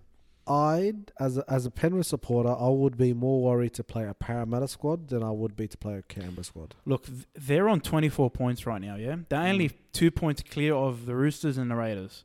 I'd 0.49 1.11
as 1.19 1.37
a, 1.37 1.43
as 1.47 1.65
a 1.65 1.71
Penrith 1.71 2.07
supporter, 2.07 2.49
I 2.49 2.69
would 2.69 2.97
be 2.97 3.13
more 3.13 3.41
worried 3.41 3.73
to 3.75 3.83
play 3.83 4.07
a 4.07 4.13
Parramatta 4.13 4.67
squad 4.67 5.09
than 5.09 5.21
I 5.23 5.31
would 5.31 5.55
be 5.55 5.67
to 5.67 5.77
play 5.77 5.95
a 5.95 6.01
Canberra 6.01 6.43
squad. 6.43 6.75
Look, 6.85 7.05
they're 7.35 7.69
on 7.69 7.81
24 7.81 8.29
points 8.31 8.65
right 8.65 8.81
now, 8.81 8.95
yeah? 8.95 9.17
They're 9.29 9.41
only 9.41 9.69
Mm. 9.69 9.73
two 9.93 10.11
points 10.11 10.41
clear 10.43 10.73
of 10.73 11.05
the 11.05 11.15
Roosters 11.15 11.57
and 11.57 11.69
the 11.69 11.75
Raiders. 11.75 12.23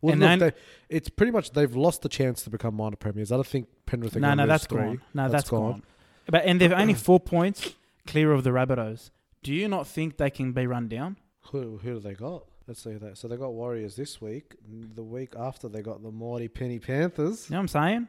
Well, 0.00 0.12
And 0.12 0.20
look, 0.20 0.54
they, 0.54 0.60
it's 0.96 1.08
pretty 1.08 1.32
much 1.32 1.50
they've 1.52 1.74
lost 1.74 2.02
the 2.02 2.08
chance 2.08 2.42
to 2.44 2.50
become 2.50 2.74
minor 2.76 2.96
premiers. 2.96 3.32
I 3.32 3.36
don't 3.36 3.46
think 3.46 3.68
Penrith 3.86 4.14
are 4.16 4.20
No, 4.20 4.28
going 4.28 4.38
to 4.38 4.42
no, 4.46 4.52
lose 4.52 4.60
that's 4.60 4.66
three. 4.66 4.78
gone. 4.82 5.00
No, 5.14 5.22
That's 5.22 5.32
that's 5.32 5.50
gone. 5.50 5.60
No, 5.62 5.68
that's 5.68 5.80
gone. 5.80 5.82
But 6.30 6.44
and 6.44 6.60
they're 6.60 6.76
only 6.76 6.94
four 7.08 7.20
points 7.20 7.74
clear 8.06 8.32
of 8.32 8.44
the 8.44 8.50
Rabbitohs. 8.50 9.10
Do 9.42 9.52
you 9.52 9.66
not 9.68 9.86
think 9.86 10.16
they 10.18 10.30
can 10.30 10.52
be 10.52 10.66
run 10.66 10.88
down? 10.88 11.16
Who 11.52 11.78
who 11.82 11.94
do 11.94 12.00
they 12.00 12.14
got? 12.14 12.44
Let's 12.66 12.82
see 12.82 12.94
that. 12.94 13.18
So 13.18 13.28
they 13.28 13.36
got 13.36 13.52
Warriors 13.52 13.96
this 13.96 14.20
week. 14.20 14.54
The 14.94 15.02
week 15.02 15.34
after 15.38 15.68
they 15.68 15.82
got 15.82 16.02
the 16.02 16.10
mighty 16.10 16.48
Penny 16.48 16.78
Panthers. 16.78 17.48
You 17.48 17.54
know 17.54 17.58
what 17.58 17.62
I'm 17.62 17.68
saying? 17.68 18.08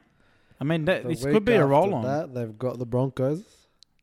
I 0.59 0.63
mean, 0.63 0.85
that, 0.85 1.05
this 1.05 1.23
could 1.23 1.43
be 1.43 1.53
a 1.53 1.65
roll 1.65 1.93
on. 1.93 2.03
That 2.03 2.33
they've 2.33 2.57
got 2.57 2.79
the 2.79 2.85
Broncos, 2.85 3.43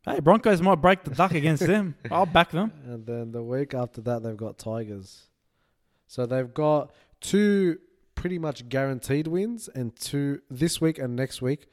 Hey, 0.05 0.19
Broncos 0.19 0.61
might 0.61 0.77
break 0.83 1.05
the 1.05 1.11
duck 1.15 1.33
against 1.33 1.65
them. 1.65 1.95
I'll 2.11 2.27
back 2.27 2.51
them. 2.51 2.73
and 2.85 3.07
then 3.07 3.31
the 3.31 3.43
week 3.43 3.73
after 3.73 4.01
that 4.03 4.23
they've 4.25 4.37
got 4.37 4.59
Tigers. 4.59 5.29
So 6.09 6.27
they've 6.27 6.53
got 6.53 6.93
two 7.21 7.79
pretty 8.17 8.39
much 8.39 8.69
guaranteed 8.69 9.29
wins, 9.29 9.69
and 9.69 9.95
two 9.97 10.43
this 10.51 10.81
week 10.81 10.99
and 10.99 11.15
next 11.15 11.41
week. 11.41 11.69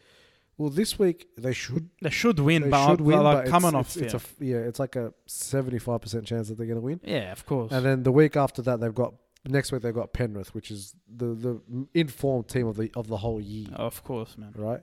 Well, 0.60 0.70
this 0.70 1.00
week 1.00 1.30
they 1.38 1.54
should 1.54 1.90
They 2.02 2.10
should 2.12 2.38
win, 2.40 2.64
they 2.64 2.70
but 2.70 2.86
should 2.88 3.02
win, 3.02 3.24
like 3.24 3.46
but 3.46 3.50
coming 3.50 3.70
it's, 3.70 3.76
off. 3.76 3.88
it's, 3.88 3.98
it's 3.98 4.14
yeah. 4.14 4.20
a 4.20 4.22
f- 4.22 4.36
yeah, 4.64 4.68
it's 4.70 4.80
like 4.80 4.96
a 4.96 5.14
seventy-five 5.26 6.02
percent 6.02 6.26
chance 6.28 6.50
that 6.50 6.58
they're 6.58 6.68
going 6.68 6.80
to 6.80 6.86
win. 6.86 7.00
yeah, 7.04 7.32
of 7.32 7.46
course. 7.46 7.72
And 7.72 7.86
then 7.86 8.04
the 8.04 8.12
week 8.12 8.36
after 8.36 8.62
that, 8.64 8.80
they've 8.82 8.94
got 8.94 9.14
next 9.48 9.72
week 9.72 9.82
they've 9.82 9.96
got 9.96 10.12
Penrith, 10.14 10.54
which 10.54 10.70
is 10.70 10.96
the 11.08 11.28
the 11.28 11.62
informed 11.94 12.50
team 12.50 12.68
of 12.68 12.76
the 12.76 12.92
of 12.96 13.08
the 13.08 13.18
whole 13.18 13.40
year, 13.42 13.70
of 13.74 14.04
course, 14.04 14.38
man. 14.38 14.52
right? 14.56 14.82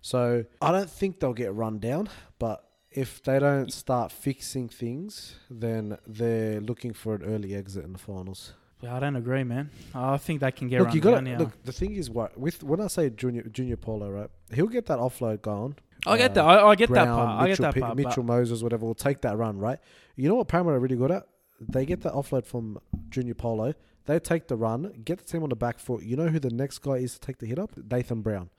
So 0.00 0.44
I 0.62 0.70
don't 0.70 0.88
think 0.88 1.18
they'll 1.18 1.32
get 1.34 1.52
run 1.52 1.80
down, 1.80 2.08
but 2.38 2.62
if 2.92 3.20
they 3.24 3.38
don't 3.40 3.72
start 3.72 4.12
fixing 4.12 4.68
things, 4.68 5.34
then 5.50 5.98
they're 6.06 6.60
looking 6.60 6.92
for 6.94 7.16
an 7.16 7.24
early 7.24 7.54
exit 7.54 7.84
in 7.84 7.92
the 7.92 7.98
finals. 7.98 8.52
Yeah, 8.80 8.94
I 8.94 9.00
don't 9.00 9.16
agree, 9.16 9.42
man. 9.42 9.70
I 9.94 10.18
think 10.18 10.40
they 10.40 10.52
can 10.52 10.68
get 10.68 10.78
look, 10.80 10.88
run 10.88 10.94
you 10.94 11.00
got 11.00 11.24
down 11.24 11.24
to 11.24 11.44
look. 11.44 11.62
The 11.64 11.72
thing 11.72 11.94
is, 11.94 12.10
what 12.10 12.38
with 12.38 12.62
when 12.62 12.80
I 12.80 12.88
say 12.88 13.08
junior 13.10 13.42
junior 13.44 13.76
Paulo, 13.76 14.10
right? 14.10 14.30
He'll 14.52 14.66
get 14.66 14.86
that 14.86 14.98
offload 14.98 15.42
going. 15.42 15.76
I 16.06 16.18
get 16.18 16.32
uh, 16.32 16.34
that. 16.34 16.44
I, 16.44 16.68
I 16.68 16.74
get 16.74 16.88
that 16.90 17.04
Brown, 17.04 17.16
part. 17.16 17.28
I 17.28 17.46
get 17.46 17.50
Mitchell, 17.50 17.62
that 17.64 17.74
Pe- 17.74 17.80
part. 17.80 17.96
but- 17.96 18.06
Mitchell 18.06 18.22
Moses, 18.22 18.62
whatever, 18.62 18.86
will 18.86 18.94
take 18.94 19.22
that 19.22 19.36
run, 19.38 19.58
right? 19.58 19.78
You 20.14 20.28
know 20.28 20.34
what 20.36 20.48
Parramatta 20.48 20.76
are 20.76 20.80
really 20.80 20.96
good 20.96 21.10
at? 21.10 21.26
They 21.60 21.86
get 21.86 22.02
that 22.02 22.12
offload 22.12 22.44
from 22.44 22.78
Junior 23.08 23.34
Paulo. 23.34 23.72
They 24.04 24.18
take 24.20 24.46
the 24.46 24.56
run, 24.56 24.92
get 25.04 25.18
the 25.18 25.24
team 25.24 25.42
on 25.42 25.48
the 25.48 25.56
back 25.56 25.78
foot. 25.78 26.02
You 26.04 26.16
know 26.16 26.28
who 26.28 26.38
the 26.38 26.50
next 26.50 26.78
guy 26.78 26.96
is 26.96 27.14
to 27.14 27.20
take 27.20 27.38
the 27.38 27.46
hit 27.46 27.58
up? 27.58 27.72
Nathan 27.90 28.20
Brown. 28.20 28.50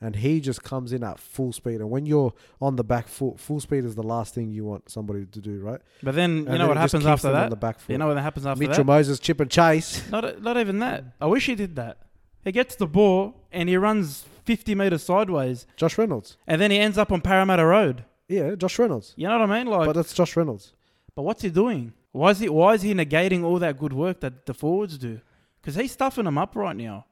And 0.00 0.14
he 0.16 0.40
just 0.40 0.62
comes 0.62 0.92
in 0.92 1.02
at 1.02 1.18
full 1.18 1.52
speed. 1.52 1.80
And 1.80 1.90
when 1.90 2.06
you're 2.06 2.32
on 2.60 2.76
the 2.76 2.84
back 2.84 3.08
foot, 3.08 3.40
full 3.40 3.58
speed 3.58 3.84
is 3.84 3.96
the 3.96 4.02
last 4.04 4.32
thing 4.32 4.52
you 4.52 4.64
want 4.64 4.88
somebody 4.90 5.26
to 5.26 5.40
do, 5.40 5.58
right? 5.60 5.80
But 6.04 6.14
then 6.14 6.30
you 6.30 6.36
And 6.36 6.46
know 6.46 6.52
then 6.58 6.68
what 6.68 6.76
happens 6.76 7.04
after 7.06 7.28
them 7.28 7.36
On 7.36 7.42
that. 7.42 7.50
the 7.50 7.56
back 7.56 7.80
foot. 7.80 7.92
You 7.92 7.98
know 7.98 8.06
what 8.06 8.16
happens 8.18 8.46
after 8.46 8.60
Mitchell 8.60 8.76
that? 8.76 8.84
Moses, 8.84 9.18
chip 9.18 9.40
and 9.40 9.50
chase. 9.50 10.08
Not 10.10 10.40
not 10.40 10.56
even 10.56 10.78
that. 10.78 11.04
I 11.20 11.26
wish 11.26 11.46
he 11.46 11.54
did 11.56 11.74
that. 11.76 11.98
He 12.44 12.52
gets 12.52 12.76
the 12.76 12.86
ball 12.86 13.34
and 13.50 13.68
he 13.68 13.76
runs 13.76 14.24
50 14.44 14.74
meters 14.76 15.02
sideways, 15.02 15.66
Josh 15.76 15.98
Reynolds. 15.98 16.36
and 16.46 16.60
then 16.60 16.70
he 16.70 16.78
ends 16.78 16.96
up 16.96 17.10
on 17.10 17.20
Parramatta 17.20 17.64
Road. 17.66 18.04
Yeah, 18.28 18.54
Josh 18.54 18.78
Reynolds. 18.78 19.14
You 19.16 19.26
know 19.28 19.38
what 19.38 19.50
I 19.50 19.58
mean? 19.58 19.66
Like, 19.66 19.86
but 19.86 19.94
that's 19.94 20.14
Josh 20.14 20.36
Reynolds. 20.36 20.74
But 21.16 21.22
what's 21.22 21.42
he 21.42 21.50
doing? 21.50 21.92
Why 22.12 22.30
is 22.30 22.38
he 22.38 22.48
why 22.48 22.74
is 22.74 22.82
he 22.82 22.94
negating 22.94 23.42
all 23.42 23.58
that 23.58 23.78
good 23.78 23.92
work 23.92 24.20
that 24.20 24.46
the 24.46 24.54
forwards 24.54 24.96
do? 24.96 25.20
Because 25.60 25.74
he's 25.74 25.90
stuffing 25.92 26.24
them 26.24 26.38
up 26.38 26.54
right 26.54 26.76
now. 26.76 27.06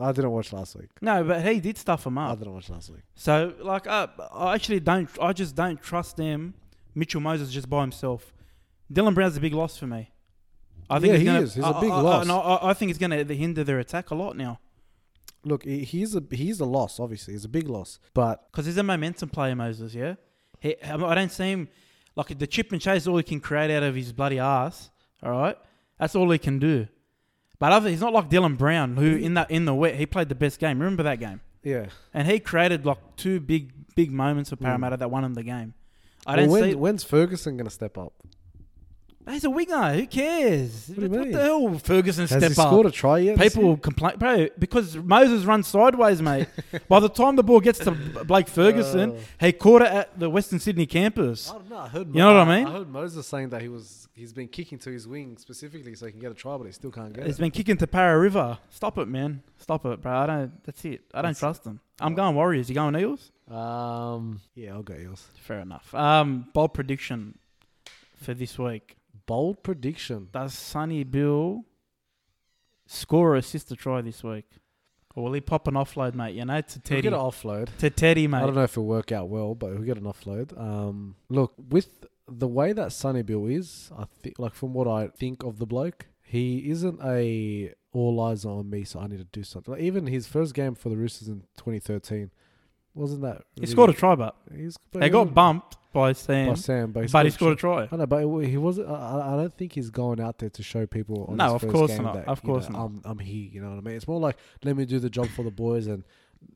I 0.00 0.10
didn't 0.12 0.30
watch 0.30 0.52
last 0.52 0.74
week. 0.76 0.88
No, 1.00 1.22
but 1.22 1.44
he 1.44 1.60
did 1.60 1.76
stuff 1.76 2.04
them 2.04 2.16
up. 2.18 2.32
I 2.32 2.34
didn't 2.36 2.54
watch 2.54 2.70
last 2.70 2.90
week. 2.90 3.02
So 3.14 3.54
like, 3.60 3.86
I, 3.86 4.08
I 4.32 4.54
actually 4.54 4.80
don't. 4.80 5.08
I 5.20 5.32
just 5.32 5.54
don't 5.54 5.80
trust 5.82 6.16
them. 6.16 6.54
Mitchell 6.94 7.20
Moses 7.20 7.50
just 7.50 7.68
by 7.68 7.80
himself. 7.82 8.32
Dylan 8.92 9.14
Brown's 9.14 9.36
a 9.36 9.40
big 9.40 9.54
loss 9.54 9.76
for 9.76 9.86
me. 9.86 10.10
I 10.90 10.98
think 10.98 11.12
Yeah, 11.12 11.12
he's 11.12 11.20
he 11.20 11.26
gonna, 11.26 11.40
is. 11.40 11.54
He's 11.54 11.64
a 11.64 11.68
I- 11.68 11.80
big 11.80 11.90
I- 11.90 11.96
I- 11.96 12.00
loss. 12.00 12.28
I, 12.28 12.34
I, 12.36 12.70
I 12.70 12.74
think 12.74 12.90
it's 12.90 12.98
going 12.98 13.26
to 13.26 13.34
hinder 13.34 13.64
their 13.64 13.78
attack 13.78 14.10
a 14.10 14.14
lot 14.14 14.36
now 14.36 14.60
Look, 15.44 15.64
he's 15.64 16.14
a 16.14 16.22
he's 16.30 16.60
a 16.60 16.64
loss. 16.64 17.00
Obviously, 17.00 17.34
he's 17.34 17.44
a 17.44 17.48
big 17.48 17.68
loss. 17.68 17.98
But 18.14 18.50
because 18.52 18.66
he's 18.66 18.76
a 18.76 18.82
momentum 18.84 19.28
player, 19.28 19.56
Moses. 19.56 19.92
Yeah, 19.94 20.14
he, 20.60 20.76
um, 20.76 21.04
I 21.04 21.14
don't 21.16 21.32
see 21.32 21.50
him 21.50 21.68
like 22.14 22.38
the 22.38 22.46
chip 22.46 22.70
and 22.70 22.80
chase. 22.80 23.06
All 23.08 23.16
he 23.16 23.24
can 23.24 23.40
create 23.40 23.70
out 23.70 23.82
of 23.82 23.94
his 23.96 24.12
bloody 24.12 24.38
ass. 24.38 24.90
All 25.22 25.32
right, 25.32 25.56
that's 25.98 26.14
all 26.14 26.30
he 26.30 26.38
can 26.38 26.58
do. 26.60 26.86
But 27.62 27.70
other, 27.70 27.88
he's 27.90 28.00
not 28.00 28.12
like 28.12 28.28
Dylan 28.28 28.58
Brown, 28.58 28.96
who 28.96 29.14
in 29.14 29.34
that 29.34 29.48
in 29.48 29.66
the 29.66 29.74
wet 29.74 29.94
he 29.94 30.04
played 30.04 30.28
the 30.28 30.34
best 30.34 30.58
game. 30.58 30.80
Remember 30.80 31.04
that 31.04 31.20
game? 31.20 31.40
yeah, 31.62 31.86
And 32.12 32.26
he 32.26 32.40
created 32.40 32.84
like 32.84 32.98
two 33.16 33.38
big 33.38 33.70
big 33.94 34.10
moments 34.10 34.50
for 34.50 34.56
Mm. 34.56 34.62
Parramatta 34.62 34.96
that 34.96 35.10
won 35.12 35.22
him 35.22 35.34
the 35.34 35.44
game. 35.44 35.74
I 36.26 36.30
well, 36.34 36.36
don't 36.44 36.50
when, 36.50 36.62
see. 36.70 36.74
when's 36.74 37.04
Ferguson 37.04 37.56
going 37.56 37.66
to 37.66 37.70
step 37.70 37.96
up? 37.96 38.14
He's 39.30 39.44
a 39.44 39.50
winger. 39.50 39.92
Who 39.92 40.06
cares? 40.08 40.88
What 40.92 41.08
mean? 41.08 41.30
the 41.30 41.40
hell? 41.40 41.78
Ferguson 41.78 42.22
Has 42.26 42.30
step 42.30 42.40
he 42.52 42.60
up. 42.60 42.66
scored 42.66 42.86
a 42.86 42.90
try 42.90 43.18
yet? 43.18 43.38
People 43.38 43.76
complain, 43.76 44.16
bro, 44.18 44.48
because 44.58 44.96
Moses 44.96 45.44
runs 45.44 45.68
sideways, 45.68 46.20
mate. 46.20 46.48
By 46.88 46.98
the 46.98 47.08
time 47.08 47.36
the 47.36 47.44
ball 47.44 47.60
gets 47.60 47.78
to 47.80 47.92
Blake 47.92 48.48
Ferguson, 48.48 49.12
Uh, 49.12 49.20
he 49.38 49.52
caught 49.52 49.82
it 49.82 49.92
at 49.92 50.18
the 50.18 50.28
Western 50.28 50.58
Sydney 50.58 50.86
campus. 50.86 51.48
I 51.50 51.52
don't 51.52 51.70
know. 51.70 51.76
I 51.78 51.86
heard. 51.88 52.08
You 52.08 52.14
know 52.14 52.34
what 52.34 52.48
I 52.48 52.56
mean? 52.58 52.66
I 52.66 52.72
heard 52.72 52.88
Moses 52.88 53.24
saying 53.24 53.50
that 53.50 53.62
he 53.62 53.68
was 53.68 54.01
he's 54.14 54.32
been 54.32 54.48
kicking 54.48 54.78
to 54.80 54.90
his 54.90 55.06
wing 55.08 55.36
specifically 55.38 55.94
so 55.94 56.06
he 56.06 56.12
can 56.12 56.20
get 56.20 56.30
a 56.30 56.34
try, 56.34 56.56
but 56.56 56.64
he 56.66 56.72
still 56.72 56.90
can't 56.90 57.12
get 57.12 57.26
He's 57.26 57.38
it. 57.38 57.40
been 57.40 57.50
kicking 57.50 57.76
to 57.78 57.86
Para 57.86 58.18
River. 58.18 58.58
Stop 58.70 58.98
it, 58.98 59.08
man. 59.08 59.42
Stop 59.58 59.84
it, 59.86 60.00
bro. 60.00 60.12
I 60.12 60.26
don't. 60.26 60.64
That's 60.64 60.84
it. 60.84 61.00
I 61.14 61.18
don't 61.22 61.30
That's- 61.30 61.38
trust 61.38 61.64
them. 61.64 61.80
I'm 62.00 62.14
going 62.14 62.34
Warriors. 62.34 62.68
You 62.68 62.74
going 62.74 62.96
Eagles? 62.96 63.30
Um, 63.48 64.40
yeah, 64.54 64.72
I'll 64.74 64.82
go 64.82 64.94
Eels. 64.94 65.26
Fair 65.40 65.60
enough. 65.60 65.94
Um, 65.94 66.46
bold 66.52 66.74
prediction 66.74 67.38
for 68.16 68.34
this 68.34 68.58
week. 68.58 68.96
Bold 69.26 69.62
prediction. 69.62 70.28
Does 70.32 70.52
Sonny 70.52 71.04
Bill 71.04 71.64
score 72.86 73.32
or 73.34 73.36
assist 73.36 73.70
a 73.70 73.76
try 73.76 74.00
this 74.00 74.22
week? 74.24 74.46
Or 75.14 75.24
will 75.24 75.32
he 75.34 75.40
pop 75.42 75.68
an 75.68 75.74
offload, 75.74 76.14
mate? 76.14 76.34
You 76.34 76.44
know, 76.46 76.60
to 76.60 76.72
He'll 76.74 76.82
Teddy. 76.82 77.02
get 77.02 77.12
an 77.12 77.18
offload. 77.18 77.68
To 77.78 77.90
Teddy, 77.90 78.26
mate. 78.26 78.38
I 78.38 78.40
mate. 78.40 78.46
don't 78.46 78.54
know 78.56 78.62
if 78.64 78.72
it'll 78.72 78.86
work 78.86 79.12
out 79.12 79.28
well, 79.28 79.54
but 79.54 79.72
he'll 79.72 79.82
get 79.82 79.98
an 79.98 80.04
offload. 80.04 80.58
Um, 80.58 81.14
look 81.28 81.52
with 81.68 82.06
the 82.38 82.48
way 82.48 82.72
that 82.72 82.92
Sonny 82.92 83.22
Bill 83.22 83.46
is, 83.46 83.90
I 83.96 84.04
think 84.22 84.38
like 84.38 84.54
from 84.54 84.72
what 84.74 84.88
I 84.88 85.08
think 85.08 85.42
of 85.42 85.58
the 85.58 85.66
bloke, 85.66 86.06
he 86.22 86.70
isn't 86.70 87.00
a 87.04 87.72
all 87.92 88.20
eyes 88.20 88.44
on 88.44 88.70
me, 88.70 88.84
so 88.84 89.00
I 89.00 89.06
need 89.06 89.18
to 89.18 89.24
do 89.24 89.42
something. 89.42 89.72
Like 89.74 89.82
even 89.82 90.06
his 90.06 90.26
first 90.26 90.54
game 90.54 90.74
for 90.74 90.88
the 90.88 90.96
Roosters 90.96 91.28
in 91.28 91.40
2013 91.58 92.30
wasn't 92.94 93.22
that 93.22 93.42
He 93.58 93.66
scored 93.66 93.90
a 93.90 93.92
try, 93.92 94.14
but 94.14 94.34
He's, 94.54 94.78
they 94.92 95.08
got 95.10 95.32
bumped 95.34 95.76
by 95.92 96.12
Sam, 96.12 96.48
by 96.48 96.54
Sam, 96.54 96.92
but 96.92 97.04
he 97.04 97.08
but 97.12 97.26
he 97.26 97.30
scored 97.30 97.52
a 97.52 97.56
try. 97.56 97.88
I 97.90 97.96
know, 97.96 98.06
but 98.06 98.20
he 98.44 98.56
wasn't. 98.56 98.88
I, 98.88 99.34
I- 99.34 99.36
don't 99.36 99.54
think 99.54 99.72
he's 99.72 99.90
going 99.90 100.20
out 100.20 100.38
there 100.38 100.48
to 100.50 100.62
show 100.62 100.86
people. 100.86 101.26
On 101.28 101.36
No, 101.36 101.44
his 101.44 101.54
of 101.54 101.60
first 101.62 101.74
course 101.74 101.90
game 101.92 102.02
not, 102.04 102.14
That, 102.14 102.28
of 102.28 102.40
you 102.42 102.46
course 102.48 102.68
know, 102.70 102.78
not. 102.78 102.84
I'm, 102.84 103.02
I'm 103.04 103.18
here. 103.18 103.50
You 103.52 103.60
know 103.62 103.70
what 103.70 103.78
I 103.78 103.80
mean? 103.82 103.96
It's 103.96 104.08
more 104.08 104.20
like 104.20 104.36
let 104.64 104.76
me 104.76 104.84
do 104.86 104.98
the 104.98 105.10
job 105.10 105.28
for 105.28 105.42
the 105.42 105.50
boys, 105.50 105.86
and 105.86 106.04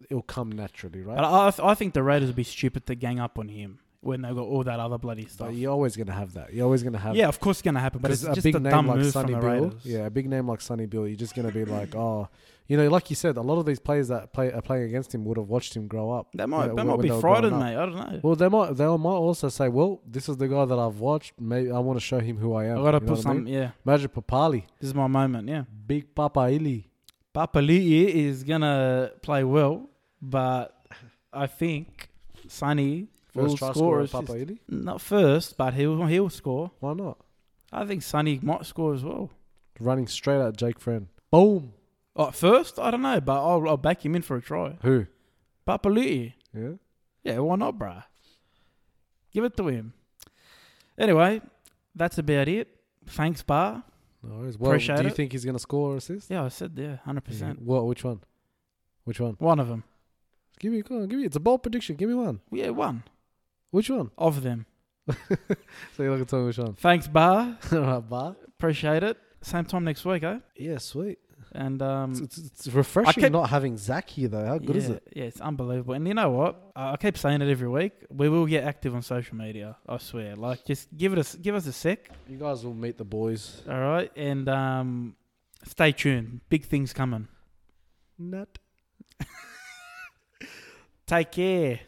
it'll 0.09 0.23
come 0.23 0.51
naturally, 0.53 1.03
right? 1.03 1.17
But 1.19 1.25
I 1.61 1.71
I 1.71 1.75
think 1.75 1.93
the 1.95 2.03
Raiders 2.03 2.29
would 2.29 2.37
be 2.37 2.45
stupid 2.45 2.87
to 2.87 2.95
gang 2.95 3.21
up 3.21 3.39
on 3.39 3.49
him 3.49 3.79
when 4.01 4.23
they've 4.23 4.35
got 4.35 4.43
all 4.45 4.63
that 4.65 4.79
other 4.81 4.99
bloody 4.99 5.27
stuff. 5.27 5.49
But 5.49 5.57
you're 5.57 5.73
always 5.73 5.97
gonna 5.97 6.13
have 6.13 6.33
that. 6.35 6.53
You're 6.53 6.65
always 6.65 6.83
gonna 6.83 6.99
have. 6.99 7.17
yeah, 7.17 7.29
of 7.29 7.41
course 7.41 7.57
it's 7.59 7.63
going 7.63 7.75
to 7.75 7.81
happen, 7.81 8.01
but 8.01 8.11
it's 8.11 8.23
Because 8.23 8.37
just 8.37 8.47
a 8.47 8.49
big 8.49 8.55
a 8.57 8.61
name 8.61 8.71
dumb 8.71 8.87
like 8.89 8.99
move 8.99 9.13
Sonny 9.13 9.33
from 9.33 9.41
the 9.43 9.49
Bill. 9.51 9.65
Raiders. 9.65 9.81
Yeah, 9.85 10.07
a 10.07 10.11
big 10.11 10.29
name 10.29 10.47
like 10.49 10.61
Sonny 10.61 10.87
Bill. 10.87 11.07
You're 11.09 11.17
just 11.17 11.35
gonna 11.35 11.51
be 11.53 11.65
like, 11.65 11.95
oh, 11.97 12.29
you 12.69 12.77
know, 12.77 12.89
like 12.89 13.11
you 13.11 13.17
said, 13.17 13.37
a 13.37 13.41
lot 13.43 13.59
of 13.59 13.67
these 13.67 13.79
players 13.79 14.09
that 14.09 14.33
play 14.33 14.53
are 14.53 14.61
playing 14.61 14.85
against 14.85 15.15
him 15.15 15.25
would 15.25 15.37
have 15.37 15.49
watched 15.49 15.75
him 15.77 15.87
grow 15.87 16.11
up. 16.11 16.29
They 16.35 16.47
might, 16.47 16.63
Yeah, 16.63 16.67
they 16.69 16.73
when- 16.75 16.87
might 16.89 17.01
be 17.01 17.09
frightened, 17.21 17.59
mate. 17.59 17.77
I 17.77 17.87
don't 17.87 17.95
know. 17.95 18.21
Well, 18.23 18.35
they 18.37 18.49
might. 18.49 18.77
They 18.77 18.85
might 18.87 19.09
also 19.11 19.49
say, 19.49 19.69
well, 19.69 20.01
this 20.07 20.29
is 20.29 20.37
the 20.37 20.49
guy 20.49 20.65
that 20.65 20.79
I've 20.79 20.99
watched. 21.01 21.33
Maybe 21.41 21.71
I 21.71 21.79
want 21.79 21.99
to 21.99 22.05
show 22.05 22.19
him 22.21 22.37
who 22.39 22.55
I 22.55 22.67
am. 22.67 22.79
I 22.79 22.83
got 22.83 22.91
to 22.93 23.01
put 23.01 23.11
what 23.11 23.19
I 23.19 23.23
some. 23.23 23.45
mean? 23.45 23.55
Yeah, 23.55 23.71
Imagine 23.85 24.09
Papali'i, 24.09 24.65
this 24.81 24.89
is 24.89 24.95
my 24.95 25.07
moment. 25.07 25.49
Yeah, 25.49 25.65
Big 25.87 26.15
Papa 26.15 26.49
Ili. 26.51 26.91
Papali'i 27.35 28.07
is 28.09 28.43
gonna 28.45 29.11
play 29.23 29.45
well, 29.45 29.89
but 30.23 30.75
I 31.33 31.47
think 31.47 32.09
Sonny 32.49 33.09
will 33.37 33.57
try 33.57 33.71
score. 33.73 34.07
scorer. 34.07 34.25
Papali'i. 34.25 34.59
Not 34.69 35.01
first, 35.01 35.57
but 35.57 35.75
he'll 35.75 36.07
he'll 36.07 36.31
score. 36.31 36.71
Why 36.81 36.95
not? 36.95 37.19
I 37.73 37.85
think 37.85 38.03
Sonny 38.03 38.39
might 38.43 38.65
score 38.67 38.95
as 38.95 39.05
well. 39.05 39.31
Running 39.81 40.07
straight 40.07 40.41
at 40.41 40.57
Jake 40.57 40.81
Friend. 40.81 41.09
Boom. 41.31 41.73
Oh, 42.15 42.31
first, 42.31 42.79
I 42.79 42.91
don't 42.91 43.03
know, 43.03 43.21
but 43.21 43.35
I'll, 43.35 43.69
I'll 43.69 43.77
back 43.77 44.05
him 44.05 44.15
in 44.17 44.23
for 44.23 44.37
a 44.37 44.41
try. 44.43 44.79
Who? 44.83 45.07
Papali'i. 45.69 46.33
Yeah. 46.55 46.71
Yeah, 47.23 47.39
why 47.41 47.57
not, 47.57 47.79
bruh? 47.79 48.05
Give 49.33 49.45
it 49.45 49.57
to 49.59 49.69
him. 49.69 49.93
Anyway, 50.97 51.43
that's 51.95 52.17
about 52.17 52.49
it. 52.49 52.69
Thanks, 53.07 53.43
Bar. 53.43 53.83
No 54.23 54.39
worries. 54.39 54.59
Well, 54.59 54.71
Appreciate 54.71 54.97
do 54.97 55.03
you 55.03 55.09
it. 55.09 55.15
think 55.15 55.33
he's 55.33 55.45
gonna 55.45 55.59
score 55.59 55.93
or 55.93 55.97
assist? 55.97 56.31
Yeah, 56.31 56.45
I 56.45 56.49
said 56.49 56.73
yeah, 56.75 56.97
hundred 57.05 57.25
percent. 57.25 57.61
What? 57.61 57.87
Which 57.87 58.03
one? 58.03 58.21
Which 59.05 59.21
one? 59.21 59.35
One 59.39 59.61
of 59.61 59.69
them. 59.69 59.85
Give 60.59 60.73
me. 60.73 60.83
Come 60.83 61.03
on, 61.03 61.09
give 61.09 61.19
me. 61.19 61.27
It's 61.27 61.37
a 61.37 61.41
bold 61.41 61.63
prediction. 61.63 61.97
Give 61.97 62.09
me 62.09 62.15
one. 62.15 62.41
Yeah, 62.51 62.71
one 62.71 63.03
Which 63.77 63.91
one? 63.91 64.11
of 64.17 64.43
them. 64.43 64.65
So 65.95 66.03
you're 66.03 66.13
looking 66.13 66.25
tell 66.25 66.41
me 66.41 66.47
which 66.47 66.59
one. 66.59 66.75
Thanks, 66.75 67.07
Bar. 67.07 67.59
Alright, 67.73 68.09
bar. 68.09 68.37
Appreciate 68.57 69.03
it. 69.03 69.19
Same 69.43 69.67
time 69.67 69.85
next 69.85 70.03
week, 70.05 70.23
eh? 70.23 70.39
Yeah, 70.57 70.79
sweet. 70.79 71.19
And 71.53 71.81
um, 71.83 72.13
It's, 72.13 72.21
it's, 72.21 72.39
it's 72.39 72.69
refreshing 72.69 73.21
kept- 73.25 73.33
not 73.33 73.51
having 73.51 73.77
Zach 73.77 74.09
here 74.09 74.29
though. 74.29 74.47
How 74.47 74.59
good 74.59 74.77
yeah, 74.77 74.83
is 74.83 74.89
it? 74.89 75.03
Yeah, 75.15 75.25
it's 75.25 75.41
unbelievable. 75.43 75.93
And 75.93 76.09
you 76.09 76.15
know 76.15 76.31
what? 76.31 76.53
I 76.75 76.93
I 76.93 76.97
keep 76.97 77.17
saying 77.19 77.43
it 77.43 77.51
every 77.51 77.69
week. 77.69 77.93
We 78.11 78.29
will 78.31 78.47
get 78.47 78.65
active 78.65 78.95
on 78.95 79.03
social 79.03 79.37
media. 79.37 79.77
I 79.87 79.99
swear. 79.99 80.37
Like, 80.37 80.65
just 80.65 80.85
give 80.97 81.13
it 81.13 81.19
a 81.19 81.37
give 81.37 81.55
us 81.55 81.67
a 81.67 81.73
sec. 81.73 82.11
You 82.29 82.39
guys 82.39 82.65
will 82.65 82.75
meet 82.75 82.97
the 82.97 83.05
boys. 83.05 83.63
All 83.69 83.79
right, 83.79 84.11
and 84.17 84.49
um, 84.49 85.17
Stay 85.65 85.93
tuned. 85.93 86.41
Big 86.49 86.65
things 86.65 86.93
coming. 86.95 87.29
Nut. 88.19 88.59
Take 91.07 91.31
care. 91.31 91.81